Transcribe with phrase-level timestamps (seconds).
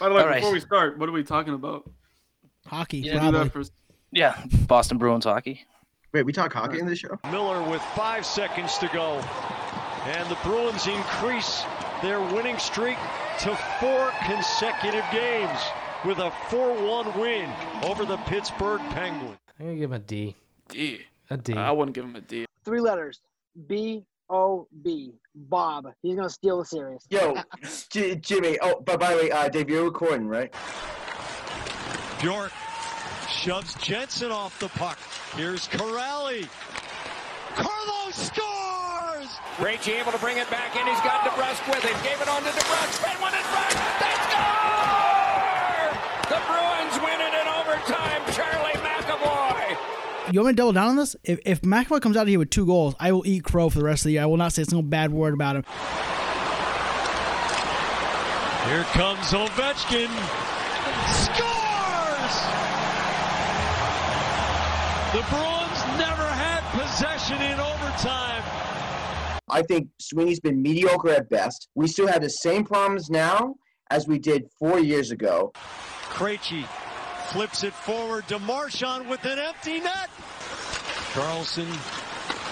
[0.00, 0.36] By the way, All right.
[0.36, 1.88] before we start, what are we talking about?
[2.66, 3.38] Hockey, Yeah, Do probably.
[3.44, 3.72] that first.
[4.12, 5.64] Yeah, Boston Bruins hockey.
[6.12, 7.18] Wait, we talk hockey in this show?
[7.30, 9.20] Miller with five seconds to go.
[10.06, 11.62] And the Bruins increase
[12.02, 12.96] their winning streak
[13.40, 15.60] to four consecutive games
[16.04, 17.50] with a 4-1 win
[17.84, 19.36] over the Pittsburgh Penguins.
[19.60, 20.34] I'm gonna give him a D.
[20.68, 21.00] D.
[21.28, 21.52] A D.
[21.54, 22.46] I wouldn't give him a D.
[22.64, 23.20] Three letters.
[23.68, 25.12] B O B.
[25.34, 25.86] Bob.
[26.02, 27.06] He's gonna steal the series.
[27.10, 27.36] Yo,
[27.90, 28.58] J- Jimmy.
[28.62, 30.52] Oh, but by the way, uh, Dave, you're recording, right?
[32.20, 32.52] Bjork
[33.28, 34.98] shoves Jensen off the puck.
[35.36, 36.48] Here's Kuraly.
[37.54, 39.30] Kuraly scores!
[39.56, 40.86] Krejci able to bring it back in.
[40.86, 41.96] He's got DeBrusk with it.
[42.04, 42.92] Gave it on to DeBrusk.
[43.00, 43.72] Spin one in front.
[43.98, 45.90] They score!
[46.30, 48.19] The Bruins win it in overtime.
[50.32, 50.34] Charlie McAvoy.
[50.34, 51.16] You want me to double down on this?
[51.24, 53.78] If, if McAvoy comes out of here with two goals, I will eat crow for
[53.78, 54.22] the rest of the year.
[54.22, 55.64] I will not say a single bad word about him.
[58.66, 60.10] Here comes Ovechkin.
[61.10, 62.36] Scores!
[65.12, 68.44] The Bruins never had possession in overtime.
[69.48, 71.68] I think Sweeney's been mediocre at best.
[71.74, 73.56] We still have the same problems now
[73.90, 75.50] as we did four years ago.
[75.54, 76.64] Krejci
[77.30, 80.10] flips it forward to Marchand with an empty net.
[81.12, 81.66] Carlson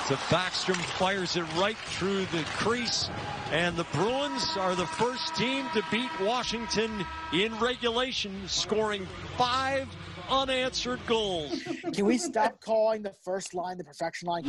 [0.06, 3.10] to Backstrom fires it right through the crease.
[3.50, 9.88] And the Bruins are the first team to beat Washington in regulation, scoring five
[10.30, 11.62] unanswered goals.
[11.92, 14.44] Can we stop calling the first line the perfection line?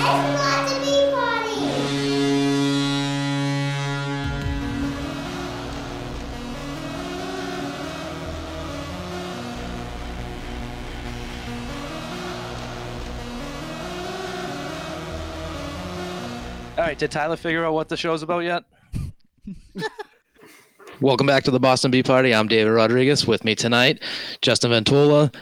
[0.00, 0.38] All
[16.88, 18.64] right, did Tyler figure out what the show's about yet?
[21.02, 22.34] Welcome back to the Boston Bee Party.
[22.34, 23.26] I'm David Rodriguez.
[23.26, 24.02] With me tonight,
[24.40, 25.34] Justin Ventola,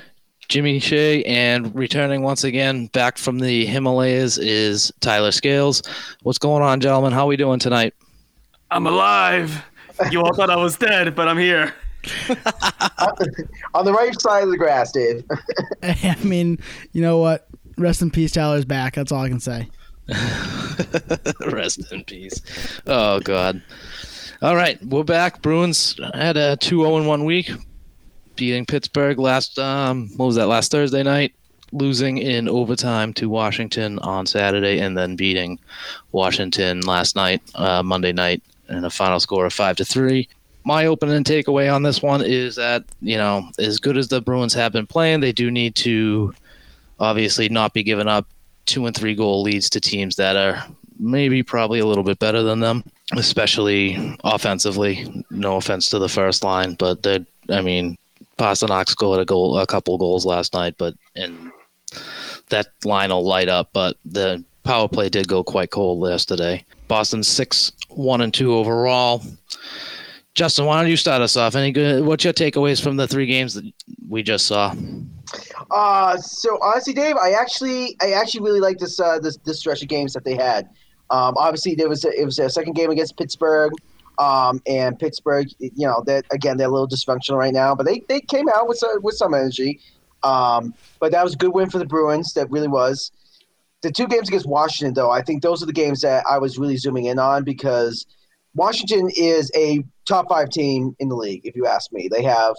[0.49, 5.83] Jimmy Shea, and returning once again back from the Himalayas is Tyler Scales.
[6.25, 7.13] What's going on, gentlemen?
[7.13, 7.95] How are we doing tonight?
[8.73, 9.65] I'm alive.
[10.11, 11.73] You all thought I was dead, but I'm here.
[13.73, 15.23] On the right side of the grass, Dave.
[15.85, 16.59] I mean,
[16.91, 17.47] you know what?
[17.79, 18.97] Rest in peace, Tyler's back.
[18.97, 19.69] That's all I can say.
[21.47, 22.41] Rest in peace.
[22.87, 23.61] Oh God.
[24.43, 25.43] All right, we're back.
[25.43, 27.51] Bruins had a 2-0 in one week,
[28.37, 31.35] beating Pittsburgh last um what was that last Thursday night,
[31.73, 35.59] losing in overtime to Washington on Saturday, and then beating
[36.13, 40.29] Washington last night, uh, Monday night, in a final score of five to three.
[40.65, 44.55] My opening takeaway on this one is that you know, as good as the Bruins
[44.55, 46.33] have been playing, they do need to
[47.01, 48.27] obviously not be giving up
[48.67, 50.65] two and three goal leads to teams that are
[50.99, 52.85] maybe probably a little bit better than them,
[53.17, 55.25] especially offensively.
[55.31, 57.97] No offense to the first line, but they I mean,
[58.39, 61.53] Pastrnak scored a goal, a couple goals last night, but and
[62.49, 63.71] that line will light up.
[63.73, 66.65] But the power play did go quite cold yesterday.
[66.89, 69.23] Boston six one and two overall.
[70.35, 71.55] Justin, why don't you start us off?
[71.55, 72.05] Any good?
[72.05, 73.65] What's your takeaways from the three games that
[74.09, 74.75] we just saw?
[75.71, 79.83] Uh, so honestly, Dave, I actually, I actually really like this, uh, this, this stretch
[79.83, 80.69] of games that they had.
[81.11, 83.73] Um, obviously, there was a, it was a second game against Pittsburgh,
[84.19, 88.03] um, and Pittsburgh, you know, that again they're a little dysfunctional right now, but they,
[88.09, 89.81] they came out with some, with some energy.
[90.23, 92.33] Um, but that was a good win for the Bruins.
[92.35, 93.13] That really was.
[93.83, 96.59] The two games against Washington, though, I think those are the games that I was
[96.59, 98.07] really zooming in on because
[98.55, 101.43] Washington is a top five team in the league.
[101.45, 102.57] If you ask me, they have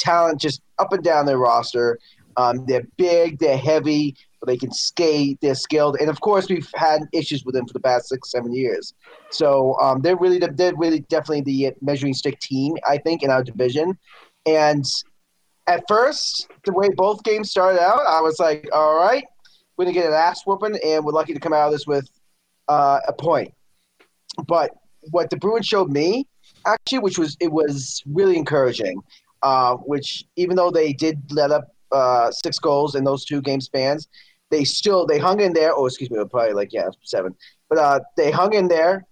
[0.00, 1.98] talent just up and down their roster.
[2.36, 4.16] Um, they're big, they're heavy,
[4.46, 7.80] they can skate, they're skilled, and of course we've had issues with them for the
[7.80, 8.94] past six, seven years.
[9.30, 13.30] So um, they're really, the, they're really definitely the measuring stick team, I think, in
[13.30, 13.98] our division.
[14.46, 14.84] And
[15.66, 19.24] at first, the way both games started out, I was like, all right,
[19.76, 22.08] we're gonna get an ass whooping, and we're lucky to come out of this with
[22.68, 23.52] uh, a point.
[24.46, 24.70] But
[25.10, 26.26] what the Bruins showed me,
[26.66, 29.02] actually, which was it was really encouraging.
[29.42, 33.60] Uh, which even though they did let up uh, six goals in those two game
[33.60, 34.08] spans,
[34.50, 35.72] they still they hung in there.
[35.74, 37.34] Oh, excuse me, probably like yeah seven,
[37.68, 39.06] but uh, they hung in there.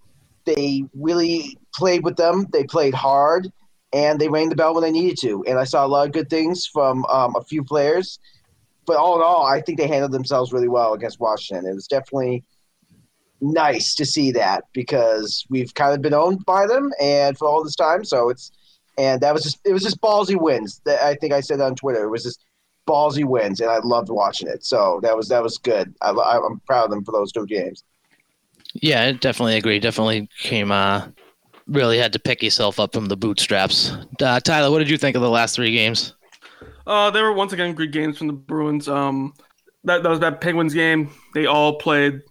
[0.45, 2.47] They really played with them.
[2.53, 3.51] They played hard,
[3.93, 5.45] and they rang the bell when they needed to.
[5.47, 8.19] And I saw a lot of good things from um, a few players.
[8.87, 11.71] But all in all, I think they handled themselves really well against Washington.
[11.71, 12.43] It was definitely
[13.41, 17.63] nice to see that because we've kind of been owned by them and for all
[17.63, 18.05] this time.
[18.05, 18.51] So it's
[18.99, 20.81] and that was just it was just ballsy wins.
[20.85, 22.05] That I think I said on Twitter.
[22.05, 22.45] It was just
[22.87, 24.65] ballsy wins, and I loved watching it.
[24.65, 25.95] So that was that was good.
[26.03, 27.85] I, I, I'm proud of them for those two games.
[28.75, 29.79] Yeah, I definitely agree.
[29.79, 31.07] Definitely came uh,
[31.69, 33.93] really had to pick yourself up from the bootstraps.
[34.21, 36.15] Uh, Tyler, what did you think of the last three games?
[36.87, 38.89] Uh, they were once again good games from the Bruins.
[38.89, 39.35] Um,
[39.85, 41.11] that, that was that Penguins game.
[41.35, 42.23] They all played.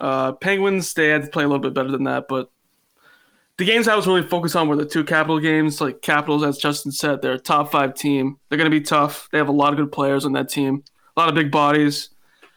[0.00, 2.50] Uh, Penguins they had to play a little bit better than that, but
[3.58, 5.80] the games I was really focused on were the two Capital games.
[5.80, 8.38] Like Capitals, as Justin said, they're a top five team.
[8.48, 9.28] They're going to be tough.
[9.32, 10.84] They have a lot of good players on that team,
[11.16, 12.10] a lot of big bodies.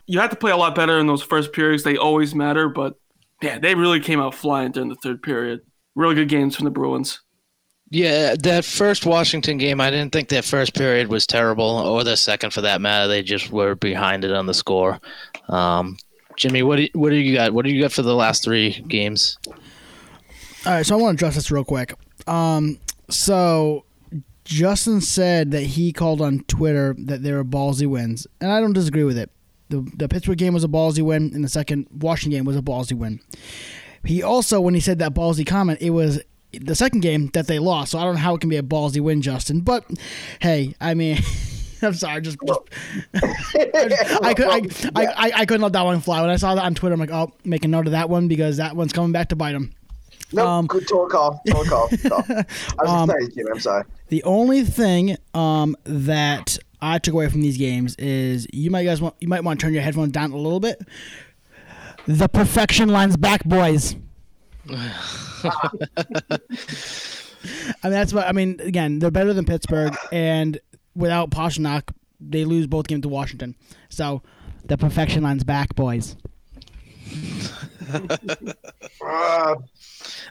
[0.06, 1.84] You have to play a lot better in those first periods.
[1.84, 2.96] They always matter, but
[3.42, 5.62] yeah, they really came out flying during the third period.
[5.96, 7.22] Really good games from the Bruins.
[7.92, 12.18] Yeah, that first Washington game, I didn't think that first period was terrible, or the
[12.18, 13.08] second for that matter.
[13.08, 15.00] They just were behind it on the score.
[15.48, 15.98] Um,
[16.36, 17.54] Jimmy, what do what do you got?
[17.54, 19.40] What do you got for the last three games?
[20.66, 21.94] All right, so I want to address this real quick.
[22.28, 22.80] Um,
[23.10, 23.86] so
[24.44, 28.74] Justin said that he called on Twitter that they were ballsy wins, and I don't
[28.74, 29.32] disagree with it.
[29.70, 32.62] The the Pittsburgh game was a ballsy win, and the second Washington game was a
[32.62, 33.22] ballsy win.
[34.04, 36.22] He also, when he said that ballsy comment, it was
[36.52, 37.92] the second game that they lost.
[37.92, 39.62] So I don't know how it can be a ballsy win, Justin.
[39.62, 39.86] But
[40.42, 41.20] hey, I mean.
[41.82, 42.62] I'm sorry, just, just
[44.22, 44.62] I, could I,
[44.96, 46.20] I, I, I couldn't let that one fly.
[46.20, 48.28] When I saw that on Twitter, I'm like, oh, make a note of that one
[48.28, 49.72] because that one's coming back to bite him.
[50.32, 51.42] No, Um, good talk call.
[51.48, 51.88] Talk call.
[52.08, 52.24] call.
[52.30, 52.46] I was
[52.88, 53.50] Um, excited, Jimmy.
[53.52, 53.84] I'm sorry.
[54.10, 59.02] The only thing um, that I took away from these games is you might guys
[59.02, 60.82] want you might want to turn your headphones down a little bit.
[62.08, 63.96] The perfection line's back, boys.
[64.70, 66.38] I
[67.84, 68.60] mean that's what I mean.
[68.62, 70.60] Again, they're better than Pittsburgh, and
[70.96, 71.84] without Pastrnak,
[72.20, 73.56] they lose both games to Washington.
[73.90, 74.22] So
[74.66, 76.16] the perfection line's back, boys.
[77.92, 79.56] Uh,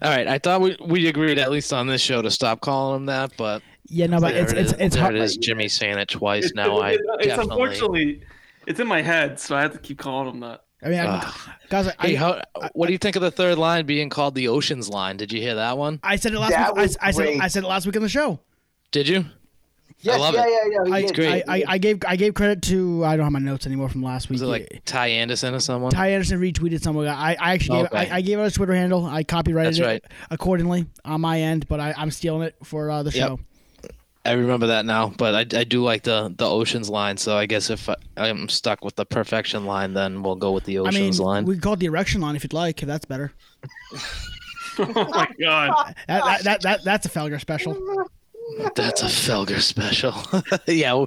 [0.02, 2.96] All right, I thought we we agreed at least on this show to stop calling
[3.00, 5.14] him that, but Yeah, no, but it's it it's it's hard.
[5.16, 5.36] it is.
[5.40, 6.78] Jimmy saying it twice now.
[6.78, 7.42] I it's definitely.
[7.52, 8.22] unfortunately
[8.66, 10.64] it's in my head, so I have to keep calling him that.
[10.82, 11.32] I mean, I,
[11.70, 12.40] guys, I, Hey, how,
[12.72, 15.16] what do you think of the third line being called the Oceans line?
[15.16, 15.98] Did you hear that one?
[16.04, 16.90] I said it last That week.
[17.00, 17.38] I, I said.
[17.40, 18.38] I said it last week on the show.
[18.92, 19.24] Did you?
[20.00, 20.50] Yes, love yeah, it.
[20.72, 21.44] yeah, yeah, I, great.
[21.48, 24.02] I, I, I gave I gave credit to I don't have my notes anymore from
[24.02, 24.34] last week.
[24.34, 25.90] Was it like Ty Anderson or someone?
[25.90, 27.06] Ty Anderson retweeted someone.
[27.08, 28.10] I, I actually gave Okay.
[28.10, 29.04] I, I gave out a Twitter handle.
[29.06, 30.04] I copyrighted That's it right.
[30.30, 33.28] accordingly on my end, but I, I'm stealing it for uh, the Yep.
[33.28, 33.40] show.
[34.24, 37.16] I remember that now, but I, I do like the the Oceans line.
[37.16, 40.64] So I guess if I, I'm stuck with the Perfection line, then we'll go with
[40.64, 41.44] the I mean, Oceans line.
[41.46, 42.82] we can call it the erection line if you'd like.
[42.82, 43.32] If that's better.
[44.80, 45.94] Oh my god.
[46.06, 47.74] That that, that, that that's a Felger special.
[48.74, 50.14] That's a Felger special.
[50.66, 51.04] yeah.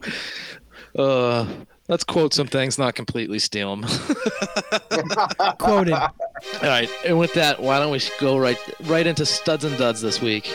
[0.98, 1.48] Uh,
[1.88, 3.84] let's quote some things, not completely steal them.
[5.60, 5.94] Quoted.
[5.94, 6.10] All
[6.64, 10.22] right, and with that, why don't we go right right into studs and duds this
[10.22, 10.48] week?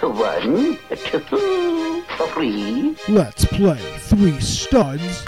[0.00, 2.02] One, two,
[2.32, 2.96] three.
[3.08, 5.24] Let's play three studs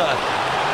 [0.00, 0.16] a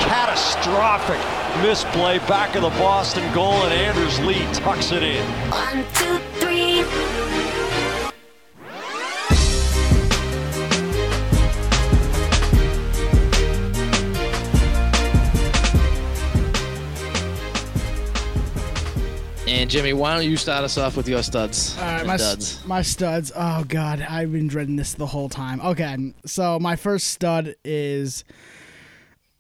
[0.00, 1.20] catastrophic
[1.62, 5.24] misplay back of the Boston goal, and Anders Lee tucks it in.
[5.50, 6.84] One, two, three.
[19.48, 22.66] And Jimmy, why don't you start us off with your studs All right, my, studs.
[22.66, 23.32] my studs.
[23.34, 25.60] Oh God, I've been dreading this the whole time.
[25.60, 28.24] Okay, so my first stud is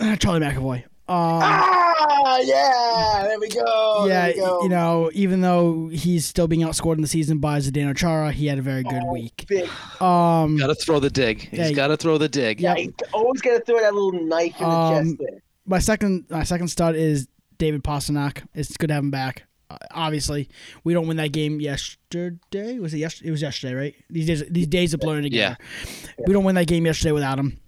[0.18, 0.84] Charlie McAvoy.
[1.08, 4.06] Um, ah, yeah, there we go.
[4.08, 4.62] yeah, there we go.
[4.64, 8.46] you know, even though he's still being outscored in the season by Zdeno Chara, he
[8.46, 9.44] had a very good Oh, week.
[9.48, 9.68] big.
[10.02, 11.42] Um, Got to throw the dig.
[11.48, 12.60] He's Yeah, got to throw the dig.
[12.60, 12.72] yeah.
[12.74, 15.42] I always got to throw that little knife in the Um, chest there.
[15.64, 18.42] my second my second stud is David Pastrnak.
[18.52, 19.44] It's good to have him back.
[19.70, 20.48] Uh, obviously,
[20.82, 22.80] we don't win that game yesterday.
[22.80, 23.28] Was it yesterday?
[23.28, 23.94] It was yesterday, right?
[24.10, 25.56] These days, these days are blurring together.
[25.60, 27.58] Yeah, We don't win that game yesterday without him.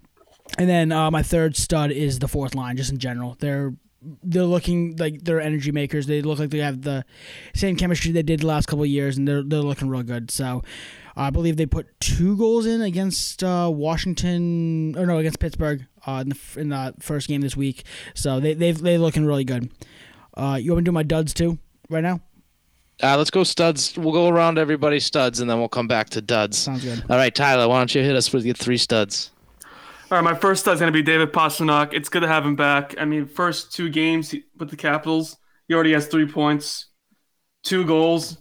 [0.57, 3.35] And then uh, my third stud is the fourth line, just in general.
[3.39, 3.73] They're
[4.23, 6.07] they're looking like they're energy makers.
[6.07, 7.05] They look like they have the
[7.53, 10.31] same chemistry they did the last couple of years, and they're they're looking real good.
[10.31, 10.63] So
[11.15, 16.23] I believe they put two goals in against uh, Washington, or no, against Pittsburgh uh,
[16.23, 17.83] in the in the first game this week.
[18.13, 19.71] So they they they looking really good.
[20.35, 21.57] Uh, you want me to do my duds too
[21.89, 22.21] right now?
[23.01, 23.97] Uh, let's go studs.
[23.97, 26.57] We'll go around everybody's studs, and then we'll come back to duds.
[26.57, 27.01] Sounds good.
[27.09, 29.31] All right, Tyler, why don't you hit us with your three studs?
[30.11, 31.93] All right, my first stud is going to be David Pastrnak.
[31.93, 32.95] It's good to have him back.
[32.97, 35.37] I mean, first two games with the Capitals,
[35.67, 36.87] he already has three points,
[37.63, 38.39] two goals.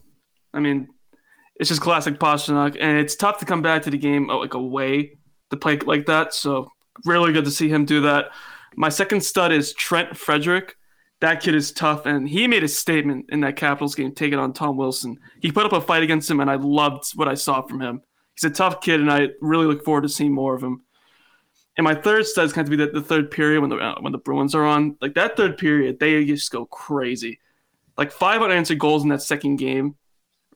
[0.54, 0.88] I mean,
[1.56, 4.54] it's just classic Pastrnak, and it's tough to come back to the game uh, like
[4.54, 5.18] away
[5.50, 6.32] to play like that.
[6.32, 6.68] So
[7.04, 8.30] really good to see him do that.
[8.74, 10.74] My second stud is Trent Frederic.
[11.20, 14.54] That kid is tough, and he made a statement in that Capitals game, taking on
[14.54, 15.18] Tom Wilson.
[15.42, 18.00] He put up a fight against him, and I loved what I saw from him.
[18.36, 20.84] He's a tough kid, and I really look forward to seeing more of him.
[21.78, 23.76] And my third stud is kind of to be the, the third period when the
[23.76, 24.96] uh, when the Bruins are on.
[25.00, 27.38] Like that third period, they just go crazy.
[27.96, 29.94] Like five unanswered goals in that second game,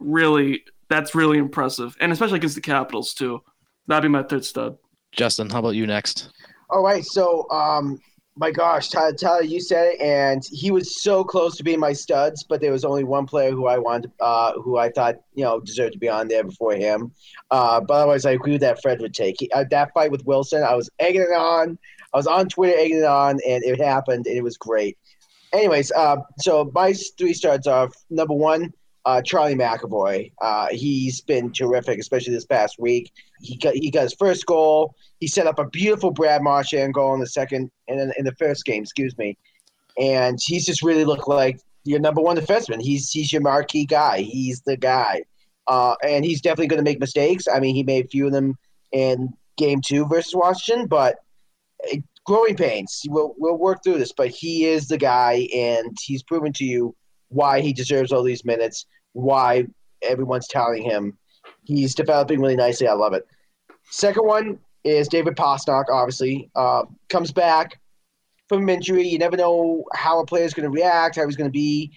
[0.00, 3.41] really, that's really impressive, and especially against the Capitals too.
[3.87, 4.76] That'd be my third stud.
[5.12, 6.31] Justin, how about you next?
[6.71, 8.00] All right, so um,
[8.36, 11.92] my gosh, Tyler, Tyler, you said it, and he was so close to being my
[11.92, 15.44] studs, but there was only one player who I wanted, uh, who I thought you
[15.44, 17.12] know deserved to be on there before him.
[17.50, 18.80] Uh, but otherwise, I agree with that.
[18.80, 20.62] Fred would take he, uh, that fight with Wilson.
[20.62, 21.78] I was egging it on.
[22.14, 24.96] I was on Twitter egging it on, and it happened, and it was great.
[25.52, 28.72] Anyways, uh, so my three studs are number one,
[29.04, 30.32] uh, Charlie McAvoy.
[30.40, 33.12] Uh, he's been terrific, especially this past week.
[33.42, 34.94] He got he got his first goal.
[35.20, 38.34] He set up a beautiful Brad Marchand goal in the second and in, in the
[38.37, 39.37] first game, excuse me.
[39.99, 42.80] And he's just really looked like your number one defenseman.
[42.80, 44.20] He's he's your marquee guy.
[44.20, 45.22] He's the guy.
[45.66, 47.46] Uh, and he's definitely going to make mistakes.
[47.52, 48.56] I mean, he made a few of them
[48.90, 51.16] in game two versus Washington, but
[51.92, 53.02] uh, growing pains.
[53.06, 56.94] We'll we'll work through this, but he is the guy, and he's proven to you
[57.28, 59.66] why he deserves all these minutes, why
[60.02, 61.16] everyone's telling him
[61.64, 62.88] he's developing really nicely.
[62.88, 63.26] I love it.
[63.90, 66.50] Second one is David Pastrnak, obviously.
[66.54, 67.81] Uh, comes back
[68.49, 69.07] from injury.
[69.07, 71.92] You never know how a player's going to react, how he's going to be.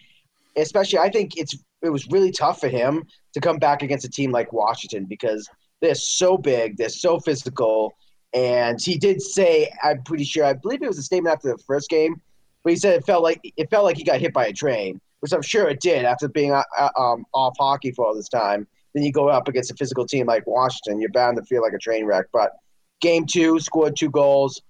[0.56, 3.04] Especially, I think it's it was really tough for him
[3.34, 5.48] to come back against a team like Washington because
[5.82, 7.94] they're so big, they're so physical.
[8.34, 11.64] And he did say, I'm pretty sure, I believe it was a statement after the
[11.64, 12.22] first game,
[12.64, 15.00] but he said it felt like it felt like he got hit by a train,
[15.20, 18.30] which I'm sure it did after being uh, uh, um, off hockey for all this
[18.30, 18.68] time.
[18.96, 21.74] Then you go up against a physical team like Washington, you're bound to feel like
[21.74, 22.28] a train wreck.
[22.32, 22.54] But
[23.02, 24.62] game two, scored two goals.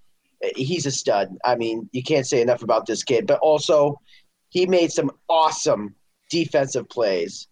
[0.56, 1.30] He's a stud.
[1.46, 3.28] I mean, you can't say enough about this kid.
[3.28, 4.02] But also,
[4.50, 5.94] he made some awesome
[6.30, 7.48] defensive plays.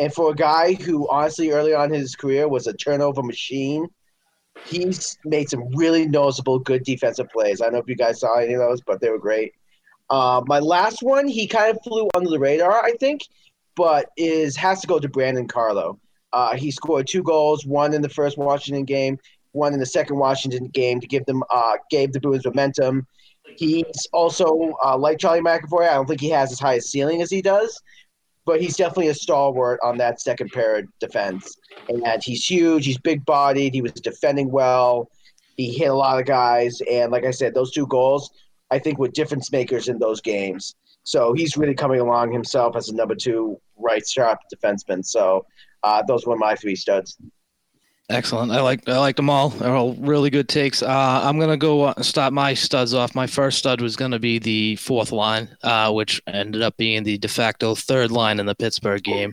[0.00, 3.86] And for a guy who, honestly, early on in his career was a turnover machine,
[4.64, 7.60] he's made some really noticeable good defensive plays.
[7.60, 9.52] I don't know if you guys saw any of those, but they were great.
[10.08, 13.22] Uh, my last one, he kind of flew under the radar, I think,
[13.76, 16.00] but is has to go to Brandon Carlo.
[16.34, 19.18] Uh, he scored two goals, one in the first Washington game,
[19.52, 23.06] one in the second Washington game to give them uh, gave the Bruins momentum.
[23.56, 25.88] He's also uh, like Charlie McAvoy.
[25.88, 27.80] I don't think he has as high a ceiling as he does,
[28.44, 31.56] but he's definitely a stalwart on that second pair of defense.
[31.88, 32.84] And he's huge.
[32.84, 33.72] He's big bodied.
[33.72, 35.08] He was defending well.
[35.56, 38.28] He hit a lot of guys, and like I said, those two goals
[38.72, 40.74] I think were difference makers in those games.
[41.04, 45.04] So he's really coming along himself as a number two right sharp defenseman.
[45.04, 45.46] So
[45.84, 47.16] uh, those were my three studs.
[48.10, 48.52] Excellent.
[48.52, 49.48] I like I like them all.
[49.48, 50.82] They're all really good takes.
[50.82, 53.14] Uh, I'm gonna go uh, start my studs off.
[53.14, 57.16] My first stud was gonna be the fourth line, uh, which ended up being the
[57.16, 59.32] de facto third line in the Pittsburgh game.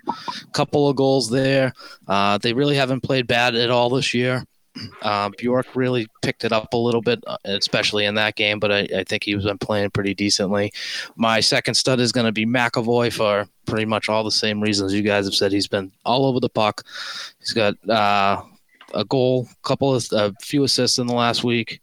[0.53, 1.73] Couple of goals there.
[2.07, 4.45] Uh, they really haven't played bad at all this year.
[5.01, 8.71] Uh, Bjork really picked it up a little bit, uh, especially in that game, but
[8.71, 10.71] I, I think he's been playing pretty decently.
[11.15, 14.93] My second stud is going to be McAvoy for pretty much all the same reasons
[14.93, 15.51] you guys have said.
[15.51, 16.83] He's been all over the puck.
[17.39, 18.41] He's got uh,
[18.93, 21.81] a goal, couple of a few assists in the last week.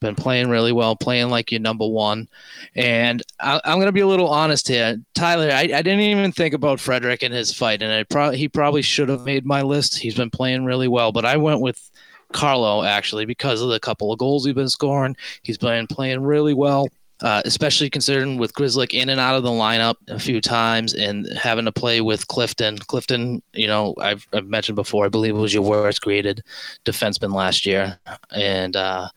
[0.00, 2.28] Been playing really well, playing like your number one.
[2.76, 5.50] And I, I'm going to be a little honest here, Tyler.
[5.50, 9.08] I, I didn't even think about Frederic in his fight, and pro- he probably should
[9.08, 9.98] have made my list.
[9.98, 11.90] He's been playing really well, but I went with
[12.32, 15.16] Carlo actually because of the couple of goals he's been scoring.
[15.42, 16.88] He's been playing really well.
[17.20, 21.26] Uh, especially considering with Grzelcyk in and out of the lineup a few times and
[21.36, 22.78] having to play with Clifton.
[22.78, 26.44] Clifton, you know, I've, I've mentioned before, I believe it was your worst graded
[26.84, 27.98] defenseman last year.
[28.30, 29.08] And uh,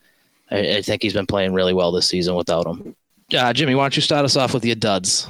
[0.50, 2.96] I, I, think he's been playing really well this season without him.
[3.32, 5.28] Uh, Jimmy, why don't you start us off with your duds?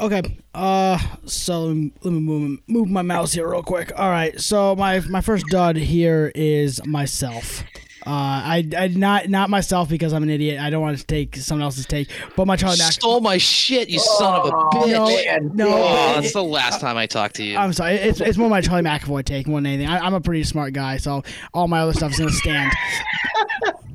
[0.00, 0.38] Okay.
[0.54, 3.92] Uh, so let me, let me move move my mouse here real quick.
[3.96, 4.38] All right.
[4.40, 7.64] So my my first dud here is myself.
[8.06, 10.60] Uh, I, I not not myself because I'm an idiot.
[10.60, 12.08] I don't want to take someone else's take.
[12.36, 15.54] But my Charlie Mack stole my shit, you son of a bitch.
[15.54, 17.56] No, no oh, it- that's the last time I talked to you.
[17.56, 17.94] I'm sorry.
[17.96, 19.88] It's, it's more my Charlie McAvoy take more than anything.
[19.88, 22.72] I, I'm a pretty smart guy, so all my other stuff is gonna stand.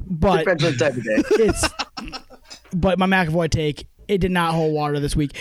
[0.09, 1.23] But Depends on the type of day.
[1.45, 1.69] it's
[2.73, 5.35] but my McAvoy take it did not hold water this week.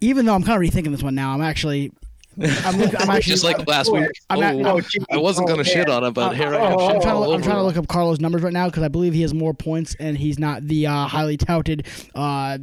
[0.00, 1.92] Even though I'm kind of rethinking this one now, I'm actually.
[2.38, 4.10] I'm, look, I'm actually Just like last week.
[4.28, 4.98] I'm at- Oh, oh, gee.
[5.10, 6.78] I wasn't gonna Oh, shit on it, but Uh, here I uh, am.
[6.78, 9.14] I'm trying, to, I'm trying to look up Carlo's numbers right now because I believe
[9.14, 12.58] he has more points and he's not the uh, highly touted uh,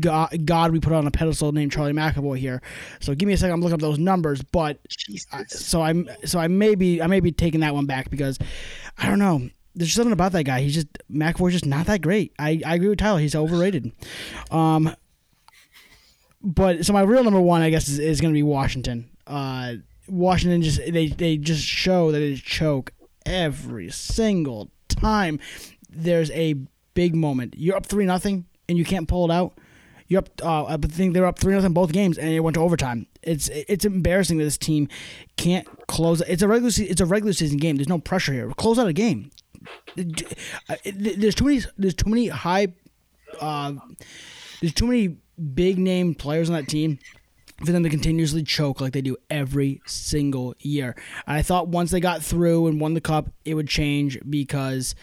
[0.00, 2.60] god, god we put on a pedestal named Charlie McAvoy here.
[3.00, 3.54] So give me a second.
[3.54, 4.78] I'm looking up those numbers, but
[5.32, 8.38] I- so I'm so I may be I may be taking that one back because
[8.98, 9.48] I don't know.
[9.74, 10.60] There's something about that guy.
[10.60, 12.32] He's just McAvoy's just not that great.
[12.38, 13.20] I, I agree with Tyler.
[13.20, 13.92] He's overrated.
[14.50, 14.94] Um,
[16.42, 19.10] but so my real number one, I guess, is, is going to be Washington.
[19.26, 19.74] Uh,
[20.08, 22.92] Washington just they they just show that they choke
[23.26, 25.38] every single time.
[25.90, 26.54] There's a
[26.94, 27.54] big moment.
[27.56, 29.54] You're up three nothing and you can't pull it out.
[30.06, 30.30] You're up.
[30.42, 33.06] Uh, I think they're up three nothing both games, and it went to overtime.
[33.22, 34.88] It's it's embarrassing that this team
[35.36, 36.22] can't close.
[36.22, 36.72] It's a regular.
[36.78, 37.76] It's a regular season game.
[37.76, 38.50] There's no pressure here.
[38.52, 39.30] Close out a game.
[39.98, 41.62] Uh, There's too many.
[41.76, 42.68] There's too many high.
[43.38, 43.74] Uh,
[44.60, 46.98] there's too many big name players on that team
[47.64, 50.94] for them to continuously choke like they do every single year.
[51.26, 54.94] I thought once they got through and won the cup, it would change because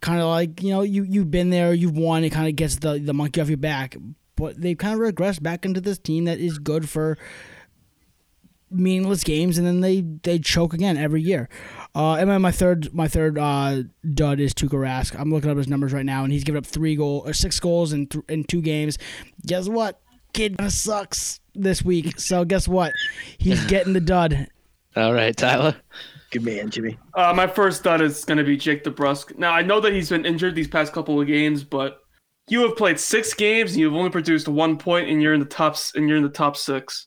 [0.00, 2.76] kind of like, you know, you, you've been there, you've won, it kind of gets
[2.76, 3.96] the, the monkey off your back.
[4.36, 7.16] But they've kind of regressed back into this team that is good for
[8.70, 11.48] meaningless games and then they, they choke again every year.
[11.94, 13.82] Uh, and then my third my third uh,
[14.14, 15.18] dud is Tuukka Rask.
[15.18, 17.58] I'm looking up his numbers right now, and he's given up three goal or six
[17.58, 18.98] goals in th- in two games.
[19.46, 20.00] Guess what?
[20.34, 22.20] Kid sucks this week.
[22.20, 22.92] So guess what?
[23.38, 24.48] He's getting the dud.
[24.94, 25.74] All right, Tyler.
[26.30, 26.98] Good man, Jimmy.
[27.14, 29.38] Uh, my first dud is going to be Jake DeBrusk.
[29.38, 32.00] Now I know that he's been injured these past couple of games, but
[32.48, 35.46] you have played six games and you've only produced one point, and you're in the
[35.46, 37.06] top s- and you're in the top six.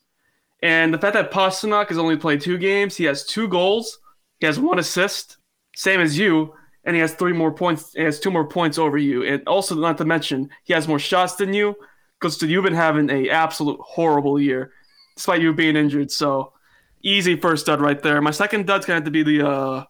[0.62, 4.00] And the fact that Pastrnak has only played two games, he has two goals,
[4.40, 5.38] he has one assist,
[5.76, 7.94] same as you, and he has three more points.
[7.94, 11.00] He has two more points over you, and also not to mention he has more
[11.00, 11.76] shots than you,
[12.20, 14.74] because you've been having a absolute horrible year,
[15.16, 16.12] despite you being injured.
[16.12, 16.54] So
[17.02, 18.22] easy first dud right there.
[18.22, 19.84] My second dud's gonna have to be the uh,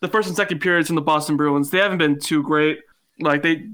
[0.00, 1.70] the first and second periods from the Boston Bruins.
[1.70, 2.78] They haven't been too great.
[3.20, 3.68] Like they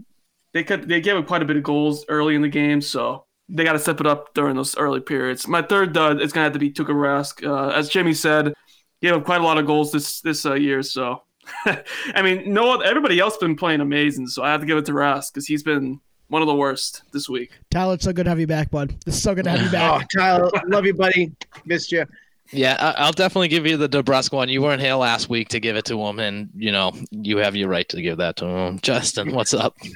[0.52, 3.26] they could they gave up quite a bit of goals early in the game, so
[3.48, 5.46] they got to step it up during those early periods.
[5.46, 7.46] My third dud is gonna have to be Tuukka Rask.
[7.46, 8.54] Uh, as Jimmy said,
[9.00, 10.82] he gave up quite a lot of goals this this uh, year.
[10.82, 11.22] So
[11.66, 14.28] I mean, no everybody else been playing amazing.
[14.28, 17.02] So I have to give it to Rask because he's been one of the worst
[17.12, 17.52] this week.
[17.70, 18.96] Tyler, it's so good to have you back, bud.
[19.06, 19.92] It's so good to have you back.
[19.94, 20.08] Oh, back.
[20.16, 21.32] Tyler, love you, buddy.
[21.66, 22.06] Missed you.
[22.52, 24.48] Yeah, I- I'll definitely give you the DeBrusk one.
[24.48, 27.56] You weren't here last week to give it to him, and you know you have
[27.56, 28.78] your right to give that to him.
[28.80, 29.76] Justin, what's up?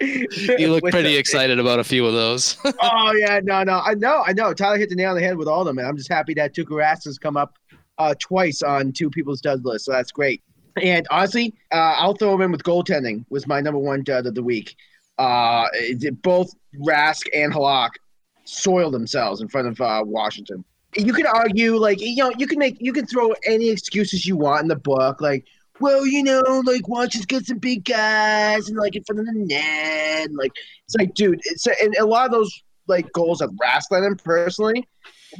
[0.00, 2.56] You look pretty excited about a few of those.
[2.82, 4.54] oh yeah, no, no, I know, I know.
[4.54, 6.34] Tyler hit the nail on the head with all of them, and I'm just happy
[6.34, 7.58] that Tuukka has come up
[7.98, 10.42] uh, twice on two people's dud list, so that's great.
[10.80, 14.34] And honestly, uh, I'll throw him in with goaltending was my number one dud of
[14.34, 14.76] the week.
[15.18, 16.50] Uh, it- both
[16.86, 17.90] Rask and Halak
[18.44, 20.64] soiled themselves in front of uh, Washington.
[20.96, 24.36] You could argue, like you know, you can make, you can throw any excuses you
[24.36, 25.44] want in the book, like.
[25.80, 29.32] Well, you know, like Washington's got some big guys and like in front of the
[29.32, 30.28] net.
[30.32, 30.52] Like
[30.84, 34.86] it's like, dude, it's and a lot of those like goals let him personally,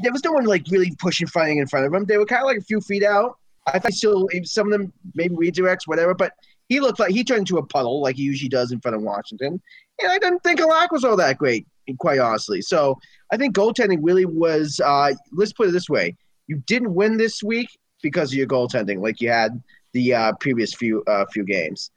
[0.02, 2.06] there was no one like really pushing, fighting in front of him.
[2.06, 3.36] They were kind of like a few feet out.
[3.66, 6.14] I think still some of them maybe redirects, whatever.
[6.14, 6.32] But
[6.68, 9.02] he looked like he turned into a puddle like he usually does in front of
[9.02, 9.60] Washington.
[10.00, 11.66] And I didn't think Halak was all that great,
[11.98, 12.62] quite honestly.
[12.62, 12.98] So
[13.30, 14.80] I think goaltending really was.
[14.82, 17.68] Uh, let's put it this way: you didn't win this week
[18.02, 21.90] because of your goaltending, like you had the uh, previous few uh, few games.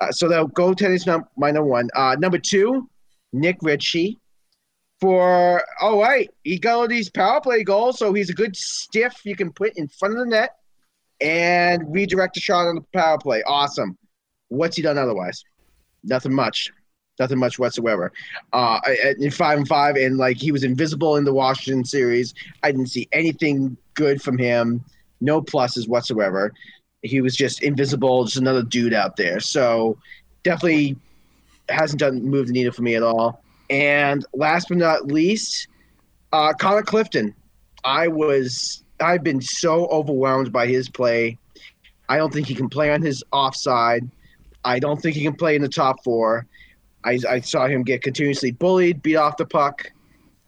[0.00, 1.88] Uh, so that goaltending is num- my number one.
[1.94, 2.88] Uh, number two,
[3.32, 4.18] Nick Ritchie.
[5.00, 9.20] For all right, he got all these power play goals, so he's a good stiff
[9.24, 10.56] you can put in front of the net
[11.20, 13.42] and redirect a shot on the power play.
[13.42, 13.98] Awesome.
[14.48, 15.42] What's he done otherwise?
[16.04, 16.72] Nothing much.
[17.18, 18.12] Nothing much whatsoever.
[18.52, 18.80] Uh,
[19.18, 22.34] in five and five, and like he was invisible in the Washington series.
[22.62, 24.84] I didn't see anything good from him.
[25.20, 26.52] No pluses whatsoever.
[27.04, 29.38] He was just invisible, just another dude out there.
[29.38, 29.98] So
[30.42, 30.96] definitely
[31.68, 33.42] hasn't done moved the needle for me at all.
[33.70, 35.68] And last but not least,
[36.32, 37.34] uh, Connor Clifton.
[37.84, 41.38] I was I've been so overwhelmed by his play.
[42.08, 44.08] I don't think he can play on his offside.
[44.64, 46.46] I don't think he can play in the top four.
[47.04, 49.90] I, I saw him get continuously bullied, beat off the puck,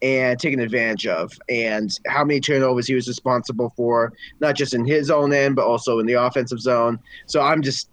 [0.02, 1.32] and taken advantage of.
[1.48, 5.66] And how many turnovers he was responsible for, not just in his own end, but
[5.66, 6.98] also in the offensive zone.
[7.26, 7.88] So I'm just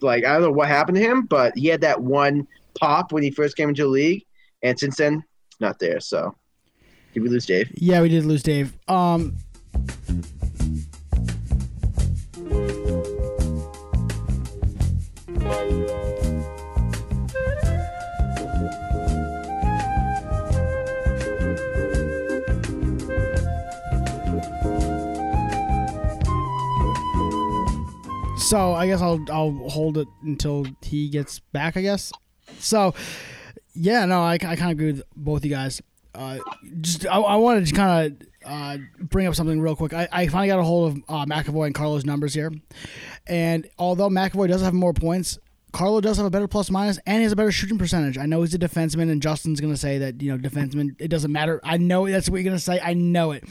[0.00, 2.46] like, I don't know what happened to him, but he had that one
[2.78, 4.24] pop when he first came into the league.
[4.62, 5.24] And since then,
[5.58, 6.00] not there.
[6.00, 6.34] So
[7.12, 7.70] did we lose Dave?
[7.74, 8.76] Yeah, we did lose Dave.
[8.88, 9.36] Um,
[28.50, 31.76] so I guess I'll I'll hold it until he gets back.
[31.76, 32.12] I guess.
[32.58, 32.94] So,
[33.74, 35.80] yeah, no, I, I kind of agree with both you guys.
[36.12, 36.38] Uh,
[36.80, 39.94] just I, I wanted to kind of uh, bring up something real quick.
[39.94, 42.50] I, I finally got a hold of uh, McAvoy and Carlo's numbers here,
[43.28, 45.38] and although McAvoy does have more points,
[45.72, 48.18] Carlo does have a better plus minus, and he has a better shooting percentage.
[48.18, 51.30] I know he's a defenseman, and Justin's gonna say that you know defenseman it doesn't
[51.30, 51.60] matter.
[51.62, 52.80] I know that's what you're gonna say.
[52.80, 53.44] I know it,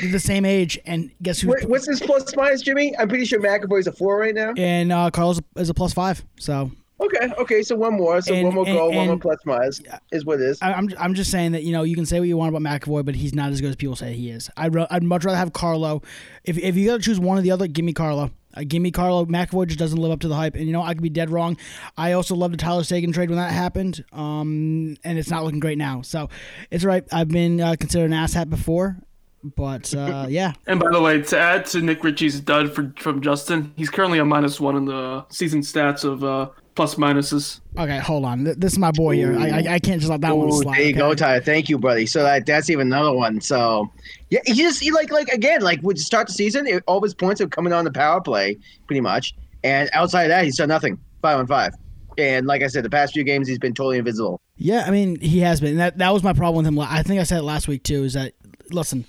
[0.00, 1.54] They're the same age, and guess who?
[1.66, 2.96] What's his plus minus, Jimmy?
[2.98, 4.52] I'm pretty sure McAvoy's a four right now.
[4.56, 6.24] And uh, Carlo's is a plus five.
[6.38, 6.70] So
[7.02, 9.38] Okay, okay, so one more, so And- one more and- goal, one more and- plus
[9.46, 9.80] minus
[10.12, 10.58] is what it is.
[10.60, 12.60] I, I'm I'm just saying that you know you can say what you want about
[12.82, 14.50] McAvoy, but he's not as good as people say he is.
[14.56, 16.02] I'd I'd much rather have Carlo.
[16.44, 18.30] If if you got to choose one or the other, give me Carlo.
[18.52, 19.24] Uh, give me Carlo.
[19.26, 21.30] McAvoy just doesn't live up to the hype, and you know I could be dead
[21.30, 21.56] wrong.
[21.96, 25.60] I also loved the Tyler Seguin trade when that happened, um, and it's not looking
[25.60, 26.02] great now.
[26.02, 26.28] So
[26.70, 27.04] it's right.
[27.12, 28.98] I've been uh, considered an asshat before,
[29.42, 33.20] but uh, yeah, And by the way, to add to Nick Ritchie's dud for, from
[33.22, 37.60] Justin, he's currently a minus one in the season stats of uh, plus minuses.
[37.78, 38.44] okay, hold on.
[38.44, 39.38] This is my boy here.
[39.38, 40.78] I I, I can't just let that one Ooh, slide.
[40.78, 41.16] there you go, okay?
[41.16, 41.40] Tyler.
[41.40, 42.06] Thank you, buddy.
[42.06, 43.40] So that that's even another one.
[43.40, 43.90] So
[44.28, 47.02] yeah, he just he like like again like would start the season, it, all of
[47.02, 49.34] his points are coming on the power play, pretty much.
[49.64, 50.98] And outside of that, he's done nothing.
[51.22, 51.74] Five on five.
[52.18, 54.40] And like I said, the past few games he's been totally invisible.
[54.56, 55.78] Yeah, I mean he has been.
[55.78, 56.78] That that was my problem with him.
[56.78, 58.04] I think I said it last week too.
[58.04, 58.34] Is that
[58.70, 59.04] listen?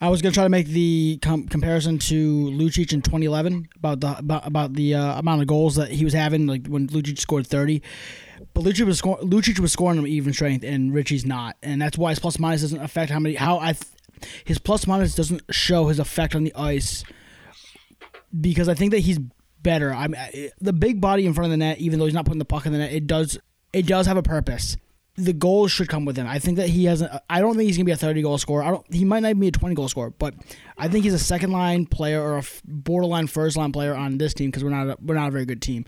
[0.00, 4.18] I was gonna try to make the com- comparison to Lucic in 2011 about the
[4.18, 7.46] about, about the uh, amount of goals that he was having, like when Lucic scored
[7.46, 7.82] 30.
[8.54, 11.98] But Lucic was score- Lucic was scoring them even strength, and Ritchie's not, and that's
[11.98, 13.72] why his plus minus doesn't affect how many how I.
[13.72, 13.84] Th-
[14.44, 17.04] his plus minus doesn't show his effect on the ice
[18.40, 19.18] because I think that he's
[19.62, 19.92] better.
[19.92, 20.14] I'm
[20.60, 22.66] the big body in front of the net, even though he's not putting the puck
[22.66, 22.92] in the net.
[22.92, 23.38] It does
[23.72, 24.76] it does have a purpose.
[25.18, 26.26] The goals should come with him.
[26.26, 27.02] I think that he has.
[27.02, 28.62] A, I don't think he's gonna be a thirty goal scorer.
[28.62, 28.94] I don't.
[28.94, 30.34] He might not be a twenty goal scorer, but
[30.76, 34.32] I think he's a second line player or a borderline first line player on this
[34.32, 35.84] team because we're not a, we're not a very good team.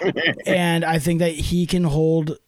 [0.46, 2.38] and I think that he can hold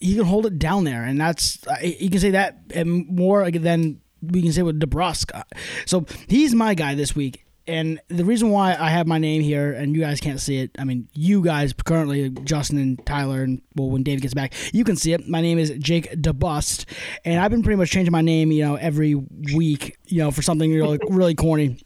[0.00, 4.00] he can hold it down there, and that's you can say that and more than
[4.22, 5.42] we can say with DeBrusk.
[5.84, 7.45] So he's my guy this week.
[7.66, 10.70] And the reason why I have my name here, and you guys can't see it,
[10.78, 14.84] I mean, you guys currently, Justin and Tyler, and well, when Dave gets back, you
[14.84, 15.28] can see it.
[15.28, 16.84] My name is Jake DeBust,
[17.24, 20.42] and I've been pretty much changing my name, you know, every week, you know, for
[20.42, 21.78] something really, really corny.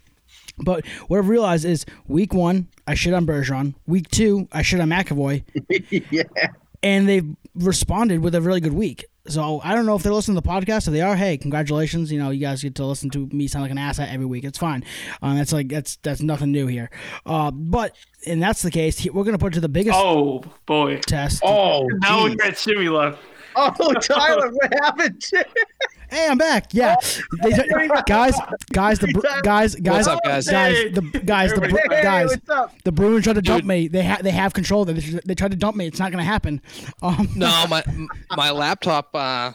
[0.58, 3.74] But what I've realized is week one, I shit on Bergeron.
[3.86, 5.44] Week two, I shit on McAvoy
[6.10, 6.22] yeah.
[6.82, 9.04] And they've responded with a really good week.
[9.28, 10.86] So I don't know if they're listening to the podcast.
[10.88, 12.10] If they are, hey, congratulations!
[12.10, 14.44] You know, you guys get to listen to me sound like an asshat every week.
[14.44, 14.82] It's fine.
[15.20, 16.90] Um, that's like that's that's nothing new here.
[17.26, 17.94] Uh, but
[18.26, 19.06] and that's the case.
[19.12, 20.98] We're gonna put it to the biggest Oh boy!
[21.00, 21.42] test.
[21.44, 22.38] Oh, Now we geez.
[22.38, 23.18] got Jimmy left.
[23.56, 25.22] oh, Tyler, what happened?
[26.10, 26.72] Hey, I'm back.
[26.72, 26.96] Yeah,
[27.42, 27.50] they,
[28.06, 28.34] guys,
[28.72, 30.48] guys, the Bru- guys, guys, What's up, guys?
[30.48, 32.30] guys, the guys, the Bru- Hey, guys.
[32.30, 32.74] what's up?
[32.84, 33.86] The Bruins tried to dump me.
[33.88, 34.84] They ha- they have control.
[34.84, 35.86] They they tried to dump me.
[35.86, 36.60] It's not gonna happen.
[37.02, 37.82] Um, No, my
[38.36, 39.52] my laptop uh,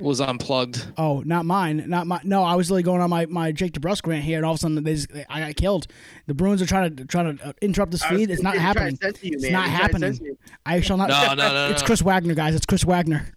[0.00, 0.84] was unplugged.
[0.96, 1.84] Oh, not mine.
[1.86, 2.20] Not my.
[2.24, 4.58] No, I was literally going on my, my Jake DeBrusk rant here, and all of
[4.58, 5.86] a sudden they just, I got killed.
[6.26, 8.30] The Bruins are trying to trying to uh, interrupt this feed.
[8.30, 8.98] It's not happening.
[9.22, 10.38] you, It's not I'm trying to censor happening.
[10.66, 11.08] I shall not.
[11.08, 11.86] No, no, no, It's no.
[11.86, 12.54] Chris Wagner, guys.
[12.56, 13.32] It's Chris Wagner.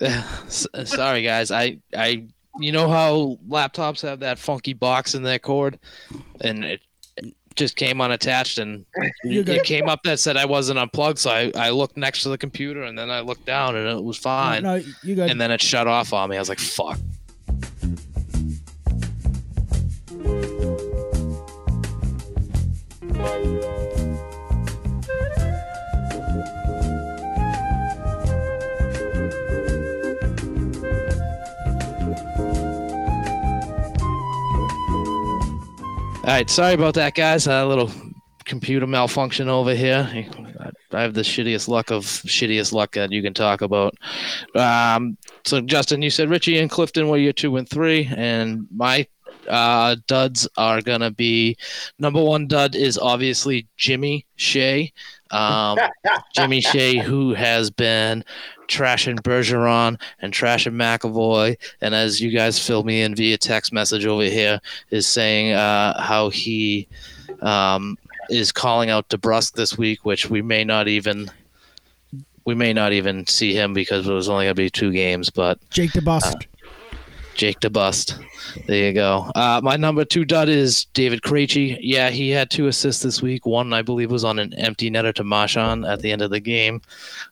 [0.48, 1.50] Sorry, guys.
[1.50, 2.24] I I
[2.58, 5.78] you know how laptops have that funky box in their cord,
[6.40, 6.80] and it
[7.54, 8.84] just came unattached, and
[9.24, 11.18] it came up that said I wasn't unplugged.
[11.18, 14.02] So I I looked next to the computer, and then I looked down, and it
[14.02, 14.62] was fine.
[14.62, 15.30] No, you good.
[15.30, 16.36] And then it shut off on me.
[16.36, 16.98] I was like, "Fuck."
[36.22, 37.48] All right, sorry about that, guys.
[37.48, 37.90] A little
[38.44, 40.08] computer malfunction over here.
[40.92, 43.96] I have the shittiest luck of shittiest luck that you can talk about.
[44.54, 49.04] Um, so, Justin, you said Ritchie and Clifton were your two and three, and my
[49.48, 51.56] uh, duds are gonna be
[51.98, 54.92] number one dud is obviously Jimmy Shea.
[55.32, 55.78] Um,
[56.34, 58.24] Jimmy Shea, who has been
[58.68, 64.06] trashing Bergeron and trashing McAvoy, and as you guys fill me in via text message
[64.06, 66.86] over here, is saying uh, how he
[67.40, 67.98] um,
[68.30, 71.30] is calling out DeBrusk this week, which we may not even
[72.44, 75.58] we may not even see him because it was only gonna be two games, but
[75.70, 76.46] Jake DeBust.
[77.34, 78.22] Jake DeBust.
[78.66, 79.30] There you go.
[79.34, 81.78] Uh, my number two dud is David Krejci.
[81.80, 83.46] Yeah, he had two assists this week.
[83.46, 86.40] One, I believe, was on an empty netter to Marchand at the end of the
[86.40, 86.82] game.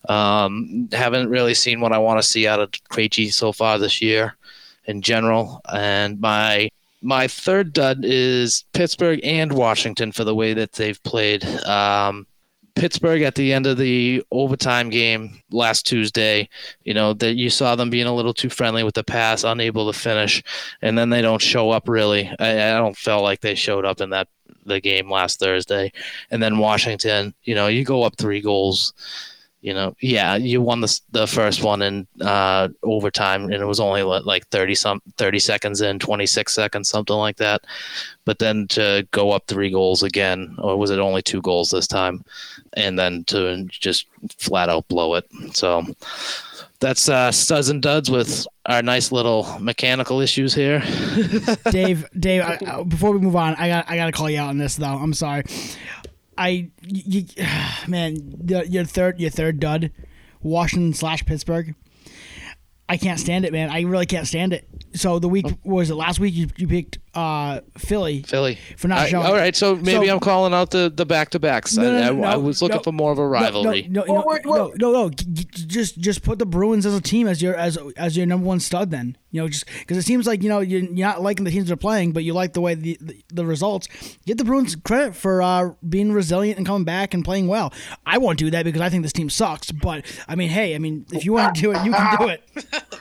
[0.09, 4.01] Um, haven't really seen what I want to see out of Krejci so far this
[4.01, 4.37] year
[4.87, 5.61] in general.
[5.73, 6.71] And my
[7.03, 11.45] my third dud is Pittsburgh and Washington for the way that they've played.
[11.65, 12.27] Um,
[12.75, 16.49] Pittsburgh at the end of the overtime game last Tuesday,
[16.85, 19.91] you know, that you saw them being a little too friendly with the pass, unable
[19.91, 20.43] to finish,
[20.83, 22.29] and then they don't show up really.
[22.39, 24.29] I, I don't feel like they showed up in that
[24.67, 25.93] the game last Thursday.
[26.31, 28.93] And then Washington, you know, you go up three goals
[29.63, 33.81] you know, yeah, you won the the first one in uh, overtime, and it was
[33.81, 37.63] only li- like thirty some thirty seconds in, twenty six seconds, something like that.
[38.25, 41.87] But then to go up three goals again, or was it only two goals this
[41.87, 42.25] time,
[42.75, 44.07] and then to just
[44.39, 45.27] flat out blow it.
[45.53, 45.85] So
[46.79, 50.81] that's uh, studs and duds with our nice little mechanical issues here.
[51.71, 52.43] Dave, Dave.
[52.43, 54.77] I- before we move on, I got I got to call you out on this
[54.77, 54.87] though.
[54.87, 55.43] I'm sorry.
[56.41, 57.27] I, you,
[57.87, 59.93] man, your third your third dud,
[60.41, 61.75] Washington slash Pittsburgh.
[62.91, 63.71] I can't stand it, man.
[63.71, 64.67] I really can't stand it.
[64.95, 66.35] So the week what was it last week?
[66.35, 68.23] You, you picked uh, Philly.
[68.25, 68.59] Philly.
[68.77, 71.31] For not I- showing- all right, so maybe So- I'm calling out the the back
[71.31, 71.77] to backs.
[71.77, 72.83] No, no, I, no, I, I was looking no.
[72.83, 73.87] for more of a rivalry.
[73.89, 75.11] No, no, no, Well, no, wait, no, no, no.
[75.11, 78.27] g- g- Just, just put the Bruins as a team as your as as your
[78.27, 78.91] number one stud.
[78.91, 81.53] Then you know, just because it seems like you know you're, you're not liking the
[81.53, 83.87] teams they're playing, but you like the way the, the, the results.
[84.27, 87.73] Get the Bruins credit for uh, being resilient and coming back and playing well.
[88.05, 89.71] I won't do that because I think this team sucks.
[89.71, 92.29] But I mean, hey, I mean, if you want to do it, you can do
[92.29, 92.43] it.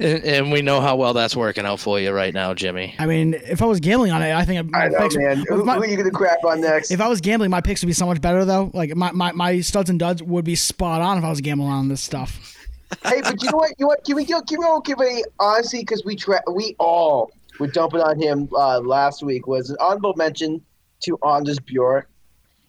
[0.00, 2.96] And, and we know how well that's working out for you right now, Jimmy.
[2.98, 5.14] I mean, if I was gambling on it, I think my I know, picks.
[5.16, 5.44] man.
[5.48, 6.90] Who, my- who are you gonna crap on next?
[6.90, 8.72] if I was gambling, my picks would be so much better though.
[8.74, 11.70] Like my, my, my studs and duds would be spot on if I was gambling
[11.70, 12.56] on this stuff.
[13.04, 13.70] hey, but you know what?
[13.78, 14.04] You know what?
[14.04, 14.44] Can we give?
[14.46, 15.80] Can we all give a honestly?
[15.80, 17.30] Because we tra- we all
[17.60, 19.46] were dumping on him uh, last week.
[19.46, 20.60] Was an honorable mention
[21.04, 22.08] to Anders Bjork.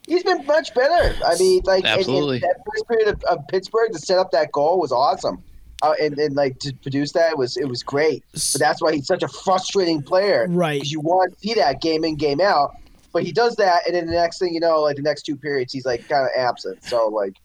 [0.08, 1.16] He's been much better.
[1.26, 2.40] I mean, like in- in Absolutely.
[2.40, 5.42] that first period of, of Pittsburgh to set up that goal was awesome.
[5.82, 8.24] Uh, and, and like to produce that was it was great.
[8.32, 10.76] But that's why he's such a frustrating player, Right.
[10.76, 12.76] Because you want to see that game in, game out.
[13.14, 15.36] But he does that, and then the next thing you know, like the next two
[15.38, 16.84] periods, he's like kind of absent.
[16.84, 17.36] So like,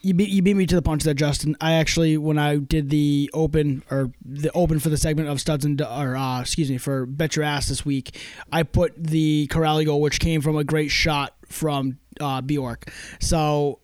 [0.00, 1.56] You beat you beat me to the punch there, Justin.
[1.60, 5.64] I actually when I did the open or the open for the segment of studs
[5.64, 8.18] and or uh, excuse me for bet your ass this week,
[8.52, 12.90] I put the Kuraly goal, which came from a great shot from uh, Bjork.
[13.20, 13.80] So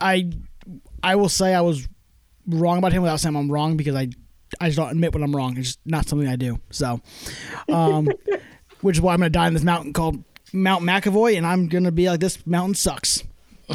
[0.00, 0.30] I
[1.02, 1.88] I will say I was
[2.46, 4.08] wrong about him without saying I'm wrong because I
[4.60, 5.56] I just don't admit when I'm wrong.
[5.56, 6.60] It's just not something I do.
[6.70, 7.00] So,
[7.68, 8.08] um,
[8.82, 11.92] which is why I'm gonna die on this mountain called Mount McAvoy, and I'm gonna
[11.92, 13.22] be like this mountain sucks.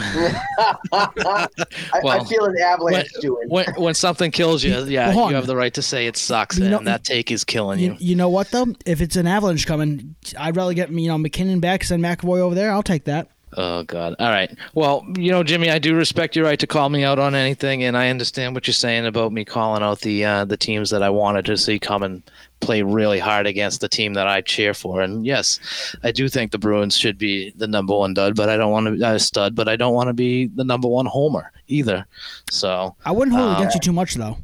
[0.92, 1.48] I,
[1.94, 3.50] I feel an When, avalanche doing.
[3.50, 5.30] when, when something kills you, yeah, Hold on.
[5.32, 7.80] you have the right to say it sucks, You know- and that take is killing
[7.80, 7.98] You, you.
[8.10, 8.68] you know what though?
[8.86, 12.56] If it's an avalanche coming, I'd rather get you know MacKinnon back, send McAvoy over
[12.56, 12.72] there.
[12.72, 13.30] I'll take that.
[13.56, 14.16] Oh God!
[14.20, 14.54] All right.
[14.74, 17.84] Well, you know, Jimmy, I do respect your right to call me out on anything,
[17.84, 21.02] and I understand what you're saying about me calling out the uh, the teams that
[21.02, 22.22] I wanted to see come and
[22.60, 25.02] play really hard against the team that I cheer for.
[25.02, 25.60] And yes,
[26.04, 29.00] I do think the Bruins should be the number one dud, but I don't want
[29.00, 32.06] to uh, stud, but I don't want to be the number one homer either.
[32.52, 34.38] So I wouldn't hold Uh, against you too much though.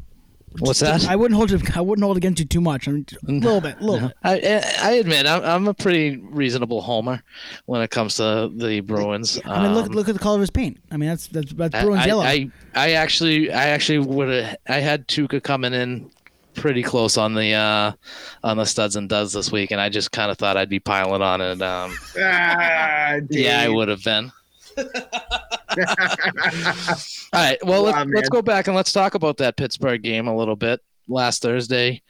[0.59, 1.07] What's that?
[1.07, 1.75] I wouldn't hold it.
[1.75, 2.87] I wouldn't hold against you too much.
[2.87, 4.17] I mean, a little bit, a little bit.
[4.23, 7.23] I, I admit I'm, I'm a pretty reasonable homer
[7.65, 9.39] when it comes to the Bruins.
[9.45, 10.79] I mean, look Um, look at the color of his paint.
[10.91, 12.23] I mean, that's that's, that's Bruins I, yellow.
[12.23, 16.11] I, I actually I actually would have I had Tuukka coming in
[16.55, 17.91] pretty close on the uh
[18.43, 20.79] on the studs and duds this week and I just kind of thought I'd be
[20.79, 24.31] piling on it um Ah, yeah I would have been
[24.77, 24.85] all
[27.33, 30.35] right well let's, Wow, let's go back and let's talk about that Pittsburgh game a
[30.35, 32.01] little bit last Thursday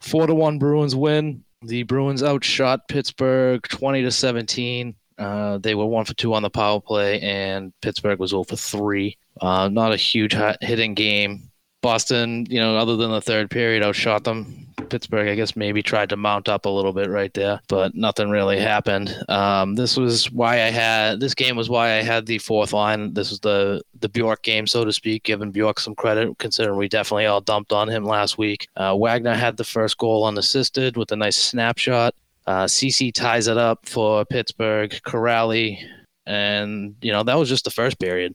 [0.00, 5.86] 4 to 1 Bruins win the Bruins outshot Pittsburgh 20 to 17 uh, they were
[5.86, 9.16] one for two on the power play, and Pittsburgh was 0 for three.
[9.40, 11.50] Uh, not a huge hitting game.
[11.82, 14.66] Boston, you know, other than the third period, outshot them.
[14.88, 18.30] Pittsburgh, I guess, maybe tried to mount up a little bit right there, but nothing
[18.30, 19.14] really happened.
[19.28, 23.14] Um, this was why I had this game was why I had the fourth line.
[23.14, 26.88] This was the the Bjork game, so to speak, giving Bjork some credit, considering we
[26.88, 28.68] definitely all dumped on him last week.
[28.76, 32.14] Uh, Wagner had the first goal unassisted with a nice snapshot.
[32.46, 34.90] Uh, CC ties it up for Pittsburgh.
[35.04, 35.78] Kuraly,
[36.26, 38.34] and you know that was just the first period.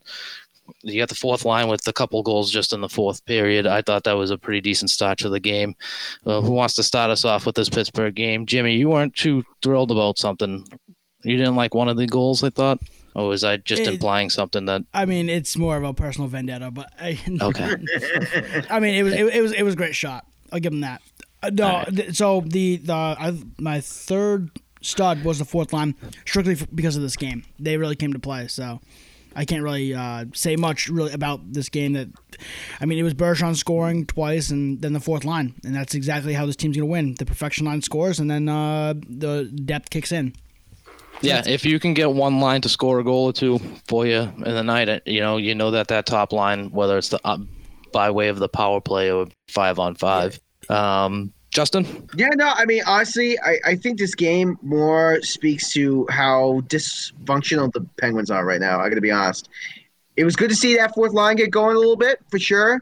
[0.83, 3.67] You got the fourth line with a couple goals just in the fourth period.
[3.67, 5.75] I thought that was a pretty decent start to the game.
[6.25, 8.45] Uh, who wants to start us off with this Pittsburgh game?
[8.45, 10.65] Jimmy, you weren't too thrilled about something.
[11.23, 12.79] You didn't like one of the goals, I thought.
[13.13, 14.83] Or was I just It- implying something that?
[14.93, 17.75] I mean, it's more of a personal vendetta, but I, Okay.
[18.69, 20.25] I mean, it was it, it was it was a great shot.
[20.51, 21.01] I'll give him that.
[21.43, 24.49] Uh, no, th- so the the I, my third
[24.81, 25.95] stud was the fourth line,
[26.25, 27.43] strictly f- because of this game.
[27.59, 28.79] They really came to play, so
[29.35, 31.93] I can't really uh, say much really about this game.
[31.93, 32.09] That
[32.79, 36.33] I mean, it was Bergeron scoring twice, and then the fourth line, and that's exactly
[36.33, 37.15] how this team's gonna win.
[37.15, 40.33] The perfection line scores, and then uh, the depth kicks in.
[41.21, 44.19] Yeah, if you can get one line to score a goal or two for you
[44.19, 47.19] in the night, uh, you know, you know that that top line, whether it's the
[47.23, 47.37] uh,
[47.93, 50.39] by way of the power play or five on five.
[50.69, 56.07] Um, Justin, Yeah, no, I mean, honestly, I, I think this game more speaks to
[56.09, 58.79] how dysfunctional the Penguins are right now.
[58.79, 59.49] I got to be honest.
[60.15, 62.81] it was good to see that fourth line get going a little bit for sure.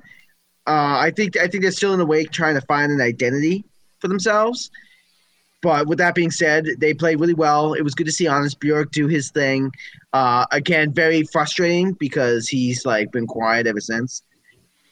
[0.67, 3.63] Uh, I think I think they're still in the wake trying to find an identity
[3.99, 4.69] for themselves.
[5.61, 7.73] But with that being said, they played really well.
[7.73, 9.71] It was good to see Anders Bjork do his thing.
[10.13, 14.21] Uh, again, very frustrating because he's like been quiet ever since.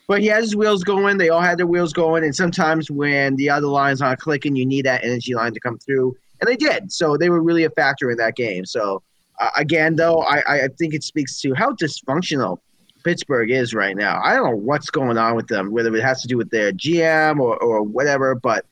[0.08, 1.18] But he has his wheels going.
[1.18, 2.24] They all had their wheels going.
[2.24, 5.78] And sometimes when the other lines aren't clicking, you need that energy line to come
[5.80, 6.16] through.
[6.40, 6.92] And they did.
[6.92, 8.66] So they were really a factor in that game.
[8.66, 9.04] So
[9.40, 12.60] uh, again, though, I, I think it speaks to how dysfunctional
[13.04, 14.22] Pittsburgh is right now.
[14.24, 16.72] I don't know what's going on with them, whether it has to do with their
[16.72, 18.66] GM or, or whatever, but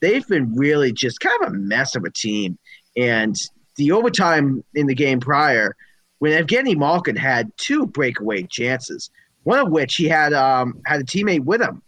[0.00, 2.58] they've been really just kind of a mess of a team.
[2.96, 3.36] And
[3.76, 5.76] the overtime in the game prior,
[6.18, 9.10] when Evgeny Malkin had two breakaway chances,
[9.46, 11.80] one of which he had um, had a teammate with him,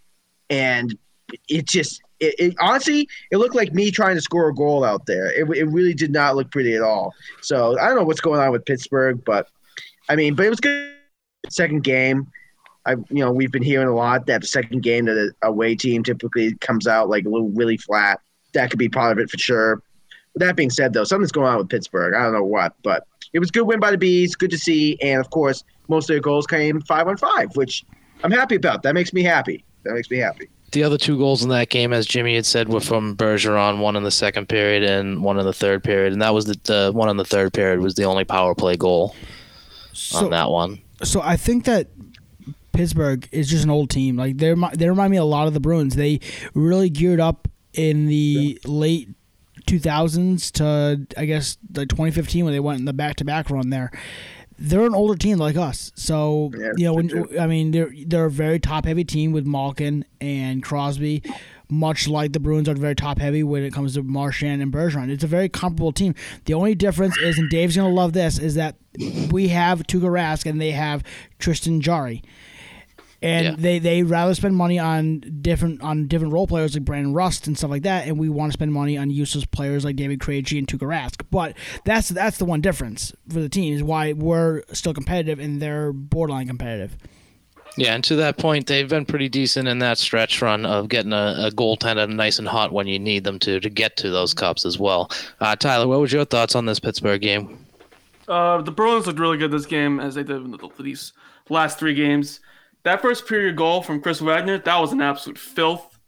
[0.48, 0.96] and
[1.48, 5.06] it just it, it, honestly it looked like me trying to score a goal out
[5.06, 5.26] there.
[5.32, 7.12] It, it really did not look pretty at all.
[7.42, 9.48] So I don't know what's going on with Pittsburgh, but
[10.08, 10.94] I mean, but it was good.
[11.48, 12.28] Second game,
[12.86, 15.74] I you know we've been hearing a lot that the second game that a away
[15.74, 18.20] team typically comes out like a little really flat.
[18.54, 19.82] That could be part of it for sure.
[20.32, 22.14] With that being said, though, something's going on with Pittsburgh.
[22.14, 24.34] I don't know what, but it was a good win by the bees.
[24.36, 27.84] Good to see, and of course, most of their goals came five on five, which
[28.22, 28.82] I'm happy about.
[28.82, 29.64] That makes me happy.
[29.84, 30.48] That makes me happy.
[30.72, 33.96] The other two goals in that game, as Jimmy had said, were from Bergeron, one
[33.96, 36.12] in the second period and one in the third period.
[36.12, 38.76] And that was the, the one in the third period was the only power play
[38.76, 39.14] goal
[39.94, 40.78] So, on that one.
[41.02, 41.86] so I think that
[42.72, 44.16] Pittsburgh is just an old team.
[44.16, 45.96] Like they they remind me a lot of the Bruins.
[45.96, 46.20] They
[46.54, 49.08] really geared up in the late
[49.68, 53.70] 2000s to I guess the 2015 when they went in the back to back run
[53.70, 53.90] there.
[54.60, 56.94] They're an older team like us, so Yeah, you know.
[56.94, 57.38] When.
[57.38, 61.22] I mean, they're they're a very top heavy team with Malkin and Crosby,
[61.68, 65.10] much like the Bruins are very top heavy when it comes to Marchand and Bergeron.
[65.10, 66.16] It's a very comparable team.
[66.46, 68.74] The only difference is, and Dave's gonna love this, is that
[69.30, 71.04] we have Tuukka Rask and they have
[71.38, 72.24] Tristan Jarry
[73.20, 73.54] and Yeah.
[73.58, 77.56] they they rather spend money on different on different role players like Brandon Rust and
[77.58, 80.58] stuff like that, and we want to spend money on useless players like David Krejci
[80.58, 81.22] and Tuukka Rask.
[81.30, 81.54] But
[81.84, 85.92] that's that's the one difference for the team is why we're still competitive and they're
[85.92, 86.96] borderline competitive.
[87.76, 91.12] Yeah, and to that point, they've been pretty decent in that stretch run of getting
[91.12, 94.34] a, a goaltender nice and hot when you need them to to get to those
[94.34, 95.10] cups as well.
[95.40, 97.64] Uh, Tyler, what was your thoughts on this Pittsburgh game?
[98.26, 101.12] Uh, the Bruins looked really good this game as they did in the, these
[101.48, 102.40] last three games.
[102.88, 105.98] That first period goal from Chris Wagner, that was an absolute filth.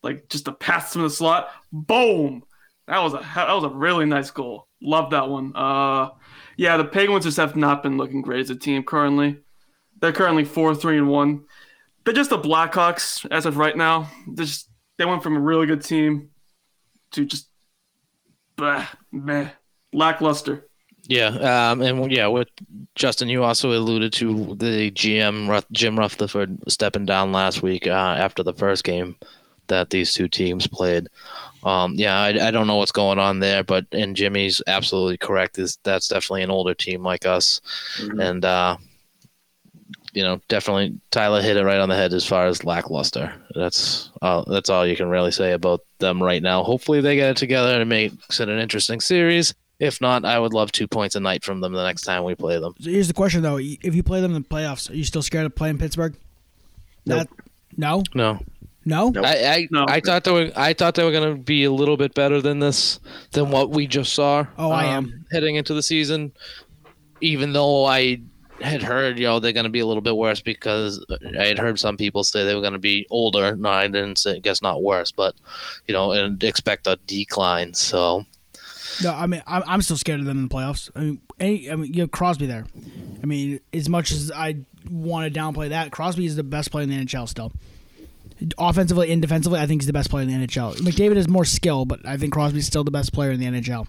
[0.00, 2.44] Like just a pass from the slot, boom.
[2.86, 4.68] That was a that was a really nice goal.
[4.80, 5.50] Love that one.
[5.56, 6.10] Uh,
[6.56, 9.40] yeah, the Penguins just have not been looking great as a team currently.
[10.00, 11.46] They're currently four three and one.
[12.04, 14.08] They're just the Blackhawks as of right now.
[14.28, 16.30] They just they went from a really good team
[17.10, 17.48] to just
[18.54, 19.48] bah, meh,
[19.92, 20.68] lackluster.
[21.06, 22.48] Yeah, um, and yeah, with
[22.94, 28.42] Justin, you also alluded to the GM Jim Rutherford stepping down last week uh, after
[28.42, 29.16] the first game
[29.66, 31.08] that these two teams played.
[31.62, 35.58] Um, yeah, I, I don't know what's going on there, but and Jimmy's absolutely correct.
[35.58, 37.60] Is that's definitely an older team like us,
[38.18, 38.76] and uh,
[40.14, 43.34] you know, definitely Tyler hit it right on the head as far as lackluster.
[43.54, 46.62] That's uh, that's all you can really say about them right now.
[46.62, 49.54] Hopefully, they get it together and makes it an interesting series.
[49.84, 52.34] If not, I would love two points a night from them the next time we
[52.34, 52.74] play them.
[52.80, 55.22] So here's the question though: If you play them in the playoffs, are you still
[55.22, 56.14] scared of playing Pittsburgh?
[57.06, 57.28] Nope.
[57.28, 57.44] That,
[57.76, 58.40] no, No,
[58.86, 59.10] no.
[59.10, 59.24] Nope.
[59.24, 59.84] I I, No.
[59.88, 62.40] I thought they were I thought they were going to be a little bit better
[62.40, 62.98] than this
[63.32, 64.40] than what we just saw.
[64.40, 65.26] um, Oh, I am.
[65.32, 66.32] heading into the season.
[67.20, 68.20] Even though I
[68.60, 71.04] had heard, you know, they're going to be a little bit worse because
[71.38, 73.56] I had heard some people say they were going to be older.
[73.56, 75.34] No, I didn't say, guess not worse, but
[75.88, 77.74] you know, and expect a decline.
[77.74, 78.24] So
[79.02, 80.90] No, I mean I'm, I'm still scared of them in the playoffs.
[80.94, 82.66] I mean, any, I mean you have Crosby there.
[83.22, 84.56] I mean, as much as I
[84.90, 87.52] want to downplay that, Crosby is the best player in the NHL still.
[88.58, 90.76] Offensively and defensively, I think he's the best player in the NHL.
[90.76, 93.86] McDavid has more skill, but I think Crosby's still the best player in the NHL.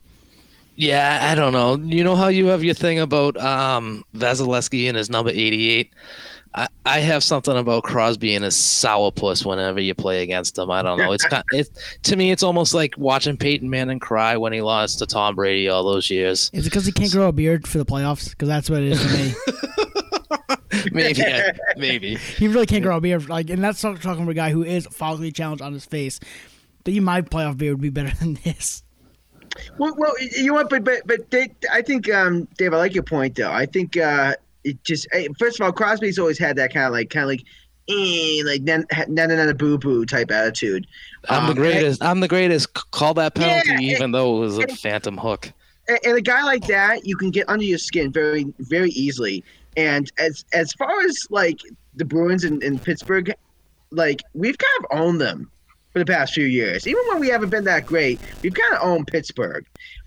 [0.76, 1.78] Yeah, I don't know.
[1.78, 5.91] You know how you have your thing about um, Vasilevskiy and his number 88?
[6.56, 10.72] I, I have something about Crosby and his sourpuss whenever you play against him.
[10.72, 11.12] I don't know.
[11.12, 11.70] It's kind it,
[12.04, 15.68] to me, it's almost like watching Peyton Manning cry when he lost to Tom Brady
[15.68, 16.49] all those years.
[16.53, 18.30] Is it because he can't grow a beard for the playoffs?
[18.30, 19.34] Because that's what it is for me.
[20.91, 21.24] Maybe,
[21.78, 22.16] maybe.
[22.38, 23.28] he really can't grow a beard.
[23.28, 26.20] Like, and that's not talking about a guy who is follically challenged on his face.
[26.84, 28.84] But you, my playoff beard would be better than this.
[29.78, 30.70] Well, well, you know what?
[30.70, 33.51] But but but Dave, I think um, Dave, I like your point though.
[33.51, 34.36] I think uh,
[34.66, 37.30] it just eh, first of all, Crosby's always had that kind of like kind of
[37.30, 37.43] like.
[37.88, 40.88] Eh, like na na na boo boo type attitude.
[41.30, 42.03] I'm the Um, greatest.
[42.03, 42.74] I'm the greatest.
[42.74, 45.51] Call that penalty, Yeah, even though it was a phantom hook.
[45.88, 49.43] and, and a guy like that, you can get under your skin very, very easily.
[49.78, 51.59] And as as far as like
[51.95, 53.32] the Bruins in, in Pittsburgh,
[53.91, 55.51] like we've kind of owned them
[55.96, 56.86] for the past few years.
[56.86, 59.66] Even when we haven't been that great, we've kind of owned Pittsburgh.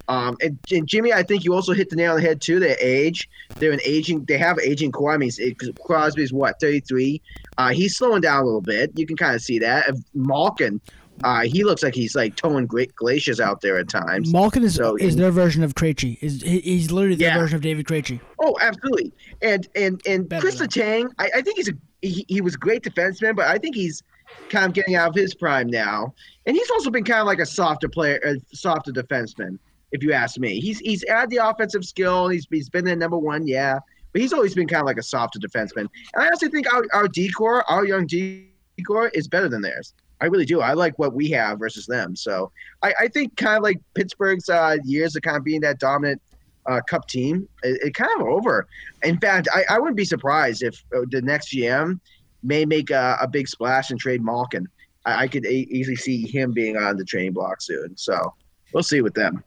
[0.09, 2.61] Um, and, and Jimmy, I think you also hit the nail on the head too.
[2.61, 3.26] Their age,
[3.57, 4.24] they're an aging.
[4.26, 5.12] They have aging core.
[5.12, 7.22] I mean, it- Crosby's what thirty three.
[7.57, 8.93] Uh, he's slowing down a little bit.
[8.97, 9.86] You can kind of see that.
[10.14, 10.78] Malkin,
[11.24, 14.30] uh, he looks like he's like towing great glaciers out there at times.
[14.30, 16.18] Malkin is So, is their version of Krejci.
[16.22, 17.39] Is he's literally their Yeah.
[17.39, 18.20] version of David Krejci.
[18.43, 19.11] Oh, absolutely.
[19.41, 21.72] And and and Better Chris Letang, I, I think he's a
[22.03, 24.03] he, he was a great defenseman, but I think he's
[24.48, 26.14] kind of getting out of his prime now.
[26.46, 29.58] And he's also been kind of like a softer player, a softer defenseman,
[29.92, 30.60] if you ask me.
[30.60, 32.28] He's he's had the offensive skill.
[32.28, 33.78] He's he's been the number one, yeah.
[34.12, 35.88] But he's always been kind of like a softer defenseman.
[36.14, 39.94] And I also think our our decor, our young decor, is better than theirs.
[40.20, 40.60] I really do.
[40.60, 42.16] I like what we have versus them.
[42.16, 42.50] So
[42.82, 46.20] I, I think kind of like Pittsburgh's uh, years of kind of being that dominant
[46.66, 48.66] uh, cup team, it, it kind of over.
[49.04, 52.00] In fact, I, I wouldn't be surprised if uh, the next GM
[52.43, 54.68] may make a, a big splash and trade Malkin.
[55.05, 57.97] I, I could e- easily see him being on the trading block soon.
[57.97, 58.34] So
[58.72, 59.43] we'll see with them.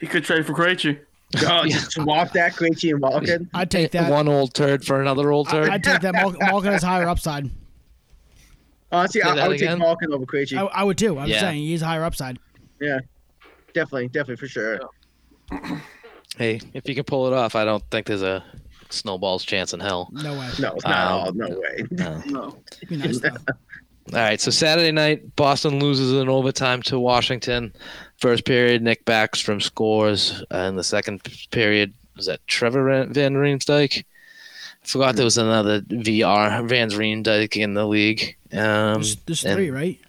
[0.00, 0.98] He could trade for Krejci.
[1.46, 3.48] Oh, just swap that Krejci and Malkin.
[3.54, 4.10] I'd take that.
[4.10, 5.68] One old turd for another old turd.
[5.68, 6.12] I'd take that.
[6.12, 7.48] Mal- Malkin has higher upside.
[8.92, 9.68] Oh, Honestly, Say I, I would again?
[9.76, 10.58] take Malkin over Krejci.
[10.58, 11.16] I, I would too.
[11.20, 11.38] I'm Yeah.
[11.42, 12.40] saying he's higher upside.
[12.80, 12.98] yeah,
[13.72, 14.80] definitely, definitely for sure.
[16.36, 18.42] hey, if you can pull it off, I don't think there's a
[18.92, 20.08] snowball's chance in hell.
[20.12, 20.48] No way.
[20.58, 21.32] No, it's not Um, all.
[21.32, 21.84] No way.
[21.90, 22.22] No.
[22.26, 22.56] No.
[22.88, 23.28] Be nice though.
[24.12, 27.72] All right, so Saturday night, Boston loses in overtime to Washington.
[28.16, 30.42] First period, Nick Backstrom scores.
[30.52, 31.20] Uh, in the second
[31.52, 33.98] period, was that Trevor Van Van Riemsdyk?
[34.82, 38.36] I forgot there was another VR Van Riemsdyk in the league.
[38.52, 40.00] Um, There's, there's and- three, right?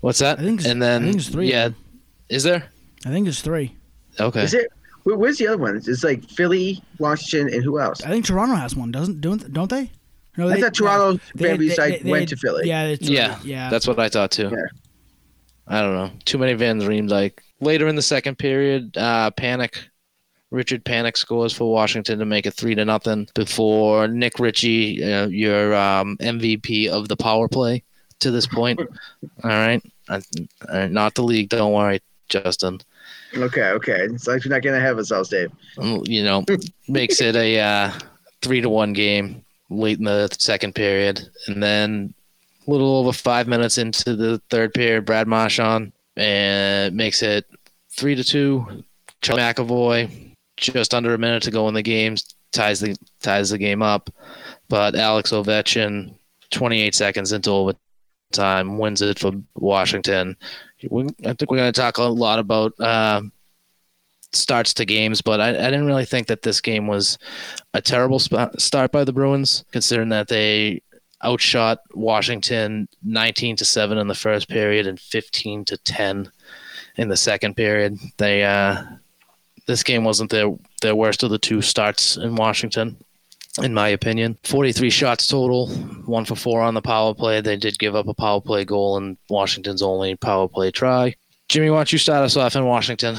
[0.00, 0.38] What's that?
[0.38, 1.50] I think it's- and then I think it's three.
[1.50, 1.70] Yeah,
[2.28, 2.68] is there?
[3.04, 3.74] I think there's three.
[4.20, 4.44] Okay.
[4.44, 4.70] Is it?
[5.04, 5.76] Where, where's the other one?
[5.76, 8.02] It's like Philly, Washington, and who else?
[8.02, 9.90] I think Toronto has one, doesn't don't don't they?
[10.36, 12.68] No, I thought Toronto Van they- Riemsdyk they- went they- to Philly.
[12.68, 13.70] Yeah, it's Yeah, yeah.
[13.70, 14.50] That's what I thought too.
[14.50, 14.66] Yeah.
[15.66, 16.10] I don't know.
[16.24, 19.76] Too many Van like Later in the second period, uh, Panik,
[20.50, 23.28] Richard Panik scores for Washington to make it three to nothing.
[23.34, 27.82] Before Nick Ritchie, uh, your um, MVP of the power play
[28.20, 28.80] to this point.
[29.44, 30.20] All right, all
[30.68, 31.48] right, not the league.
[31.48, 32.80] Don't worry, Justin.
[33.36, 34.04] Okay, okay.
[34.04, 35.50] It's like we're not getting ahead of ourselves, Dave.
[35.78, 36.44] Um, You know,
[36.88, 37.92] makes it a uh,
[38.42, 42.14] three to one game late in the second period, and then
[42.66, 47.46] a little over five minutes into the third period, Brad Marchand and makes it
[47.90, 48.84] three to two.
[49.22, 52.16] Charlie McAvoy, just under a minute to go in the game,
[52.52, 54.10] ties the ties the game up,
[54.68, 56.14] but Alex Ovechkin,
[56.50, 60.36] 28 seconds into overtime, wins it for Washington.
[60.82, 62.78] I think we're going to talk a lot about.
[62.78, 63.22] Uh,
[64.32, 67.18] starts to games, but I, I didn't really think that this game was
[67.72, 70.82] a terrible sp- start by the Bruins, considering that they
[71.24, 76.30] outshot Washington 19 to 7 in the first period and 15 to 10
[76.96, 77.96] in the second period.
[78.18, 78.82] They uh,
[79.66, 82.96] this game wasn't their their worst of the two starts in Washington.
[83.62, 85.68] In my opinion, 43 shots total,
[86.06, 87.40] one for four on the power play.
[87.40, 91.14] They did give up a power play goal in Washington's only power play try.
[91.48, 93.16] Jimmy, why don't you start us off in Washington?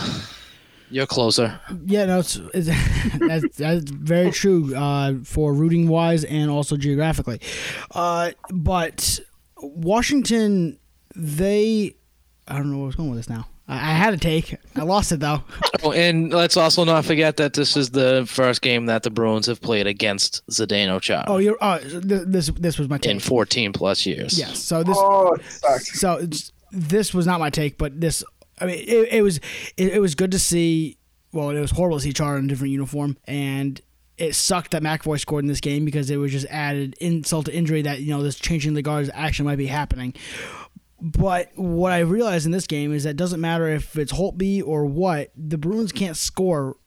[0.90, 1.60] You're closer.
[1.86, 2.68] Yeah, no, it's, it's
[3.20, 7.40] that's, that's very true uh, for rooting wise and also geographically.
[7.92, 9.20] Uh, but
[9.58, 10.78] Washington,
[11.16, 11.96] they,
[12.48, 13.48] I don't know where I was going with this now.
[13.68, 14.56] I, I had a take.
[14.76, 15.42] I lost it though.
[15.84, 19.46] Oh, and let's also not forget that this is the first game that the Bruins
[19.46, 21.58] have played against Zdeno Chara Oh, you're.
[21.62, 23.12] Uh, th- this this was my take.
[23.12, 24.40] in 14 plus years.
[24.40, 24.64] Yes.
[24.64, 24.98] So this.
[25.00, 26.00] Oh, sucks.
[26.00, 26.26] So
[26.72, 28.24] this was not my take, but this.
[28.60, 29.38] I mean, it, it was
[29.78, 30.98] it, it was good to see.
[31.34, 33.80] Well, it was horrible to see Chara in a different uniform, and
[34.18, 37.54] it sucked that McAvoy scored in this game because it was just added insult to
[37.54, 40.16] injury that you know this changing the guards action might be happening.
[41.06, 44.66] But what I realized in this game is that it doesn't matter if it's Holtby
[44.66, 46.78] or what, the Bruins can't score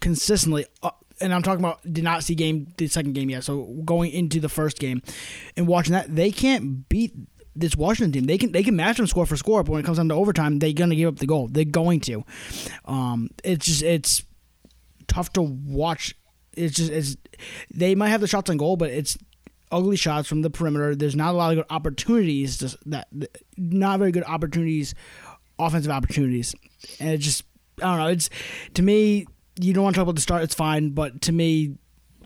[0.00, 0.64] consistently.
[0.82, 3.44] Uh, and I'm talking about did not see game the second game yet.
[3.44, 5.02] So going into the first game
[5.58, 7.12] and watching that, they can't beat
[7.54, 8.24] this Washington team.
[8.24, 10.14] They can they can match them score for score, but when it comes down to
[10.14, 11.48] overtime, they're gonna give up the goal.
[11.48, 12.24] They're going to.
[12.86, 14.22] Um, it's just it's
[15.06, 16.14] tough to watch.
[16.54, 17.18] It's just it's
[17.70, 19.18] they might have the shots on goal, but it's
[19.72, 20.94] ugly shots from the perimeter.
[20.94, 22.58] There's not a lot of good opportunities.
[22.58, 23.08] To, that
[23.56, 24.94] not very good opportunities,
[25.58, 26.54] offensive opportunities,
[27.00, 27.44] and it just
[27.78, 28.08] I don't know.
[28.08, 28.30] It's
[28.74, 30.42] to me, you don't want to talk about the start.
[30.42, 31.76] It's fine, but to me,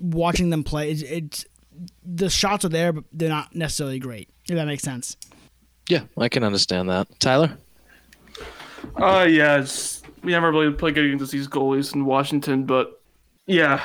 [0.01, 1.45] watching them play, it's, it's
[2.05, 4.29] the shots are there, but they're not necessarily great.
[4.49, 5.17] If that makes sense.
[5.89, 7.09] Yeah, I can understand that.
[7.21, 7.57] Tyler?
[8.97, 13.01] Uh, yeah, it's, we haven't really played good against these goalies in Washington, but
[13.47, 13.83] yeah,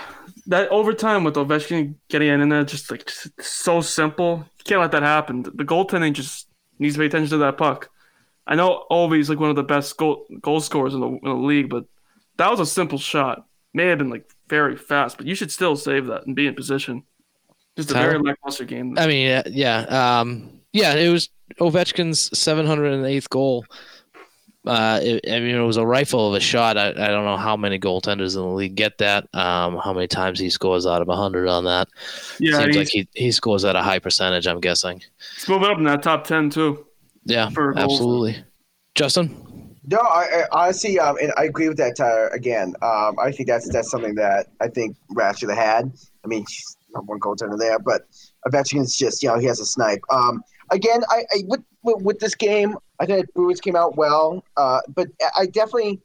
[0.48, 4.46] that overtime with Ovechkin getting in there, just like just so simple.
[4.58, 5.44] You can't let that happen.
[5.44, 6.48] The goaltending just
[6.80, 7.90] needs to pay attention to that puck.
[8.48, 11.34] I know Ovi's like one of the best goal goal scorers in the, in the
[11.34, 11.86] league, but
[12.38, 13.46] that was a simple shot.
[13.74, 16.56] May have been like very fast, but you should still save that and be in
[16.56, 17.04] position.
[17.78, 18.98] Just a very lackluster game.
[18.98, 20.96] I mean, yeah, yeah, um, yeah.
[20.96, 21.30] It was
[21.60, 23.66] Ovechkin's 708th goal.
[24.66, 26.78] Uh, it, I mean, it was a rifle of a shot.
[26.78, 29.24] I, I don't know how many goaltenders in the league get that.
[29.34, 31.88] Um, how many times he scores out of 100 on that?
[32.40, 34.46] yeah, Seems like he, he scores at a high percentage.
[34.46, 35.02] I'm guessing.
[35.36, 36.86] he's moving up in that top ten too.
[37.26, 37.92] Yeah, For goals.
[37.94, 38.44] absolutely.
[38.94, 42.28] Justin, No, I, I honestly, um, and I agree with that, Tyler.
[42.28, 45.92] Again, um, I think that's that's something that I think Rat should have had.
[46.24, 48.02] I mean, she's not one goaltender there, but
[48.48, 50.02] Ovechkin's just, you know, he has a snipe.
[50.12, 53.98] Um, again, I, I with, with with this game, I think the Bruins came out
[53.98, 56.00] well, uh, but I definitely,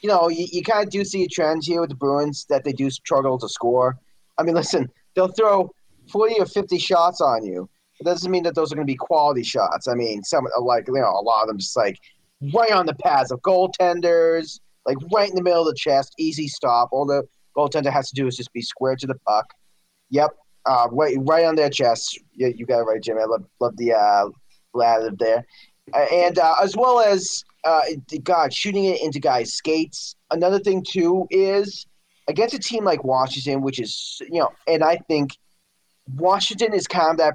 [0.00, 2.64] you know, you, you kind of do see a trend here with the Bruins that
[2.64, 3.98] they do struggle to score.
[4.38, 5.70] I mean, listen, they'll throw
[6.10, 7.68] forty or fifty shots on you.
[8.00, 9.88] It doesn't mean that those are going to be quality shots.
[9.88, 11.98] I mean, some like you know, a lot of them just like
[12.54, 16.48] right on the pads of goaltenders, like right in the middle of the chest, easy
[16.48, 16.88] stop.
[16.92, 17.24] All the
[17.56, 19.46] goaltender has to do is just be square to the puck.
[20.10, 20.30] Yep,
[20.64, 22.18] uh, right, right on their chest.
[22.34, 23.20] Yeah, you got it right, Jimmy.
[23.20, 24.28] I love, love the uh,
[24.76, 25.42] additive there, uh,
[25.94, 27.82] and uh, as well as uh,
[28.22, 30.16] God shooting it into guys' skates.
[30.30, 31.86] Another thing too is
[32.28, 35.30] against a team like Washington, which is you know, and I think
[36.16, 37.34] Washington is kind of that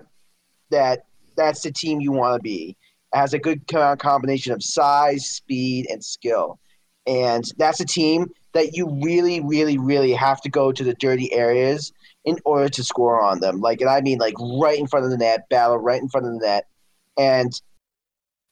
[0.71, 2.77] that that's the team you want to be
[3.13, 6.59] has a good combination of size, speed, and skill.
[7.05, 11.31] And that's a team that you really, really, really have to go to the dirty
[11.33, 11.91] areas
[12.25, 13.59] in order to score on them.
[13.59, 16.27] Like, and I mean, like right in front of the net, battle right in front
[16.27, 16.65] of the net,
[17.17, 17.51] and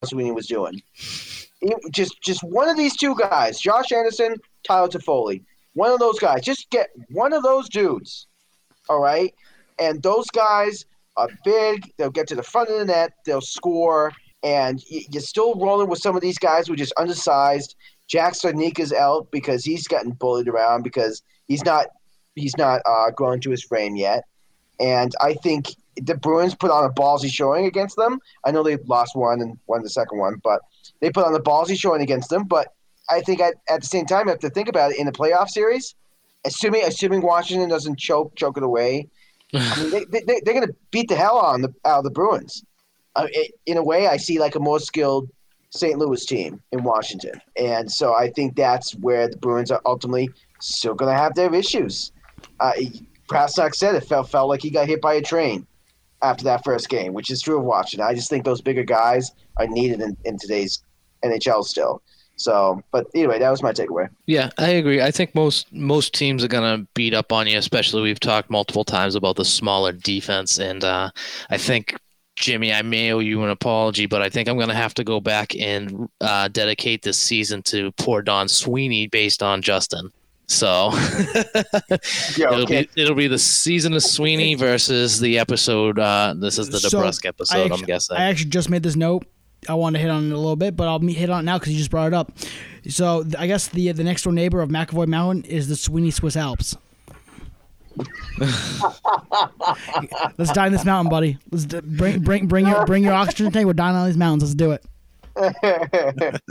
[0.10, 0.82] he was doing.
[1.91, 4.36] Just, just one of these two guys, Josh Anderson,
[4.66, 5.43] Tyler Toffoli,
[5.74, 6.41] one of those guys.
[6.41, 8.28] Just get one of those dudes,
[8.89, 9.34] all right.
[9.80, 10.86] And those guys
[11.18, 11.91] are big.
[11.97, 13.14] They'll get to the front of the net.
[13.26, 14.12] They'll score
[14.43, 17.76] and you're still rolling with some of these guys who are just undersized.
[18.08, 21.88] Jack Studnicka's out because he's gotten bullied around because he's not
[22.36, 24.24] he's not uh, grown to his frame yet.
[24.80, 28.19] And I think the Bruins put on a ballsy showing against them.
[28.45, 30.61] I know they lost one and won the second one, but
[30.99, 32.45] they put on a ballsy showing against them.
[32.45, 32.73] But
[33.09, 35.11] I think at, at the same time, you have to think about it in the
[35.11, 35.95] playoff series.
[36.45, 39.07] Assuming assuming Washington doesn't choke choke it away,
[39.53, 42.03] I mean, they, they, they're going to beat the hell out of the, out of
[42.03, 42.63] the Bruins.
[43.15, 45.29] Uh, it, in a way, I see like a more skilled
[45.69, 45.99] St.
[45.99, 50.29] Louis team in Washington, and so I think that's where the Bruins are ultimately
[50.59, 52.11] still going to have their issues.
[52.59, 52.71] Uh,
[53.71, 55.67] said it felt felt like he got hit by a train
[56.24, 58.07] after that first game, which is true of Washington.
[58.07, 60.84] I just think those bigger guys are needed in, in today's
[61.24, 62.01] NHL still.
[62.36, 64.09] So, but anyway, that was my takeaway.
[64.26, 65.01] Yeah, I agree.
[65.01, 67.57] I think most most teams are gonna beat up on you.
[67.57, 71.11] Especially we've talked multiple times about the smaller defense, and uh,
[71.51, 71.95] I think
[72.36, 75.19] Jimmy, I may owe you an apology, but I think I'm gonna have to go
[75.19, 80.11] back and uh, dedicate this season to poor Don Sweeney based on Justin.
[80.52, 80.91] So
[82.38, 82.84] Yeah, it'll okay.
[82.93, 85.97] be it'll be the season of Sweeney versus the episode.
[85.97, 87.72] Uh, this is the So, DeBrusk I episode.
[87.72, 88.18] I'm guessing.
[88.18, 89.24] I actually just made this note.
[89.70, 91.58] I wanted to hit on it a little bit, but I'll hit on it now
[91.58, 92.32] because you just brought it up.
[92.89, 96.36] So I guess the the next door neighbor of McAvoy Mountain is the Sweeney Swiss
[96.36, 96.76] Alps.
[100.38, 101.38] Let's die in this mountain, buddy.
[101.52, 103.68] Let's d- bring bring bring your bring your oxygen tank.
[103.68, 104.43] We're dying on these mountains.
[104.43, 104.84] Let's do it.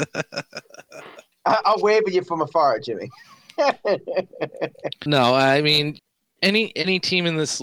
[1.46, 3.10] I- I'll wave at you from afar, Jimmy.
[5.06, 5.98] No, I mean
[6.42, 7.62] any any team in this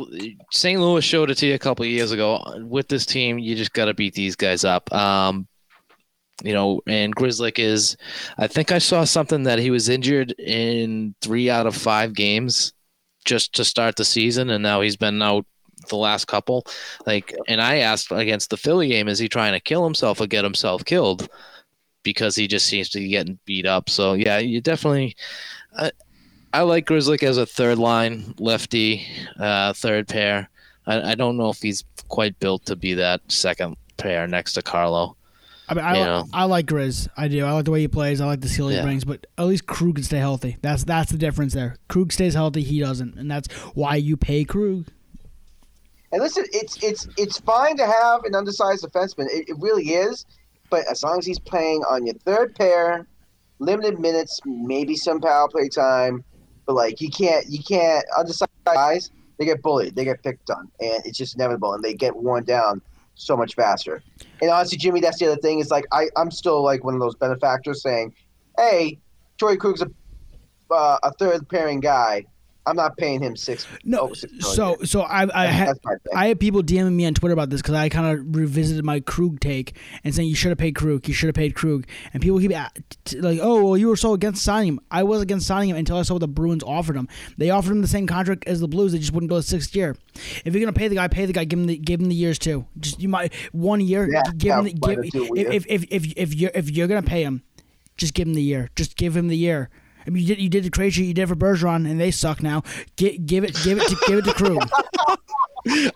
[0.52, 0.80] St.
[0.80, 2.44] Louis showed it to you a couple years ago.
[2.60, 4.92] With this team, you just got to beat these guys up.
[4.94, 5.48] Um,
[6.44, 7.98] you know, and Grzelcyk is.
[8.38, 12.74] I think I saw something that he was injured in three out of five games
[13.26, 15.46] just to start the season, and now he's been out
[15.90, 16.66] the last couple.
[17.06, 20.28] Like, and I asked against the Philly game, is he trying to kill himself or
[20.28, 21.28] get himself killed?
[22.04, 23.90] Because he just seems to be getting beat up.
[23.90, 25.16] So yeah, you definitely.
[25.78, 25.92] I,
[26.54, 29.06] I like Grzelcyk as a third line lefty,
[29.40, 30.50] uh, third pair.
[30.86, 34.62] I, I don't know if he's quite built to be that second pair next to
[34.62, 35.16] Carlo.
[35.70, 36.26] I mean, I, You know.
[36.34, 37.10] I like Grizz.
[37.18, 37.44] I do.
[37.46, 38.22] I like the way he plays.
[38.22, 38.84] I like the skill he Yeah.
[38.84, 39.04] brings.
[39.04, 40.58] But at least Krug can stay healthy.
[40.62, 41.76] That's that's the difference there.
[41.90, 42.64] Krug stays healthy.
[42.64, 44.86] He doesn't, and that's why you pay Krug.
[46.14, 49.26] And listen, it's it's it's fine to have an undersized defenseman.
[49.30, 50.26] It, it really is,
[50.70, 53.06] but as long as he's playing on your third pair,
[53.60, 56.24] limited minutes, maybe some power play time,
[56.66, 59.12] but like you can't you can't undersized guys.
[59.38, 62.44] They get bullied, they get picked on, and it's just inevitable, and they get worn
[62.44, 62.82] down
[63.16, 64.02] so much faster.
[64.42, 65.60] And honestly, Jimmy, that's the other thing.
[65.60, 68.14] Is like I I'm still like one of those benefactors saying,
[68.58, 69.00] "Hey,
[69.40, 69.90] Torey Krug's a
[70.74, 72.26] uh, a third pairing guy."
[72.68, 73.66] I'm not paying him six.
[73.86, 76.14] No, oh, six so so I I had That's my thing.
[76.16, 79.00] I had people DMing me on Twitter about this because I kind of revisited my
[79.00, 82.22] Krug take and saying you should have paid Krug, you should have paid Krug, and
[82.22, 84.80] people keep like, oh well, you were so against signing him.
[84.92, 87.08] I was against signing him until I saw what the Bruins offered him.
[87.38, 88.92] They offered him the same contract as the Blues.
[88.92, 89.96] They just wouldn't go to sixth year.
[90.44, 91.46] If you're gonna pay the guy, pay the guy.
[91.46, 92.66] Give him the give him the years too.
[92.80, 94.10] Just you might one year.
[94.12, 95.52] Yeah, give him the, give, not do a year?
[95.54, 97.44] if, if if if if you're if you're gonna pay him,
[97.96, 98.70] just give him the year.
[98.76, 99.70] Just give him the year.
[100.08, 102.42] I mean, you did you did the Krejci, you did for Bergeron, and they suck
[102.42, 102.64] now.
[102.96, 104.58] Gi- give it, give it, to, give it to Crew.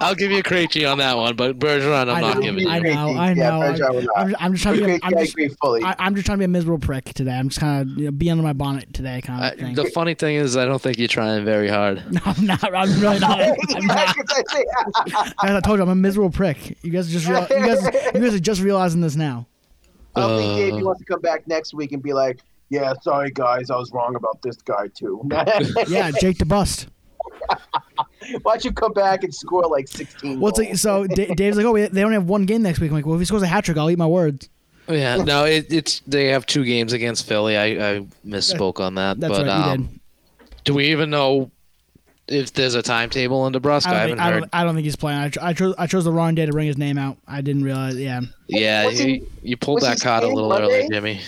[0.01, 2.67] I'll give you a Krejci on that one, but Bergeron, I'm I not know, giving
[2.67, 2.83] I you.
[2.93, 3.59] know, I Yeah, know.
[3.61, 4.07] Bergeron.
[4.17, 4.91] I'm, I'm just trying to be.
[4.91, 5.81] A, I'm I just, agree fully.
[5.83, 7.31] I, I'm just trying to be a miserable prick today.
[7.31, 9.75] I'm just kind of you know, be under my bonnet today, kind I, of thing.
[9.75, 12.03] the funny thing is, I don't think you're trying very hard.
[12.11, 12.61] no, I'm not.
[12.75, 13.39] I'm really not.
[13.75, 14.15] I'm not.
[15.39, 16.77] I I told you I'm a miserable prick.
[16.83, 17.81] You guys just real, you guys
[18.13, 19.47] you guys are just realizing this now.
[20.17, 22.41] I don't think Dave Uh, wants to come back next week and be like,
[22.71, 25.21] "Yeah, sorry guys, I was wrong about this guy too."
[25.87, 26.87] Yeah, Jake the bust.
[28.43, 30.39] Why don't you come back and score like 16?
[30.39, 30.69] What's goals?
[30.69, 31.05] like, so?
[31.07, 32.89] D- Dave's like, oh, we- they only have one game next week.
[32.91, 34.49] I'm like, well, if he scores a hat trick, I'll eat my words.
[34.87, 37.55] Yeah, no, it, it's they have two games against Philly.
[37.57, 39.19] I, I misspoke on that.
[39.19, 39.99] That's but right, you um, did.
[40.65, 41.51] do we even know
[42.27, 43.91] if there's a timetable in Nebraska?
[43.91, 44.39] I I, don't, haven't think, I, heard.
[44.41, 45.19] don't, I don't think he's playing.
[45.19, 47.17] I, ch- I chose I chose the wrong day to bring his name out.
[47.27, 47.95] I didn't realize.
[47.95, 48.21] Yeah.
[48.47, 51.21] yeah, Was you, he- you pulled that card a skating little early, Jimmy.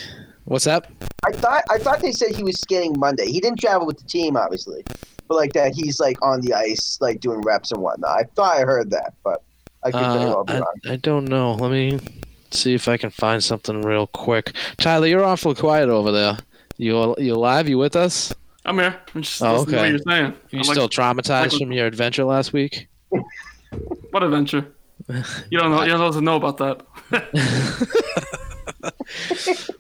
[0.46, 0.88] What's up?
[1.26, 3.32] I thought I thought they said he was skating Monday.
[3.32, 4.84] He didn't travel with the team, obviously,
[5.28, 8.12] but like that he's like on the ice, like doing reps and whatnot.
[8.12, 9.42] I thought I heard that, but
[9.84, 10.74] I could very Uh, well be I, wrong.
[10.90, 11.54] I don't know.
[11.54, 12.00] Let me
[12.52, 14.52] see if I can find something real quick.
[14.78, 16.38] Tyler, you're awful quiet over there.
[16.78, 17.70] You you alive?
[17.70, 18.34] You with us?
[18.66, 18.96] I'm here.
[19.16, 19.90] I'm just Oh, listening to what okay.
[19.90, 20.34] you're saying.
[20.52, 22.88] You I'm still like, traumatized like- from your adventure last week?
[24.12, 24.68] what adventure?
[25.50, 25.84] You don't know.
[25.84, 26.84] You're supposed to know about that.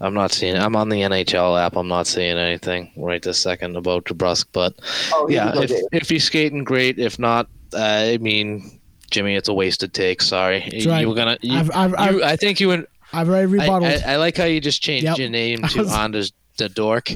[0.00, 0.56] I'm not seeing.
[0.56, 1.74] I'm on the NHL app.
[1.76, 4.46] I'm not seeing anything right this second about DeBrusk.
[4.52, 4.74] But
[5.12, 5.84] Oh, yeah, if Dave.
[5.92, 6.98] if he's skating, great.
[6.98, 8.78] If not, uh, I mean,
[9.10, 10.20] Jimmy, it's a wasted take.
[10.20, 11.08] Sorry, you right.
[11.08, 11.38] were gonna.
[11.40, 14.02] You, I've- I've- I've- I think you and I've already I, rebutted.
[14.04, 15.18] I, I like how you just changed Yep.
[15.18, 17.10] your name to was- Anders the Dork.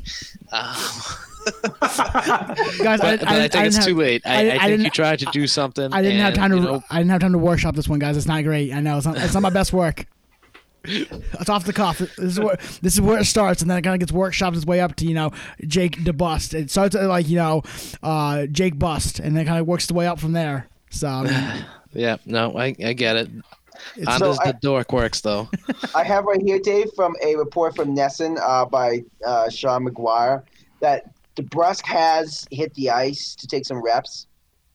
[0.53, 1.01] Uh,
[1.81, 4.23] Guys, but, I, but I, I think I it's didn't too late.
[4.25, 5.93] I, I- I, I think you tried to do something.
[5.93, 6.57] I didn't have time to.
[6.57, 8.17] you know, I didn't have time to workshop this one, guys.
[8.17, 8.73] It's not great.
[8.73, 9.17] I know it's not.
[9.19, 10.07] It's not my best work.
[10.85, 11.99] It's off the cuff.
[11.99, 14.57] This is where this is where it starts, and then it kind of gets workshopped
[14.57, 15.31] its way up to you know
[15.67, 16.55] Jake the Bust.
[16.55, 17.63] It starts at like you know
[18.03, 20.69] uh, Jake Bust, and then kind of works the way up from there.
[20.91, 23.29] So I mean, yeah, no, I, I get it.
[23.97, 25.49] It's- Anders So I- the Dork works though.
[25.95, 30.43] I have right here, Dave, from a report from NESN uh, by uh, Sean McGuire
[30.81, 34.27] that DeBrusk has hit the ice to take some reps,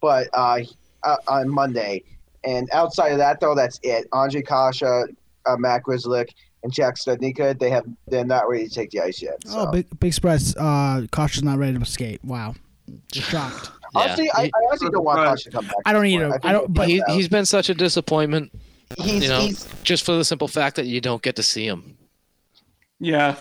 [0.01, 0.59] but uh,
[1.03, 2.03] uh, on Monday.
[2.43, 4.09] And outside of that, though, that's it.
[4.11, 5.11] Ondrej Kase,
[5.45, 6.29] uh, Matt Grzelcyk,
[6.63, 9.35] and Jack Studnicka, they have they're not ready to take the ice yet.
[9.45, 9.59] So.
[9.67, 10.55] oh, big big surprise.
[10.55, 12.23] Uh, Kosh is not ready to skate.
[12.23, 12.55] Wow,
[13.11, 13.71] just shocked.
[13.93, 15.75] honestly, I, I honestly don't want Kase to come back.
[15.85, 16.31] I don't either.
[16.31, 17.15] think I don't- he'll but he, find out.
[17.15, 18.51] he's been such a disappointment.
[18.97, 21.65] he's, you know, he's just for the simple fact that you don't get to see
[21.67, 21.97] him.
[22.99, 23.35] Yeah,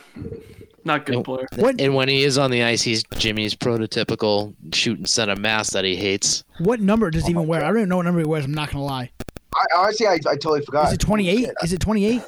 [0.84, 1.24] not good Nope.
[1.26, 1.46] player.
[1.56, 5.84] What And when he is on the ice, he's Jimmy's prototypical shooting center mass that
[5.84, 6.44] he hates.
[6.58, 7.62] what number does he even wear?
[7.64, 8.44] I don't even know what number he wears.
[8.44, 9.10] I'm not gonna lie.
[9.54, 10.88] I, honestly, I, I totally forgot.
[10.88, 11.50] Is it 28?
[11.62, 12.22] Is it 28?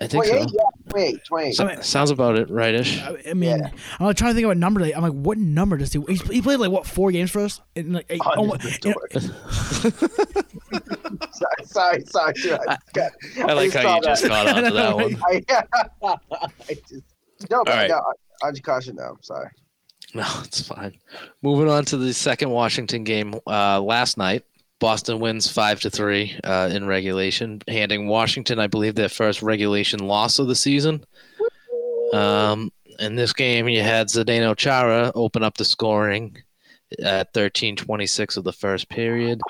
[0.00, 0.30] I think so.
[0.30, 0.50] 28?
[0.52, 0.60] Yeah,
[0.90, 1.52] 28, 28.
[1.54, 3.00] So- I mean- sounds about it, rightish.
[3.02, 3.70] I I mean, Yeah.
[3.98, 4.80] I'm like trying to think of a number.
[4.82, 6.00] That, I'm like, what number does he?
[6.08, 7.60] He's, he played like what four games for us?
[7.74, 8.94] In like eight, Oh, almo- this in-
[11.32, 12.34] sorry, sorry, sorry.
[12.36, 12.58] sorry.
[12.68, 12.76] I,
[13.42, 15.16] I like just how you saw just caught got onto that one.
[15.24, 15.42] I,
[16.68, 16.92] I just,
[17.50, 17.90] no, but All right.
[17.90, 18.02] no,
[18.42, 19.50] Ondrej Kase, no, I'm sorry.
[20.14, 20.94] No, it's fine.
[21.42, 24.44] Moving on to the second Washington game uh, last night.
[24.78, 30.00] Boston wins five to three uh, in regulation, handing Washington, I believe, their first regulation
[30.00, 31.04] loss of the season.
[32.12, 36.36] Um, in this game, you had Zdeno Chara open up the scoring
[37.02, 39.40] at thirteen twenty six of the first period,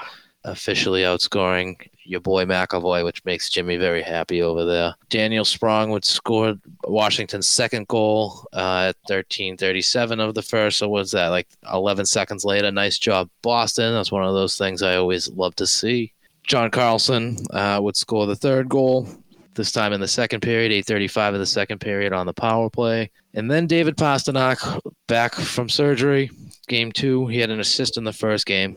[0.47, 4.95] officially outscoring your boy McAvoy, which makes Jimmy very happy over there.
[5.09, 10.79] Daniel Sprong would score Washington's second goal uh, at thirteen thirty seven of the first.
[10.79, 12.71] So was that like eleven seconds later?
[12.71, 13.93] Nice job, Boston.
[13.93, 16.13] That's one of those things I always love to see.
[16.47, 19.09] John Carlson uh, would score the third goal.
[19.55, 23.11] This time in the second period, 8:35 of the second period on the power play,
[23.35, 26.31] and then David Pastrnak back from surgery.
[26.69, 28.77] Game two, he had an assist in the first game.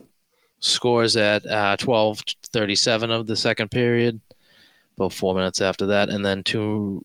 [0.60, 4.20] Scores at uh, 12:37 of the second period,
[4.96, 7.02] about four minutes after that, and then two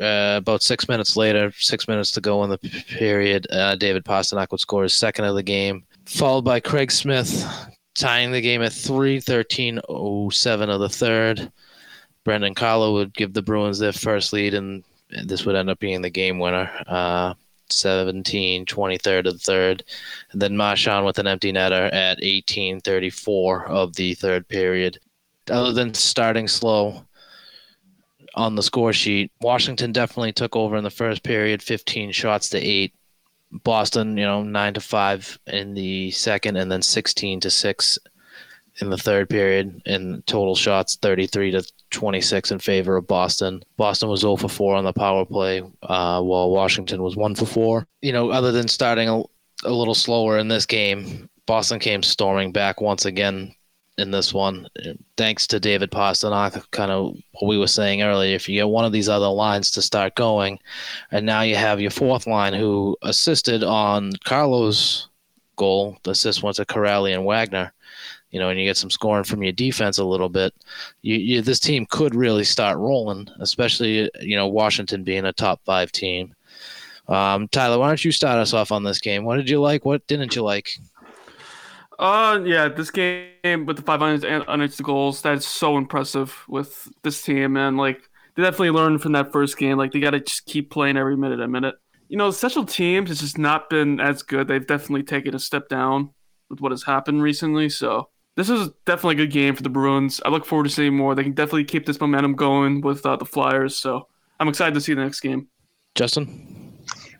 [0.00, 4.50] uh, about six minutes later, six minutes to go in the period, uh, David Pastrnak
[4.50, 7.44] would score his second of the game, followed by Craig Smith
[7.94, 9.80] tying the game at 3 13
[10.30, 11.52] 07 of the third.
[12.24, 14.84] Brandon Carlo would give the Bruins their first lead, and
[15.24, 16.70] this would end up being the game winner.
[16.86, 17.34] Uh,
[17.70, 19.84] 17 23rd of the third.
[20.32, 24.98] And then Marchand with an empty netter at 18:34 of the third period.
[25.50, 27.04] Other than starting slow
[28.34, 32.58] on the score sheet, Washington definitely took over in the first period, 15 shots to
[32.58, 32.94] 8.
[33.50, 37.98] Boston, you know, 9 to 5 in the second and then 16 to 6
[38.80, 43.62] in the third period and total shots 33 to 26 in favor of Boston.
[43.76, 47.46] Boston was 0 for 4 on the power play, uh, while Washington was 1 for
[47.46, 47.86] 4.
[48.02, 49.22] You know, other than starting a,
[49.64, 53.54] a little slower in this game, Boston came storming back once again
[53.96, 54.68] in this one.
[55.16, 58.36] Thanks to David Pastrnak, kind of what we were saying earlier.
[58.36, 60.58] If you get one of these other lines to start going,
[61.10, 65.08] and now you have your fourth line who assisted on Carlo's
[65.56, 65.98] goal.
[66.04, 67.72] The assist went to Kuraly and Wagner
[68.30, 70.54] you know, and you get some scoring from your defense a little bit,
[71.02, 75.60] you, you, this team could really start rolling, especially you know Washington being a top
[75.64, 76.34] five team.
[77.08, 79.24] Um, Tyler, why don't you start us off on this game?
[79.24, 79.84] What did you like?
[79.84, 80.78] What didn't you like?
[81.98, 87.56] Uh, yeah, this game with the five unanswered goals, that's so impressive with this team,
[87.56, 89.78] and like they definitely learned from that first game.
[89.78, 91.74] Like they got to just keep playing every minute a minute.
[92.08, 94.46] You know, special teams has just not been as good.
[94.46, 96.10] They've definitely taken a step down
[96.48, 97.68] with what has happened recently.
[97.68, 100.20] So this is definitely a good game for the Bruins.
[100.24, 101.16] I look forward to seeing more.
[101.16, 103.76] They can definitely keep this momentum going with uh, the Flyers.
[103.76, 104.06] So
[104.38, 105.48] I'm excited to see the next game.
[105.96, 106.72] Justin?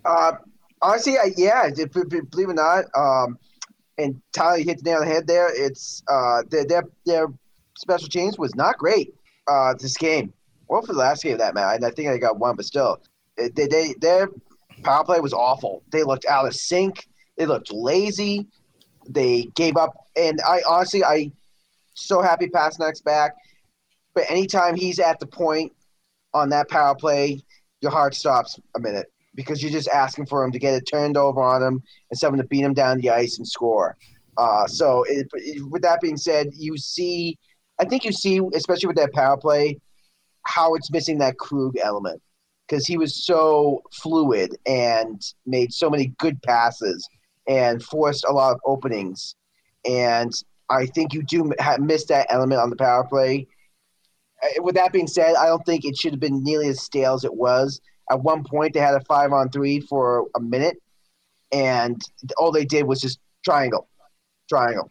[0.05, 0.35] Uh,
[0.81, 3.37] honestly, I, yeah, believe it or not, um,
[3.99, 5.51] and Tyler hit the nail on the head there.
[5.53, 7.27] It's uh, their, their, their
[7.77, 9.13] special teams was not great
[9.49, 10.33] uh, this game.
[10.69, 13.03] Well, for the last game, that man, I think I got one, but still,
[13.37, 14.29] they, they their
[14.85, 15.83] power play was awful.
[15.91, 17.09] They looked out of sync.
[17.37, 18.47] They looked lazy.
[19.09, 21.33] They gave up, and I honestly, I
[21.95, 23.35] so happy Pastrnak's back.
[24.15, 25.73] But anytime he's at the point
[26.35, 27.43] on that power play,
[27.81, 31.17] your heart stops a minute because you're just asking for him to get it turned
[31.17, 33.97] over on him and someone to beat him down the ice and score.
[34.37, 35.27] Uh, so, it,
[35.71, 37.39] with that being said, you see,
[37.81, 39.81] I think you see, especially with that power play,
[40.43, 42.23] how it's missing that Krug element
[42.69, 47.09] because he was so fluid and made so many good passes
[47.49, 49.35] and forced a lot of openings.
[49.85, 50.33] And
[50.71, 53.47] I think you do miss that element on the power play.
[54.43, 57.15] Uh, with that being said, I don't think it should have been nearly as stale
[57.15, 57.81] as it was.
[58.11, 60.77] At one point, they had a five on three for a minute,
[61.53, 62.01] and
[62.37, 63.89] all they did was just triangle,
[64.49, 64.91] triangle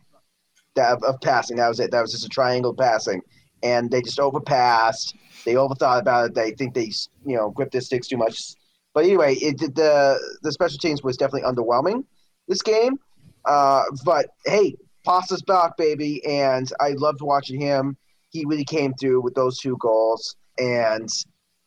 [0.76, 1.58] that, of, passing.
[1.58, 1.92] That was it.
[1.92, 3.22] That was just a triangle passing,
[3.64, 5.16] and they just overpassed.
[5.46, 6.36] They overthought about it.
[6.36, 6.92] They think they,
[7.26, 8.40] you know, gripped their sticks too much.
[8.94, 12.04] But anyway, it the the special teams was definitely underwhelming
[12.48, 12.98] this game.
[13.46, 14.76] Uh, but hey,
[15.06, 17.98] Pasta's back, baby, and I loved watching him.
[18.30, 21.10] He really came through with those two goals, and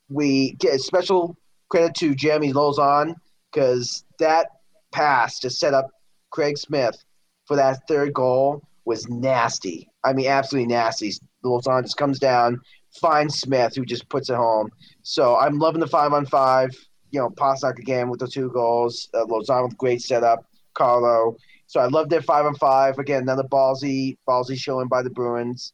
[0.09, 1.37] we get special
[1.70, 3.14] credit to Jeremy Lauzon
[3.51, 4.49] because that
[4.93, 5.89] pass to set up
[6.31, 7.03] Craig Smith
[7.47, 9.89] for that third goal was nasty.
[10.05, 11.12] I mean, absolutely nasty.
[11.45, 12.61] Lauzon just comes down,
[13.01, 14.70] finds Smith, who just puts it home.
[15.03, 16.70] So I'm loving the five on five.
[17.11, 19.09] You know, Pastrnak again with the two goals.
[19.14, 20.45] Uh, Lauzon with great setup.
[20.75, 21.37] Carlo.
[21.66, 22.99] So I love their five on five.
[22.99, 25.73] Again, another ballsy, ballsy showing by the Bruins.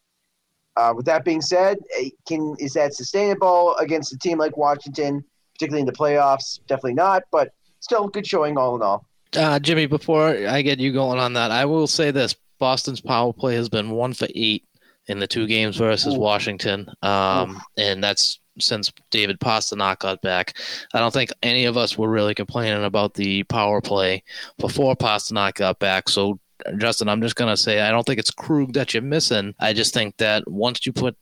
[0.77, 5.25] Uh, with that being said, eh, can is that sustainable against a team like Washington,
[5.55, 6.61] particularly in the playoffs?
[6.67, 9.07] Definitely not, but still good showing all in all.
[9.35, 13.33] Uh, Jimmy, before I get you going on that, I will say this: Boston's power
[13.33, 14.65] play has been one for eight
[15.07, 16.17] in the two games versus.
[16.17, 20.59] Washington, um, and that's since David Pastrnak got back.
[20.95, 24.23] I don't think any of us were really complaining about the power play
[24.59, 26.09] before Pastrnak got back.
[26.09, 26.39] So,
[26.79, 29.55] Justin, I'm just going to say I don't think it's Krug that you're missing.
[29.61, 31.17] I just think that once you put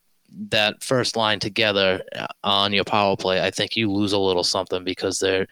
[0.50, 4.44] that first line together uh, on your power play, I think you lose a little
[4.44, 5.46] something because they're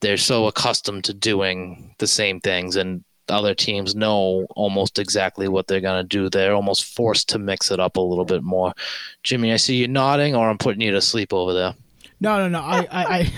[0.00, 5.66] they're so accustomed to doing the same things and other teams know almost exactly what
[5.66, 6.28] they're going to do.
[6.28, 8.72] They're almost forced to mix it up a little bit more.
[9.22, 11.74] Jimmy, I see you nodding, or I'm putting you to sleep over there.
[12.20, 12.60] No, no, no.
[12.60, 13.32] I, I, I,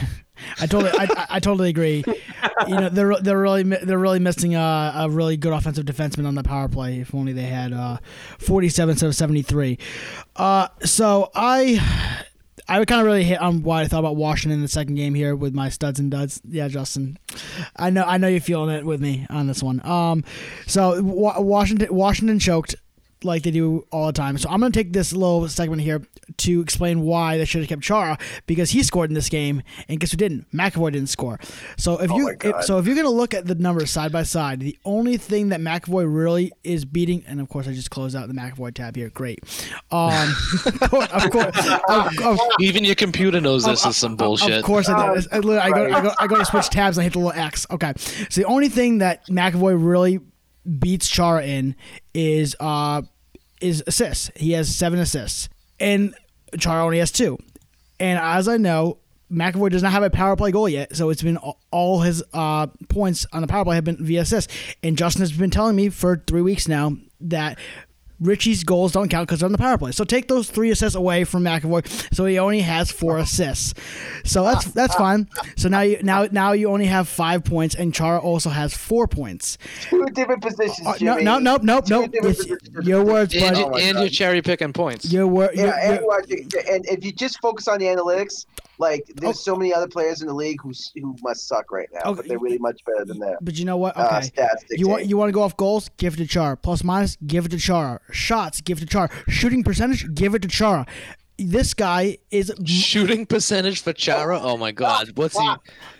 [0.60, 2.04] I totally, I, I totally agree.
[2.66, 6.34] You know, they're they're really they're really missing a, a really good offensive defenseman on
[6.34, 7.00] the power play.
[7.00, 7.98] If only they had uh,
[8.38, 9.78] 47 instead of 73.
[10.36, 12.24] Uh, so I
[12.68, 14.96] I would kind of really hit on what I thought about Washington in the second
[14.96, 16.40] game here with my studs and duds.
[16.46, 17.18] Yeah, Justin,
[17.76, 19.84] I know I know you're feeling it with me on this one.
[19.86, 20.22] Um,
[20.66, 22.76] so Washington Washington choked.
[23.24, 24.38] Like they do all the time.
[24.38, 26.02] So I'm going to take this little segment here
[26.36, 29.98] to explain why they should have kept Chara because he scored in this game, and
[29.98, 30.50] guess who didn't?
[30.52, 31.38] McAvoy didn't score.
[31.76, 34.22] So if you if, so if you're going to look at the numbers side by
[34.22, 38.14] side, the only thing that McAvoy really is beating, and of course I just closed
[38.14, 39.10] out the McAvoy tab here.
[39.10, 39.40] Great.
[39.90, 40.34] Um,
[40.66, 44.58] of course, of course, of, of, Even your computer knows this is some bullshit.
[44.58, 45.52] of course, I, do.
[45.52, 47.40] I, I go, I go, I go to switch tabs and I hit the little
[47.40, 47.66] X.
[47.70, 50.20] Okay, so the only thing that McAvoy really
[50.78, 51.74] beats Chara in
[52.14, 53.02] is uh
[53.60, 54.30] is assists.
[54.36, 55.48] He has seven assists,
[55.80, 56.14] and
[56.58, 57.38] Chara only has two.
[58.00, 58.98] And as I know,
[59.30, 61.36] McAvoy does not have a power play goal yet, so it's been
[61.70, 64.52] all- his uh, points on the power play have been via assists.
[64.82, 67.58] And Justin has been telling me for three weeks now that
[68.20, 69.92] Ritchie's goals don't count because they're on the power play.
[69.92, 73.22] So take those three assists away from McAvoy, so he only has four uh-huh.
[73.22, 73.74] assists.
[74.24, 74.72] So that's uh-huh.
[74.74, 75.28] that's fine.
[75.36, 75.50] Uh-huh.
[75.56, 79.06] So now you now now you only have five points, and Chara also has four
[79.06, 79.58] points.
[79.82, 81.24] Two different positions, Uh, no, Jimmy.
[81.24, 82.10] no, nope, nope, Two nope.
[82.12, 82.86] different It's positions.
[82.86, 83.58] your words, and, buddy.
[83.60, 84.00] you- Oh and God.
[84.00, 85.12] you're cherry picking points.
[85.12, 85.50] Your word.
[85.54, 88.46] Yeah, your- and, your- watch and if you just focus on the analytics,
[88.78, 92.10] like there's so many other players in the league who who must suck right now,
[92.10, 92.16] Okay.
[92.16, 93.38] but they're really much better than that.
[93.40, 93.96] But you know what?
[93.96, 94.28] Uh, Okay.
[94.30, 95.90] stats you want you want to go off goals?
[95.96, 96.56] Give it to Chara.
[96.56, 98.00] Plus minus, give it to Chara.
[98.10, 99.10] Shots, give it to Chara.
[99.28, 100.86] Shooting percentage, give it to Chara.
[101.40, 104.40] This guy is Shooting percentage for Chara?
[104.42, 105.12] Oh my god.
[105.14, 105.48] What's he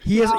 [0.03, 0.31] he is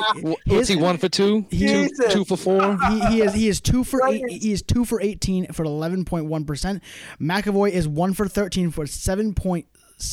[0.45, 1.45] what's he one for two?
[1.49, 2.13] He- Two, Jesus.
[2.13, 2.77] two for four?
[2.89, 6.03] he, he is he is two for eight, he is two for eighteen for eleven
[6.03, 6.83] point one percent.
[7.21, 9.67] McAvoy is one for thirteen for seven point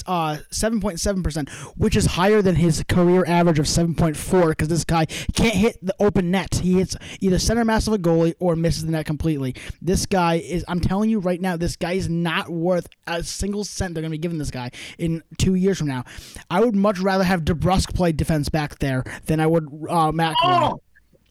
[0.07, 4.17] uh seven point seven percent, which is higher than his career average of seven point
[4.17, 4.51] four.
[4.51, 6.57] Because this guy can't hit the open net.
[6.57, 9.55] He hits either center mass of a goalie or misses the net completely.
[9.81, 10.65] This guy is.
[10.69, 14.11] I'm telling you right now, this guy is not worth a single cent they're gonna
[14.11, 16.05] be giving this guy in two years from now.
[16.51, 20.35] I would much rather have DeBrusk play defense back there than I would uh, McAvoy.
[20.43, 20.81] Oh,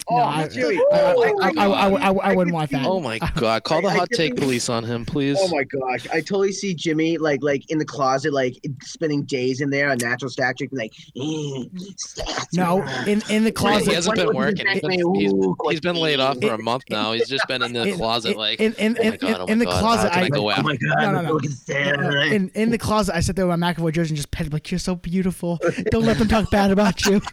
[0.09, 0.77] No, I- Jimmy.
[0.77, 2.17] I, Oh, I, I, I, I, God.
[2.23, 2.85] I wouldn't want that.
[2.85, 3.63] Oh my god.
[3.63, 5.37] Call the I- I hot take police on him, please.
[5.39, 9.61] Oh my gosh, I totally see Jimmy like like in the closet, like spending days
[9.61, 11.65] in there, a natural stat trick, like eh,
[11.97, 12.53] stats.
[12.53, 13.79] No, in in the closet.
[13.79, 13.93] He closet.
[13.95, 14.65] hasn't been What- what working.
[14.65, 17.13] does He's been, he's, Ooh, he's been laid off for a month now.
[17.13, 19.57] He's just been in the closet like in in oh in, my god, oh in
[19.59, 20.15] my the closet.
[20.15, 21.33] I, I, go Oh my god, No, no, I'm no.
[21.33, 21.99] looking sad.
[22.31, 24.53] in in the closet, I sit there with my McAvoy jersey and just pet him
[24.53, 25.59] like you're so beautiful.
[25.89, 27.21] Don't let them talk bad about you.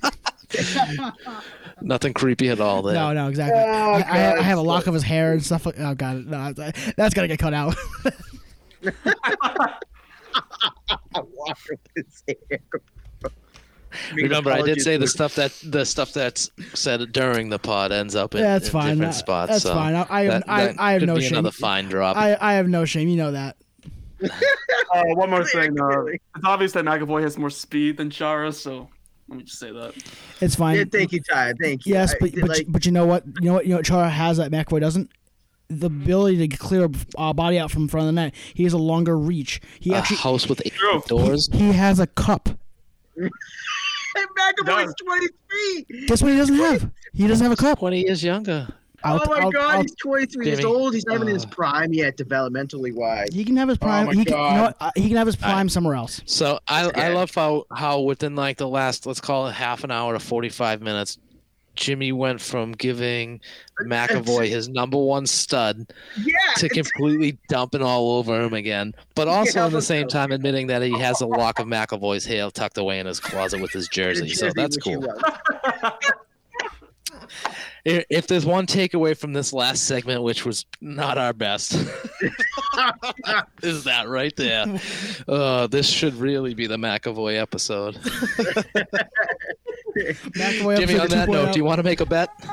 [1.80, 2.94] Nothing creepy at all there.
[2.94, 3.58] No, no, exactly.
[3.60, 5.66] Oh, I, I, have, I have a lock of his hair and stuff.
[5.66, 6.52] Like, oh god, no,
[6.96, 7.74] that's gotta get cut out.
[11.14, 12.58] Walk with his hair.
[14.14, 18.14] Remember, I did say the stuff that the stuff that's said during the pod ends
[18.16, 18.84] up in, yeah, That's in fine.
[18.94, 19.50] different That- spots.
[19.52, 19.94] that's so fine.
[19.94, 21.32] I- I have- that- I- that I have no be shame.
[21.32, 22.16] another fine drop.
[22.16, 23.08] I I have no shame.
[23.08, 23.56] You know that.
[24.94, 25.80] Uh, one more thing.
[25.80, 28.90] Uh, it's obvious that McAvoy has more speed than Chara, so
[29.32, 29.94] let me just say that.
[30.42, 30.76] It's fine.
[30.76, 31.54] Yeah, thank you, Ty.
[31.60, 31.94] Thank you.
[31.94, 33.24] Yes, I- but but, like, but you know what?
[33.40, 33.64] You know what?
[33.64, 35.10] You know what Chara has that McAvoy doesn't.
[35.68, 38.34] The ability to clear a body out from front of the net.
[38.52, 39.60] He has a longer reach.
[39.80, 41.02] He a actually house with eight True.
[41.08, 41.48] doors.
[41.50, 42.50] he has a cup.
[43.16, 43.30] and
[44.66, 46.06] McAvoy's 23.
[46.08, 46.32] Guess what?
[46.32, 46.90] He doesn't have.
[47.14, 47.78] He doesn't have a cup.
[47.78, 48.68] Twenty years younger.
[49.04, 50.94] I'll- oh my I'll- God, I'll- he's 23 years old.
[50.94, 53.28] He's not even in his uh, prime yet, developmentally wise.
[53.32, 54.06] He can have his prime.
[54.06, 54.60] my he can, you know God.
[54.62, 54.76] what?
[54.80, 56.20] Uh, he can have his prime somewhere else.
[56.26, 59.90] So I I love how how within like the last let's call it half an
[59.90, 61.18] hour to forty five minutes,
[61.74, 63.40] Jimmy went from giving
[63.86, 65.86] McAvoy his number one stud
[66.22, 66.34] Yeah.
[66.58, 70.66] to completely dumping all over him again, but also Yeah, at the same time admitting
[70.66, 73.88] that he has a lock of McAvoy's hair tucked away in his closet with his
[73.92, 74.28] jersey.
[74.28, 75.02] So that's cool.
[77.86, 77.98] loves.
[77.98, 81.72] I- If there's one takeaway from this last segment, which was not our best,
[83.62, 84.80] is that right there.
[85.28, 87.94] Uh, this should really be the McAvoy episode.
[89.96, 91.52] McAvoy Jimmy, on that note, 2.0.
[91.52, 92.28] do you want to make a bet?
[92.38, 92.48] this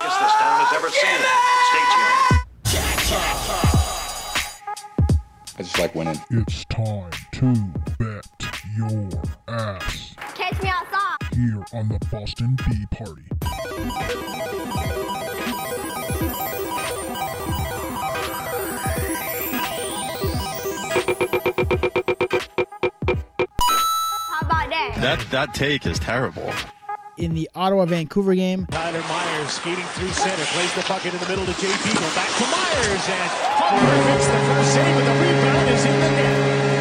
[0.00, 1.20] town has ever seen.
[1.70, 2.40] Stay tuned.
[5.56, 6.18] I just like winning.
[6.30, 7.52] It's time to
[8.00, 8.26] bet
[8.76, 9.08] your
[9.46, 11.03] ass Catch me outside.
[11.34, 13.22] Here on the Boston Bee Party.
[23.46, 24.94] How about that?
[25.00, 26.50] That that take is terrible.
[27.16, 28.66] in the Ottawa Vancouver game.
[28.70, 32.26] Tyler Myers skating through center, plays the bucket in the middle to JP, go back
[32.26, 33.30] to Myers, and
[33.70, 36.38] Hunter makes the first save, and the rebound is in the net.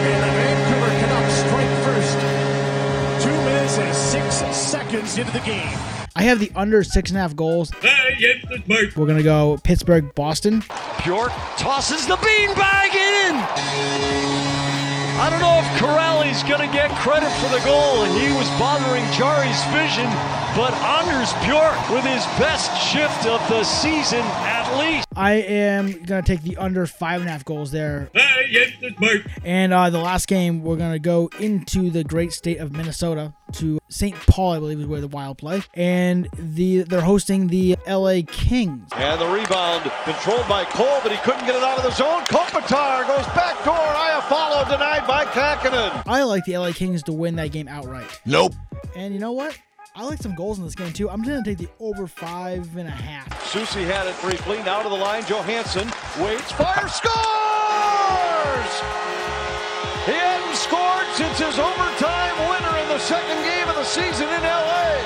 [0.10, 2.18] And the Vancouver Canucks strike first.
[3.24, 5.78] Two minutes and six seconds into the game.
[6.16, 7.72] I have the under six and a half goals.
[8.68, 10.64] We're gonna go Pittsburgh, Boston.
[11.04, 14.63] Bjork tosses the beanbag in.
[15.22, 18.50] I don't know if Kuraly's going to get credit for the goal, and he was
[18.60, 20.10] bothering Jarry's vision
[20.56, 25.08] but Anders Bjork with his best shift of the season at least.
[25.16, 28.10] I am gonna take the under five and a half goals there.
[29.44, 33.80] And uh, the last game, we're gonna go into the great state of Minnesota to
[33.90, 34.16] St.
[34.28, 38.90] Paul, I believe, is where the Wild play, and the they're hosting the LA Kings.
[38.96, 42.24] And the rebound controlled by Cole, but he couldn't get it out of the zone.
[42.26, 43.76] Kopitar goes back door.
[43.76, 46.04] Iafallo denied by Kahkonen.
[46.08, 48.08] I like the LA Kings to win that game outright.
[48.26, 48.54] Nope.
[48.96, 49.58] And you know what?
[49.96, 51.10] I like some goals in this game too.
[51.10, 53.48] I'm gonna take the over five and a half.
[53.52, 54.58] Susie had it briefly.
[54.64, 55.24] Now to the line.
[55.26, 55.88] Johansson
[56.20, 58.74] waits, Fire scores!
[60.06, 64.42] He hadn't scored since his overtime winner in the second game of the season in
[64.42, 64.98] LA.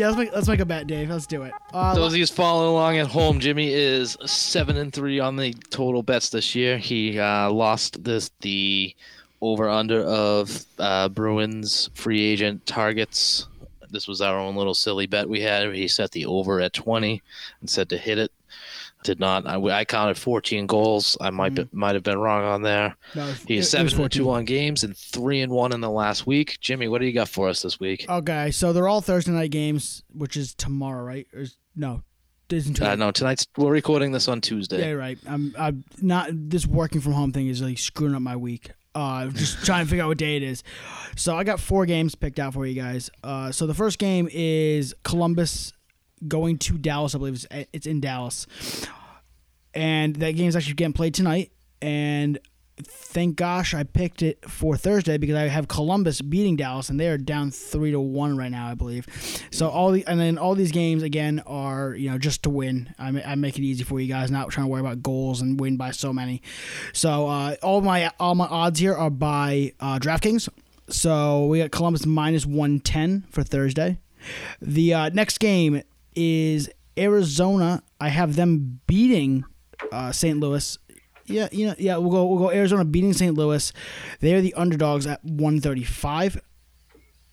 [0.00, 1.10] Yeah, let's make let's make a bet, Dave.
[1.10, 1.52] Let's do it.
[1.74, 5.52] Uh, Those of you following along at home, Jimmy is seven and three on the
[5.68, 6.78] total bets this year.
[6.78, 8.96] He uh, lost this the
[9.42, 13.46] over under of uh, Bruins free agent targets.
[13.90, 15.70] This was our own little silly bet we had.
[15.74, 17.20] He set the over at twenty
[17.60, 18.32] and said to hit it.
[19.02, 19.46] Did not.
[19.46, 21.16] I, I counted fourteen goals.
[21.20, 22.96] I might be, might have been wrong on there.
[23.14, 25.72] No, it- He it is was seven and two on games and three and one
[25.72, 26.58] in the last week.
[26.60, 28.04] Jimmy, what do you got for us this week?
[28.08, 31.26] Okay, so they're all Thursday night games, which is tomorrow, right?
[31.32, 32.02] Or is, no,
[32.50, 34.80] isn't Uh, no, tonight's we're recording this on Tuesday.
[34.88, 35.18] Yeah, right.
[35.26, 36.28] I'm, I'm not.
[36.32, 38.70] This working from home thing is like screwing up my week.
[38.94, 40.62] Uh, just trying to figure out what day it is.
[41.16, 43.08] So I got four games picked out for you guys.
[43.24, 45.72] Uh, so the first game is Columbus
[46.26, 47.14] going to Dallas.
[47.14, 48.46] I believe it's, it's in Dallas,
[49.74, 51.52] and that game is actually getting played tonight.
[51.82, 52.38] And
[52.82, 57.08] thank gosh I picked it for Thursday because I have Columbus beating Dallas and they
[57.08, 59.06] are down three to one right now I believe.
[59.50, 62.94] So all the and then all these games again are you know just to win.
[62.98, 65.60] I, I make it easy for you guys, not trying to worry about goals and
[65.60, 66.42] win by so many.
[66.92, 70.48] So uh, all my all my odds here are by uh, DraftKings.
[70.88, 73.98] So we got Columbus minus one ten for Thursday.
[74.60, 75.82] The uh, next game
[76.20, 77.82] is Arizona.
[78.00, 79.44] I have them beating
[79.90, 80.38] uh, St.
[80.38, 80.78] Louis.
[81.26, 83.34] Yeah, you know, yeah, we'll go we'll go Arizona beating St.
[83.34, 83.72] Louis.
[84.20, 86.40] They're the underdogs at 135.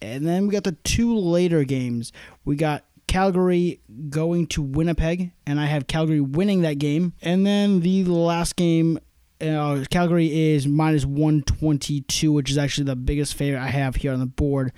[0.01, 2.11] And then we got the two later games.
[2.45, 7.13] We got Calgary going to Winnipeg, and I have Calgary winning that game.
[7.21, 8.99] And then the last game,
[9.41, 14.19] uh, Calgary is minus 122, which is actually the biggest favorite I have here on
[14.19, 14.71] the board.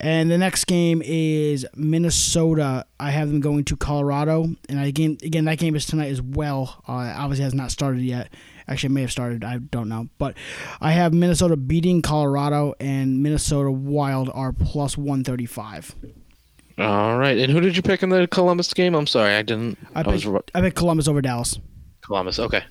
[0.00, 2.86] And the next game is Minnesota.
[3.00, 6.82] I have them going to Colorado, and again, again that game is tonight as well.
[6.86, 8.32] Uh, obviously, has not started yet.
[8.68, 9.42] Actually, it may have started.
[9.42, 10.36] I don't know, but
[10.80, 15.94] I have Minnesota beating Colorado, and Minnesota Wild are plus one thirty five.
[16.78, 17.36] All right.
[17.36, 18.94] And who did you pick in the Columbus game?
[18.94, 19.78] I'm sorry, I didn't.
[19.96, 21.58] I I was I picked Columbus over Dallas
[22.08, 22.38] Columbus.
[22.40, 22.64] Okay.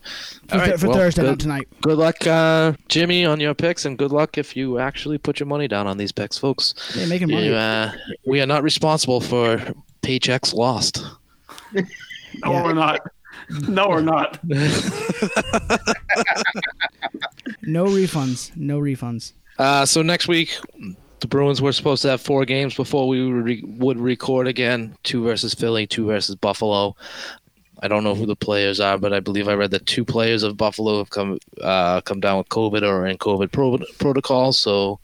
[0.50, 1.68] for, All right, th- for well, Thursday, not good, tonight.
[1.82, 5.48] Good luck, uh, Jimmy, on your picks, and good luck if you actually put your
[5.48, 6.74] money down on these picks, folks.
[6.96, 7.48] Yeah, making money.
[7.48, 7.92] You, uh,
[8.26, 9.58] we are not responsible for
[10.02, 11.02] paychecks lost.
[12.44, 13.00] No, we're not.
[13.68, 14.38] No, we're not.
[17.64, 18.56] No refunds.
[18.56, 19.34] No refunds.
[19.58, 20.58] Uh, so next week,
[21.20, 24.96] the Bruins were supposed to have four games before we would, re- would record again:
[25.04, 26.96] two versus Philly, two versus Buffalo.
[27.80, 30.44] I don't know who the players are, but I believe I read that two players
[30.44, 34.52] of Buffalo have come uh, come down with COVID or in COVID pro- protocol.
[34.52, 35.00] So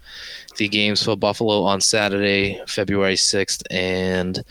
[0.58, 4.44] the games for Buffalo on Saturday, February sixth, and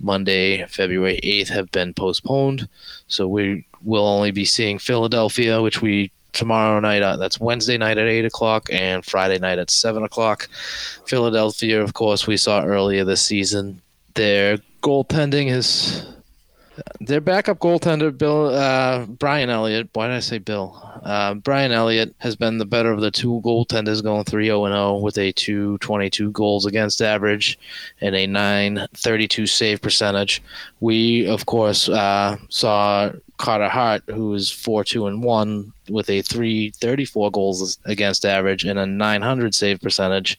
[0.00, 2.68] Monday, February eighth, have been postponed.
[3.08, 7.02] So we will only be seeing Philadelphia, which we tomorrow night.
[7.02, 10.48] Uh, that's Wednesday night at eight o'clock and Friday night at seven o'clock.
[11.06, 13.80] Philadelphia, of course, we saw earlier this season.
[14.14, 16.06] Their goaltending is
[17.00, 19.88] their backup goaltender, Bill uh, Brian Elliott.
[19.92, 20.80] Why did I say Bill?
[21.02, 25.18] Uh, Brian Elliott has been the better of the two goaltenders, going 3-0 0 with
[25.18, 27.58] a 222 goals against average
[28.00, 30.42] and a 932 save percentage.
[30.80, 36.22] We, of course, uh, saw Carter Hart, who is 4 2 and 1 with a
[36.22, 40.38] 334 goals against average and a 900 save percentage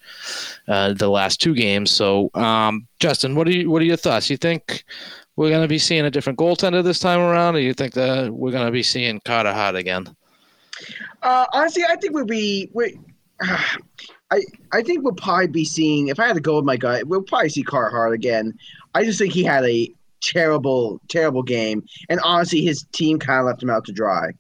[0.68, 1.92] uh, the last two games.
[1.92, 4.30] So, um, Justin, what are you, what are your thoughts?
[4.30, 4.84] You think
[5.38, 8.32] we're going to be seeing a different goaltender this time around, or you think that
[8.34, 10.14] we're going to be seeing Carter Hart again?
[11.24, 12.70] Uh, honestly, I think we'll be.
[12.74, 13.00] We,
[14.30, 14.42] I
[14.74, 16.10] I think we'll probably be seeing.
[16.10, 18.54] If I had to go with my gut, we'll probably see Carter Hart again.
[18.94, 19.90] I just think he had a
[20.22, 24.32] terrible, terrible game, and honestly, his team kind of left him out to dry.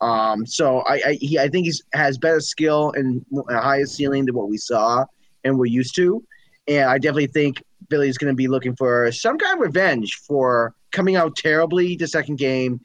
[0.00, 4.24] Um, so I I, he, I think he has better skill and a higher ceiling
[4.24, 5.04] than what we saw
[5.44, 6.24] and we're used to.
[6.66, 10.74] And I definitely think Billy's going to be looking for some kind of revenge for
[10.92, 12.80] coming out terribly the second game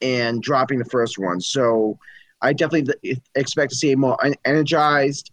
[0.00, 1.40] and dropping the first one.
[1.40, 1.98] So
[2.40, 5.30] I definitely expect to see a more energized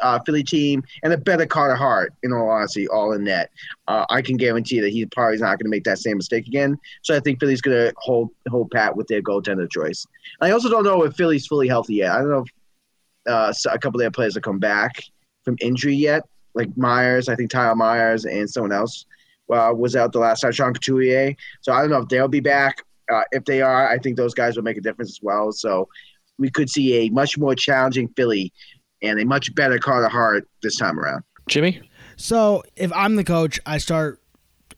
[0.00, 3.50] uh, Philly team and a better Carter Hart, in all honesty, all in net.
[3.86, 6.46] Uh, I can guarantee that he probably is not going to make that same mistake
[6.46, 6.76] again.
[7.02, 10.04] So I think Philly's going to hold hold pat with their goaltender choice.
[10.40, 12.12] I also don't know if Philly's fully healthy yet.
[12.12, 12.50] I don't know if
[13.28, 15.02] uh, a couple of their players have come back
[15.44, 16.22] from injury yet,
[16.56, 17.28] like Myers.
[17.28, 19.06] I think Tyler Myers and someone else
[19.52, 21.36] uh, was out the last time, Sean Couturier.
[21.60, 22.82] So I don't know if they'll be back.
[23.12, 25.52] Uh, if they are, I think those guys will make a difference as well.
[25.52, 25.88] So
[26.38, 28.52] we could see a much more challenging Philly
[29.02, 31.22] and a much better Carter Hart this time around.
[31.48, 31.80] Jimmy?
[32.16, 34.20] So if I'm the coach, I start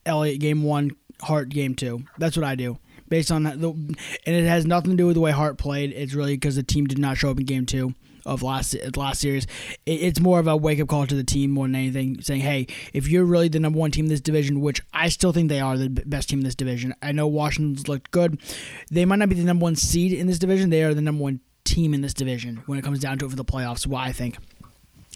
[0.05, 0.91] Elliott game one,
[1.22, 2.05] Hart game two.
[2.18, 2.79] That's what I do.
[3.09, 3.70] Based on the,
[4.26, 5.92] and it has nothing to do with the way Hart played.
[5.92, 7.94] It's really because the team did not show up in game two
[8.26, 9.46] of last last series.
[9.86, 12.42] It, it's more of a wake up call to the team more than anything, saying,
[12.42, 15.48] "Hey, if you're really the number one team in this division, which I still think
[15.48, 16.94] they are the best team in this division.
[17.02, 18.40] I know Washington's looked good.
[18.90, 20.70] They might not be the number one seed in this division.
[20.70, 23.30] They are the number one team in this division when it comes down to it
[23.30, 23.86] for the playoffs.
[23.86, 24.38] Why I think."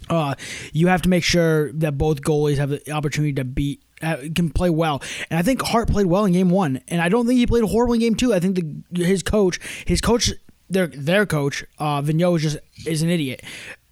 [0.09, 0.35] uh,
[0.73, 3.83] you have to make sure that both goalies have the opportunity to beat
[4.35, 5.03] can play well.
[5.31, 7.65] And I think Hart played well in game one, and I don't think he played
[7.65, 8.35] horrible in game two.
[8.35, 8.57] I think
[8.91, 10.31] the his coach, his coach,
[10.69, 13.43] their their coach, uh, Vigneault is just is an idiot,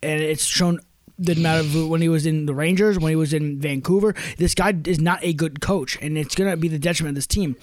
[0.02, 0.80] and it's shown.
[1.20, 4.14] Didn't matter when he was in the Rangers, when he was in Vancouver.
[4.38, 7.26] This guy is not a good coach, and it's gonna be the detriment of this
[7.26, 7.56] team.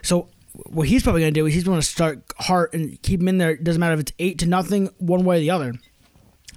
[0.00, 0.28] So
[0.64, 3.50] what he's probably gonna do is he's gonna start Hart and keep him in there.
[3.50, 5.74] It doesn't matter if it's eight to nothing, one way or the other.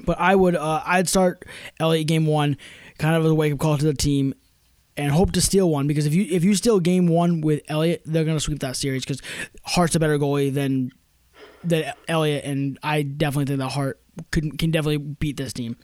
[0.06, 1.44] But I would uh, I'd start
[1.80, 2.56] Elliott game one,
[2.98, 4.34] kind of as a wake up call to the team,
[5.00, 8.02] and hope to steal one because if you if you steal game one with Elliott,
[8.06, 9.22] they're gonna sweep that series because
[9.64, 10.92] Hart's a better goalie than
[11.64, 14.00] than Elliott, and I definitely think that Hart
[14.32, 15.78] can can definitely beat this team.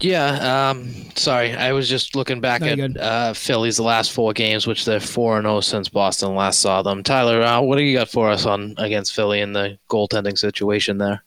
[0.00, 1.54] Yeah, um, sorry.
[1.54, 5.38] I was just looking back No, at uh, Philly's last four games, which they're 4
[5.38, 7.02] and 0 since Boston last saw them.
[7.02, 10.96] Tyler, uh, what do you got for us on against Philly in the goaltending situation
[10.98, 11.22] there?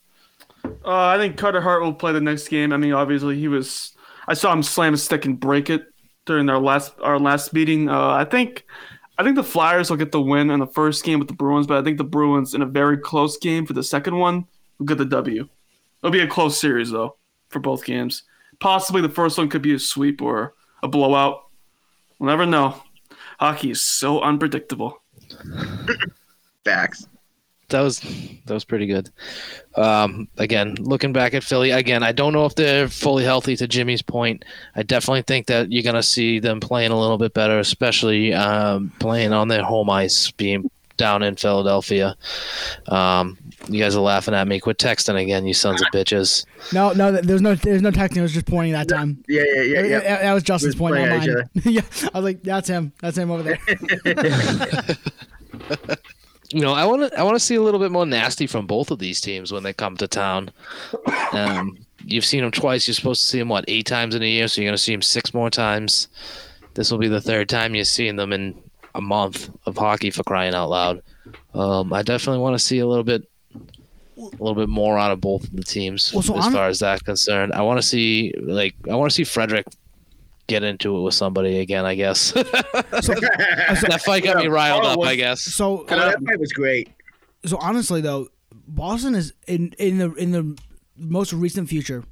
[0.84, 2.72] Uh, I think Carter Hart will play the next game.
[2.72, 3.92] I mean, obviously he was.
[4.26, 5.86] I saw him slam a stick and break it
[6.26, 7.88] during our last our last meeting.
[7.88, 8.64] Uh, I think,
[9.18, 11.66] I think the Flyers will get the win in the first game with the Bruins,
[11.66, 14.46] but I think the Bruins in a very close game for the second one
[14.78, 15.48] will get the W.
[16.02, 17.16] It'll be a close series though
[17.48, 18.24] for both games.
[18.60, 21.48] Possibly the first one could be a sweep or a blowout.
[22.18, 22.82] We'll never know.
[23.38, 25.02] Hockey is so unpredictable.
[26.64, 27.08] Facts.
[27.68, 29.10] That was that was pretty good.
[29.74, 33.56] Um, again, looking back at Philly, again, I don't know if they're fully healthy.
[33.56, 34.44] To Jimmy's point,
[34.76, 38.92] I definitely think that you're gonna see them playing a little bit better, especially um,
[38.98, 42.16] playing on their home ice, being down in Philadelphia.
[42.88, 43.38] Um,
[43.68, 44.60] you guys are laughing at me.
[44.60, 46.44] Quit texting again, you sons of bitches.
[46.72, 48.18] No, no, there's no there's no texting.
[48.18, 49.24] I was just pointing that time.
[49.28, 50.00] Yeah, yeah, yeah, yeah.
[50.00, 51.48] That, that was Justin's point, not playing mine.
[51.64, 51.80] yeah,
[52.12, 52.92] I was like, that's him.
[53.00, 53.58] That's him over there.
[56.54, 58.66] you know, I want to I want to see a little bit more nasty from
[58.66, 60.50] both of these teams when they come to town.
[61.32, 62.86] Um, you've seen them twice.
[62.86, 64.82] You're supposed to see them what eight times in a year, so you're going to
[64.82, 66.08] see them six more times.
[66.74, 68.54] This will be the third time you're seeing them in
[68.94, 71.02] a month of hockey for crying out loud.
[71.54, 73.28] Um, I definitely want to see a little bit,
[74.16, 76.68] a little bit more out of both of the teams Well, so as I'm- far
[76.68, 77.52] as that concerned.
[77.52, 79.66] I want to see like I want to see Frederic
[80.46, 81.84] get into it with somebody again.
[81.84, 84.98] I guess that fight got me riled up.
[85.00, 85.42] I oh, guess.
[85.42, 86.90] So Oh, that fight was great.
[87.44, 88.28] so honestly though,
[88.66, 90.58] Boston is in in the in the
[90.96, 92.04] most recent future.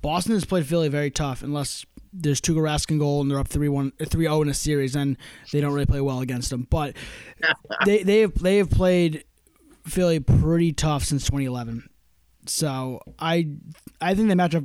[0.00, 3.92] Boston has played Philly very tough unless there's Tuukka Rask goal and they're up 3-1
[3.92, 5.16] 3-0 in a series then
[5.52, 6.66] they don't really play well against them.
[6.68, 6.96] But
[7.86, 9.24] they they have they have played
[9.86, 11.88] Philly pretty tough since 2011.
[12.46, 13.48] So I
[14.00, 14.64] I think they match up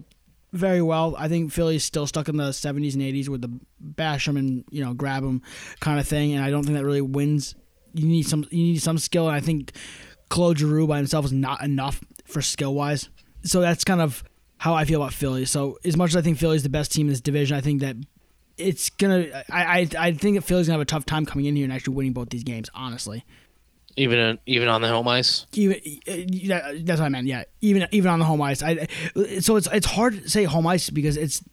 [0.53, 1.15] very well.
[1.17, 4.63] I think Philly's still stuck in the 70s and 80s with the bash them and
[4.69, 5.41] you know grab them
[5.79, 7.55] kind of thing, and I don't think that really wins.
[7.93, 9.71] You need some you need some skill, and I think
[10.29, 13.09] Claude Giroux by himself is not enough for skill wise.
[13.43, 14.23] So that's kind of
[14.57, 15.45] how I feel about Philly.
[15.45, 17.81] So as much as I think Philly's the best team in this division, I think
[17.81, 17.95] that
[18.57, 19.43] it's gonna.
[19.49, 21.73] I I, I think that Philly's gonna have a tough time coming in here and
[21.73, 22.69] actually winning both these games.
[22.73, 23.23] Honestly.
[23.97, 25.47] Even even on the home ice.
[25.53, 27.25] Even uh, yeah, that's what I meant.
[27.25, 28.61] Yeah, even even on the home ice.
[28.61, 28.87] I
[29.39, 31.43] so it's it's hard to say home ice because it's.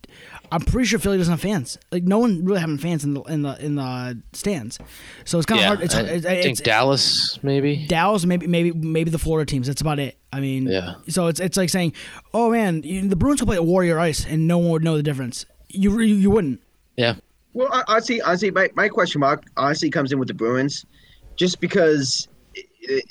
[0.52, 1.78] I'm pretty sure Philly doesn't have fans.
[1.90, 4.78] Like no one really having fans in the in the in the stands.
[5.24, 5.80] So it's kind of yeah, hard.
[5.80, 7.86] It's, I it's, think it's Dallas maybe.
[7.86, 9.66] Dallas, maybe maybe maybe the Florida teams.
[9.66, 10.18] That's about it.
[10.30, 10.96] I mean, Yeah.
[11.08, 11.94] So it's it's like saying,
[12.34, 14.96] oh man, you, the Bruins could play at Warrior Ice and no one would know
[14.98, 15.46] the difference.
[15.68, 16.60] You you, you wouldn't.
[16.96, 17.14] Yeah.
[17.54, 20.84] Well, hon- honestly, honestly, my, my question mark honestly comes in with the Bruins,
[21.36, 22.28] just because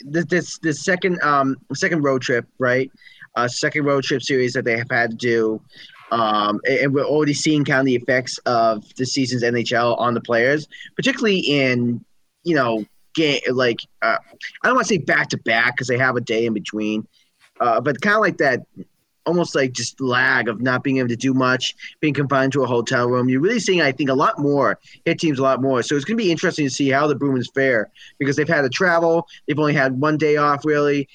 [0.03, 2.91] this this, second um second road trip, right?
[3.35, 5.61] Uh, second road trip series that they have had to do,
[6.11, 10.13] um, and, and we're already seeing kind of the effects of the season's NHL on
[10.13, 12.03] the players, particularly in
[12.43, 12.85] you know
[13.15, 14.17] game like uh,
[14.63, 17.07] I don't want to say back to back because they have a day in between,
[17.59, 18.61] uh, but kind of like that
[19.25, 22.67] almost like just lag of not being able to do much, being confined to a
[22.67, 23.29] hotel room.
[23.29, 25.81] You're really seeing, I think, a lot more hit teams, a lot more.
[25.83, 27.89] So it's going to be interesting to see how the Bruins fare
[28.19, 29.27] because they've had to travel.
[29.47, 31.07] They've only had one day off, really.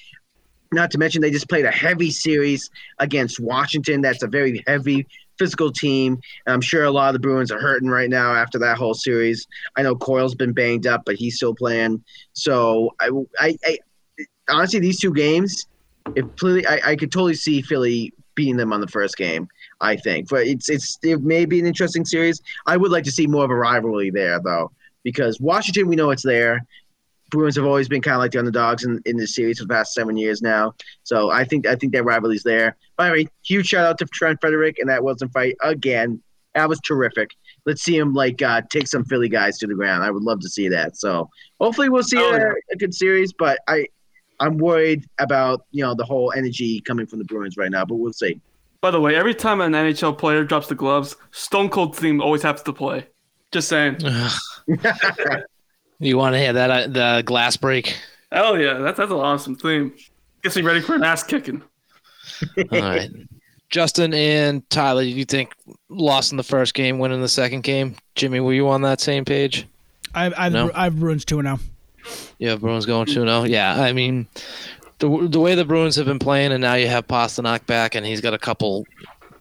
[0.73, 4.03] Not to mention, they just played a heavy series against Washington.
[4.03, 5.07] That's a very heavy
[5.39, 6.19] physical team.
[6.47, 9.47] I'm sure a lot of the Bruins are hurting right now after that whole series.
[9.77, 12.03] I know Coyle's been banged up, but he's still playing.
[12.33, 13.79] So I, I, I
[14.49, 15.67] honestly, these two games,
[16.17, 19.49] if Philly, I, I could totally see Philly beating them on the first game.
[19.81, 22.43] I think, but it's it's it may be an interesting series.
[22.67, 24.73] I would like to see more of a rivalry there, though,
[25.05, 26.67] because Washington, we know it's there.
[27.31, 29.75] Bruins have always been kind of like the underdogs in, in this series for the
[29.75, 30.75] past seven years now.
[31.05, 32.77] So I think I think that rivalry's there.
[32.97, 36.21] By the way, huge shout out to Trent Frederic and that Wilson fight again.
[36.55, 37.31] That was terrific.
[37.67, 40.03] Let's see him like uh, take some Philly guys to the ground.
[40.03, 40.97] I would love to see that.
[40.97, 41.29] So
[41.61, 43.33] hopefully we'll see Oh, a, a good series.
[43.33, 43.87] But I
[44.41, 47.85] I'm worried about you know the whole energy coming from the Bruins right now.
[47.85, 48.41] But we'll see.
[48.81, 52.43] By the way, every time an NHL player drops the gloves, Stone Cold theme always
[52.43, 53.07] happens to play.
[53.51, 53.99] Just saying.
[56.01, 57.99] You want to hear that uh, the glass break?
[58.31, 59.93] Hell yeah, that's that's an awesome theme.
[60.43, 61.63] Gets me ready for an ass kicking.
[62.71, 63.11] All right.
[63.71, 65.55] Justin and Tyler, you think
[65.89, 67.97] lost in the first game, winning the second game?
[68.15, 69.67] Jimmy, were you on that same page?
[70.15, 70.71] I've I've, No.
[70.75, 71.59] I've Bruins two now.
[72.39, 73.45] Yeah, Bruins going 2 0.
[73.45, 74.27] Yeah, I mean,
[74.99, 78.07] the, the way the Bruins have been playing, and now you have Pastrnak back, and
[78.07, 78.87] he's got a couple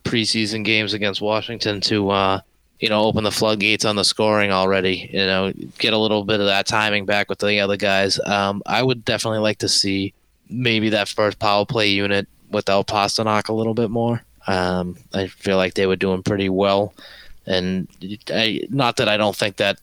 [0.04, 2.40] preseason games against Washington to, uh,
[2.80, 5.10] you know, open the floodgates on the scoring already.
[5.12, 8.20] You know, get a little bit of that timing back with the other guys.
[8.26, 10.14] Um, I would definitely like to see
[10.50, 14.24] maybe that first power play unit without Pastrnak a little bit more.
[14.48, 16.94] Um, I feel like they were doing pretty well,
[17.46, 17.88] and
[18.30, 19.80] I, not that I don't think that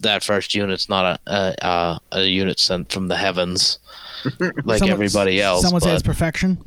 [0.00, 3.78] that first unit's not a a, a, a unit sent from the heavens
[4.64, 5.62] like Someone- everybody else.
[5.62, 6.58] Someone says but perfection.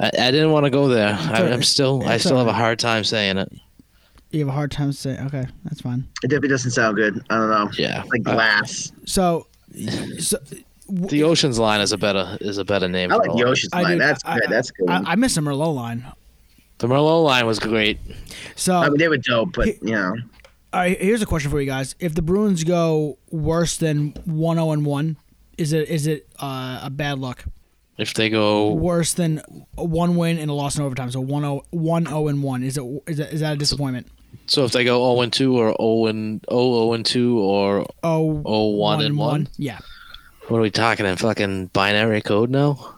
[0.00, 1.14] I, I didn't want to go there.
[1.14, 3.52] I, I'm still I still have a hard time saying it.
[4.30, 5.20] You have a hard time saying.
[5.26, 6.06] Okay, that's fine.
[6.22, 7.24] It definitely doesn't sound good.
[7.30, 7.70] I don't know.
[7.78, 8.92] Yeah, Like Uh, glass.
[9.06, 9.46] So,
[10.18, 10.38] so
[10.90, 13.12] the Ocean's Line is a better is a better name.
[13.12, 13.44] I like the.
[13.44, 13.98] Ocean's I line.
[13.98, 14.50] That's I- good.
[14.50, 14.88] That's good.
[14.90, 16.04] I, I miss the Merlot line.
[16.78, 17.98] The Merlot line was great.
[18.54, 20.14] So, I mean, they were dope, but you know.
[20.72, 24.56] All right, here's a question for you guys: If the Bruins go worse than one
[24.56, 25.16] zero and one,
[25.56, 27.44] is it is it uh, a bad luck?
[27.96, 29.38] If they go, Worse than
[29.74, 32.62] one win and a loss in overtime, so 1-0 1-0 and one.
[32.62, 34.06] Is it is that, is that a disappointment?
[34.46, 38.34] so if they go 0 and 2 or 0 and 0 and 2 or Oh,
[38.42, 39.78] 0 1 and 1, Yeah.
[40.46, 42.97] what are we talking in fucking binary code now?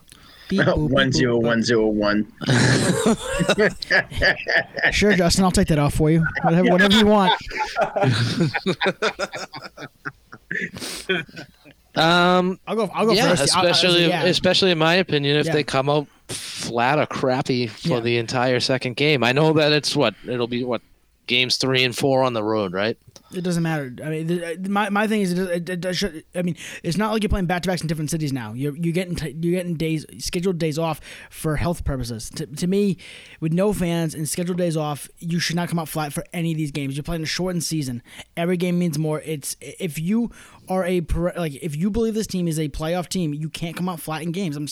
[0.50, 1.42] Beep, boop, beep, one boop, zero boop.
[1.44, 2.26] one zero one.
[4.92, 6.24] Sure, Justin, I'll take that off for you.
[6.42, 7.32] Whatever, whatever you want.
[11.96, 12.88] Um, I'll go.
[12.94, 13.56] I'll go yeah, first.
[13.56, 14.22] I'll- I'll- especially yeah.
[14.24, 15.52] especially in my opinion, if Yeah.
[15.54, 18.00] they come out flat or crappy for Yeah.
[18.00, 19.24] the entire second game.
[19.24, 20.62] I know that it's what it'll be.
[20.62, 20.82] What
[21.26, 22.96] games three and four on the road, right?
[23.32, 23.94] It doesn't matter.
[24.04, 26.96] I mean, the, uh, my, my thing is, it, it, it, should- I mean, it's
[26.96, 28.54] not like you're playing back to backs in different cities now.
[28.54, 31.00] You're you getting t- you're getting days scheduled days off
[31.30, 32.28] for health purposes.
[32.30, 32.96] To, to me,
[33.38, 36.50] with no fans and scheduled days off, you should not come out flat for any
[36.50, 36.96] of these games.
[36.96, 38.02] You're playing a shortened season.
[38.36, 39.20] Every game means more.
[39.20, 40.32] It's if you
[40.68, 41.00] are a
[41.36, 44.22] like if you believe this team is a playoff team, you can't come out flat
[44.22, 44.56] in games.
[44.56, 44.66] I'm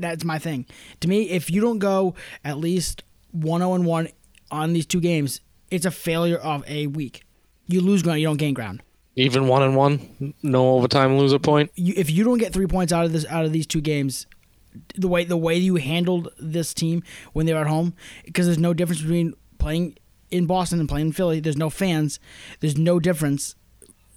[0.00, 0.64] that's my thing.
[1.00, 3.02] To me, if you don't go at least
[3.32, 4.08] one zero and one
[4.50, 7.24] on these two games, it's a failure of a week.
[7.68, 8.82] You lose ground, you don't gain ground.
[9.14, 11.70] Even one and one, no overtime loser point.
[11.74, 14.26] You, if you don't get three points out of this out of these two games,
[14.94, 18.58] the way the way you handled this team when they were at home, because there's
[18.58, 19.96] no difference between playing
[20.30, 21.40] in Boston and playing in Philly.
[21.40, 22.20] There's no fans.
[22.60, 23.54] There's no difference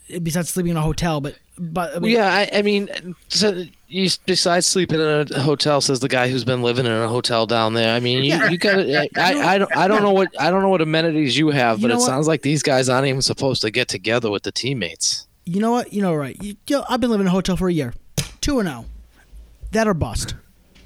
[0.10, 1.20] eh, besides sleeping in a hotel.
[1.22, 2.90] But but I mean, Yeah, I, I mean,
[3.28, 7.08] so you, besides sleeping in a hotel, says the guy who's been living in a
[7.08, 7.94] hotel down there.
[7.96, 8.50] I mean, you, Yeah.
[8.50, 11.38] you got I, I, I don't I don't know what I don't know what amenities
[11.38, 12.08] you have, You but know it what?
[12.08, 15.28] sounds like these guys aren't even supposed to get together with the teammates.
[15.46, 15.94] you know what?
[15.94, 16.36] You know right.
[16.42, 17.94] You, yo, I've been living in a hotel for a year.
[18.42, 18.86] Two and zero.
[19.72, 20.34] That or bust.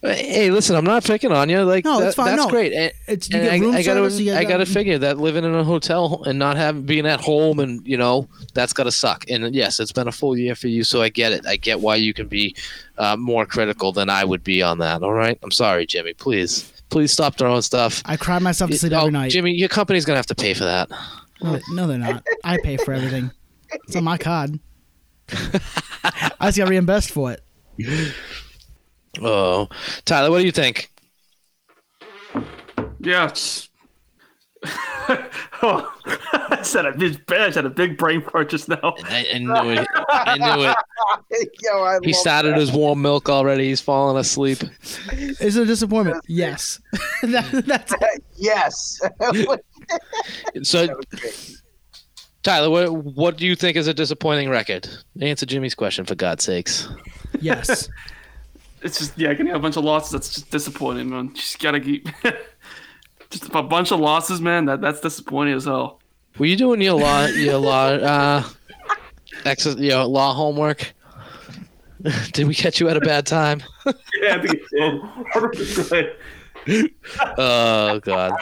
[0.00, 1.62] Hey, listen, I'm not picking on you.
[1.64, 2.26] Like, No, that- it's fine.
[2.26, 2.72] That's No, great.
[2.72, 5.18] And, it's- you get room I, I gotta, service, you get- I gotta figure that
[5.18, 8.92] living in a hotel and not having being at home and you know that's gotta
[8.92, 9.24] suck.
[9.28, 11.46] And yes, it's been a full year for you, so I get it.
[11.46, 12.54] I get why you can be
[12.96, 15.02] uh, more critical than I would be on that.
[15.02, 16.14] All right, I'm sorry, Jimmy.
[16.14, 18.00] Please, please stop throwing stuff.
[18.04, 19.32] I cry myself to sleep Oh, every night.
[19.32, 20.88] Jimmy, your company's gonna have to pay for that.
[21.42, 22.24] No, they- no, they're not.
[22.44, 23.32] I pay for everything.
[23.72, 24.60] It's on my card.
[25.32, 27.42] I just got reimbursed for it.
[29.22, 29.68] Oh,
[30.04, 30.90] Tyler, what do you think?
[33.00, 33.26] Yeah.
[33.28, 33.68] It's...
[35.62, 35.92] oh,
[36.32, 38.94] I said a big, I said a big brain fart just now.
[39.04, 39.86] I, I knew it.
[40.08, 41.48] I knew it.
[41.62, 42.58] Yo, I He started that.
[42.60, 43.68] his warm milk already.
[43.68, 44.58] He's falling asleep.
[45.12, 46.24] Is it a disappointment?
[46.28, 46.80] Yes.
[47.22, 47.94] That- that's
[48.36, 49.00] yes.
[50.62, 51.52] So, That was great.
[52.42, 54.88] Tyler, what what do you think is a disappointing record?
[55.20, 56.88] Answer Jimmy's question for God's sakes.
[57.40, 57.88] yes.
[58.82, 60.12] It's just yeah, getting a bunch of losses.
[60.12, 61.34] That's just disappointing, man.
[61.34, 62.08] Just gotta keep.
[63.30, 64.66] just a bunch of losses, man.
[64.66, 66.00] That that's disappointing as hell.
[66.38, 68.42] Were you doing your law your law uh
[69.44, 70.94] ex- your law homework?
[72.32, 73.62] Did we catch you at a bad time?
[74.20, 75.00] Yeah, I think it did.
[75.02, 76.16] I think it
[76.66, 76.90] did.
[77.38, 78.32] Oh God.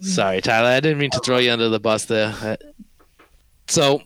[0.00, 0.68] Sorry, Tyler.
[0.68, 2.58] I didn't mean to throw you under the bus there.
[3.66, 4.02] So,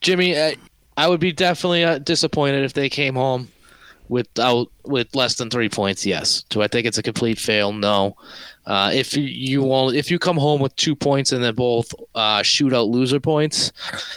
[0.00, 0.56] Jimmy, I,
[0.96, 3.48] I would be definitely uh, disappointed if they came home
[4.08, 6.04] without with less than three points.
[6.04, 6.42] Yes.
[6.50, 7.72] Do I think it's a complete fail?
[7.72, 8.16] No.
[8.66, 11.92] Uh, if you- you will, if you come home with two points and they're both
[12.14, 13.72] uh, shootout loser points,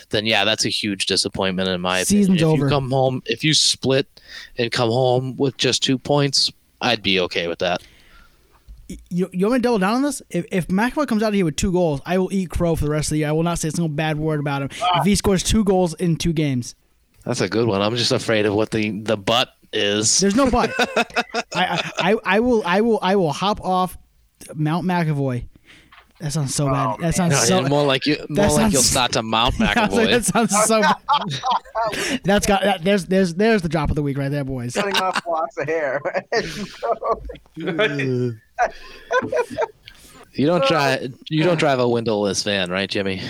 [0.09, 2.47] then yeah, that's a huge disappointment in my Season's opinion.
[2.49, 2.65] If over.
[2.65, 4.07] you come home, if you split
[4.57, 6.51] and come home with just two points,
[6.81, 7.81] I'd be okay with that.
[9.09, 10.21] You, you want me to double down on this?
[10.29, 12.85] If, if McAvoy comes out of here with two goals, I will eat crow for
[12.85, 13.29] the rest of the year.
[13.29, 14.69] I will not say a single bad word about him.
[14.97, 16.75] If he scores two goals in two games,
[17.23, 17.81] That's a good one.
[17.81, 20.19] I'm just afraid of what the the butt is.
[20.19, 20.71] there's no but.
[21.55, 23.97] I, I, I will I will I will hop off
[24.53, 25.47] Mount McAvoy.
[26.21, 26.87] That sounds so bad.
[26.87, 27.59] Oh, that sounds No, so.
[27.61, 30.11] yeah, more like you, more like sounds- you'll start to mount I was like, McAvoy.
[30.11, 30.81] that sounds so.
[30.81, 32.21] bad.
[32.23, 34.73] That's got that, there's there's there's the drop of the week right there, boys.
[34.75, 35.99] Cutting off locks of hair.
[40.33, 41.13] You don't drive.
[41.29, 43.21] You don't drive a windowless van, right, Jimmy?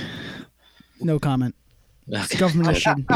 [1.00, 1.54] No comment.
[2.08, 2.40] It's Okay.
[2.40, 3.08] government issued.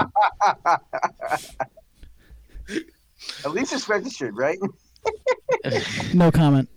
[3.45, 4.57] At least it's registered, right?
[6.13, 6.67] No comment.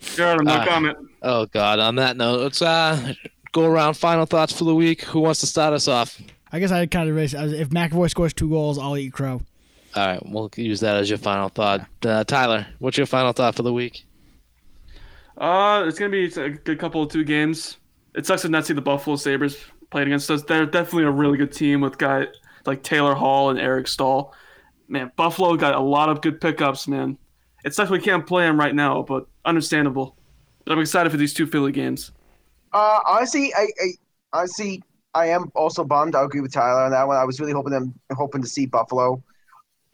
[0.00, 0.98] Sure, no Uh, comment.
[1.22, 1.78] Oh God.
[1.78, 3.14] On that note, let's uh
[3.52, 3.94] go around.
[3.94, 5.02] Final thoughts for the week.
[5.04, 6.20] Who wants to start us off?
[6.52, 9.40] I guess I kind of raise if McAvoy scores two goals, I'll eat crow.
[9.94, 11.86] All right, we'll use that as your final thought.
[12.04, 14.04] Uh, Tyler, what's your final thought for the week?
[15.38, 17.78] Uh, it's gonna be a good couple of two games.
[18.14, 19.56] It sucks to not see the Buffalo Sabres
[19.90, 20.42] playing against us.
[20.42, 22.26] They're definitely a really good team with guys
[22.66, 24.34] like Taylor Hall and Eric Staal.
[24.92, 27.16] Man, Buffalo got a lot of good pickups, man.
[27.64, 30.18] It sucks we can't play them right now, but understandable.
[30.66, 32.12] But I'm excited for these two Philly games.
[32.74, 33.86] Uh, honestly, I, I
[34.34, 34.82] honestly
[35.14, 36.14] I am also bummed.
[36.14, 37.16] I agree with Tyler on that one.
[37.16, 39.22] I was really hoping them hoping to see Buffalo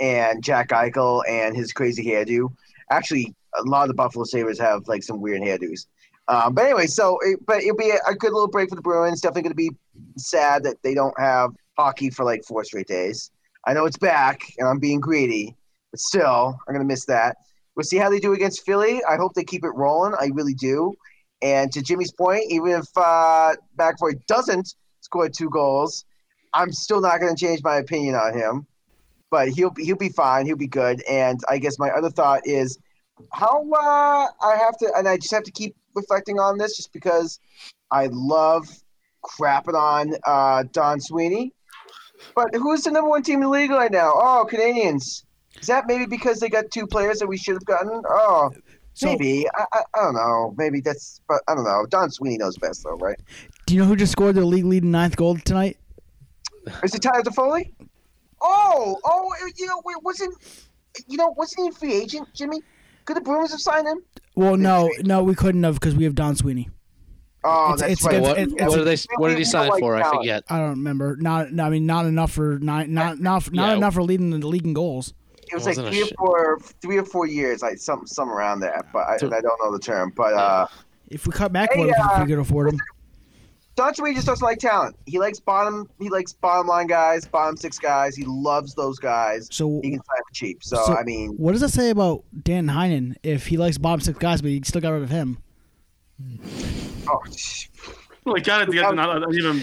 [0.01, 2.53] and Jack Eichel and his crazy hairdo.
[2.91, 5.87] Actually, a lot of the Buffalo Sabres have like some weird hairdos.
[6.27, 8.83] Um, but anyway, so it, but it'll be a, a good little break for the
[8.83, 9.20] Bruins.
[9.20, 9.70] Definitely going to be
[10.16, 13.31] sad that they don't have hockey for like four straight days.
[13.69, 15.55] I know it's back, and I'm being greedy,
[15.90, 17.36] but still, I'm to miss that.
[17.77, 19.03] We'll see how they do against Philly.
[19.05, 20.15] I hope they keep it rolling.
[20.19, 20.95] I really do.
[21.43, 26.07] And to Jimmy's point, even if uh, McAvoy doesn't score two goals,
[26.55, 28.66] I'm still not going to change my opinion on him.
[29.31, 30.47] But he'll he'll be fine.
[30.47, 31.03] He'll be good.
[31.03, 32.78] And I guess my other thought is
[33.35, 36.90] how uh, I have to, and I just have to keep reflecting on this, just
[36.95, 37.39] because
[37.90, 38.66] I love
[39.23, 41.53] crapping on uh, Don Sweeney.
[42.35, 44.12] But who's the number one team in the league right now?
[44.15, 45.24] Oh, Canadiens.
[45.61, 48.03] Is that maybe because they got two players that we should have gotten?
[48.09, 48.51] Oh,
[48.95, 49.47] So- maybe.
[49.57, 50.55] I, I, I don't know.
[50.57, 51.86] Maybe that's, but I don't know.
[51.89, 53.19] Don Sweeney knows best, though, right?
[53.66, 55.77] Do you know who just scored their league leading ninth goal tonight?
[56.82, 57.73] Is it Tyler Toffoli?
[58.40, 60.35] Oh, oh, you know, wait, wasn't,
[61.07, 62.61] you know, wasn't he a free agent, Jimmy?
[63.05, 64.03] Could the Bruins have signed him?
[64.35, 66.69] Well, no, no, we couldn't have because we have Don Sweeney.
[67.51, 68.15] Oh, It's- that's it's- right.
[68.15, 69.15] it's- What, it's- what did they?
[69.16, 69.97] What did he sign like for?
[69.97, 70.45] I forget.
[70.51, 71.16] I don't remember.
[71.19, 73.77] Not, I mean, not enough for nine, not, not, not Yeah.
[73.77, 75.15] enough for leading the league in goals.
[75.51, 78.83] It was like three or four, three or four years, like some, some around there.
[78.93, 80.12] But I, I don't know the term.
[80.15, 80.66] But uh,
[81.09, 82.79] If we cut back, Hey, what if uh, we could afford him?
[83.77, 84.97] Don Sweeney just doesn't like talent.
[85.07, 85.89] He likes bottom.
[86.01, 88.16] He likes bottom line guys, bottom six guys.
[88.16, 89.47] He loves those guys.
[89.53, 90.65] So, He can sign for cheap.
[90.65, 94.01] So, So- I mean, what does that say about Dan Heinen if he likes bottom
[94.01, 95.39] six guys, but he still got rid of him?
[97.09, 97.20] Oh,
[98.24, 99.62] Like, got to get an, an even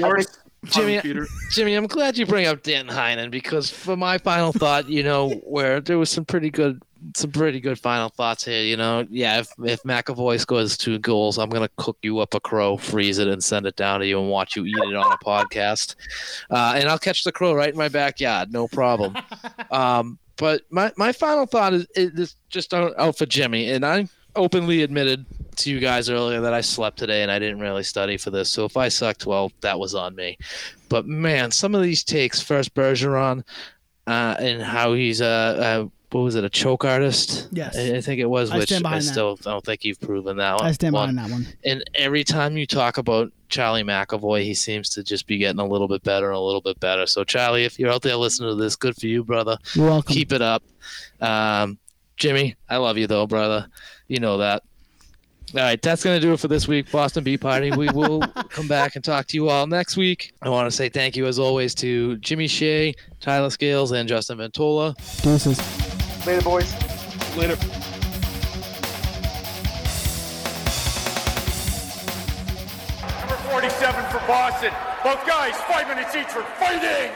[0.00, 0.26] worse.
[0.66, 1.26] Jimmy- Peter.
[1.50, 5.30] Jimmy, I'm glad you bring up Dan Heinen because for my final thought, you know,
[5.44, 6.80] where there was some pretty good,
[7.14, 8.62] some pretty good final thoughts here.
[8.62, 12.40] You know, yeah, if if McAvoy scores two goals, I'm gonna cook you up a
[12.40, 15.12] crow, freeze it, and send it down to you and watch you eat it on
[15.12, 15.96] a podcast.
[16.50, 19.16] Uh, and I'll catch the crow right in my backyard, no problem.
[19.70, 24.08] Um, but my my final thought is, is just out out for Jimmy, and I
[24.36, 25.26] openly admitted
[25.58, 28.50] to you guys earlier that I slept today and I didn't really study for this.
[28.50, 30.38] So if I sucked, well, that was on me.
[30.88, 33.44] But man, some of these takes, first Bergeron,
[34.06, 37.48] uh, and how he's uh, uh what was it, a choke artist?
[37.50, 37.76] Yes.
[37.76, 39.10] I, I think it was, I which stand I behind that.
[39.10, 40.64] still don't think you've proven that one.
[40.64, 41.12] I stand one.
[41.12, 41.46] behind that one.
[41.64, 45.66] And every time you talk about Charlie McAvoy, he seems to just be getting a
[45.66, 47.06] little bit better and a little bit better.
[47.06, 49.58] So, Charlie, if you're out there listening to this, good for you, brother.
[49.74, 50.14] You're welcome.
[50.14, 50.62] Keep it up.
[51.20, 51.78] Um,
[52.16, 53.66] Jimmy, I love you, though, brother.
[54.06, 54.62] You know that.
[55.56, 57.70] All right, that's going to do it for this week, Boston Bee Party.
[57.70, 60.32] We will come back and talk to you all next week.
[60.42, 64.38] I want to say thank you, as always, to Jimmy Shea, Tyler Scales, and Justin
[64.38, 64.96] Ventola.
[65.22, 65.56] Deuces.
[66.26, 66.72] Later, boys.
[67.36, 67.54] Later.
[73.20, 74.72] Number 47 for Boston.
[75.04, 77.12] Both guys, five minutes each for fighting.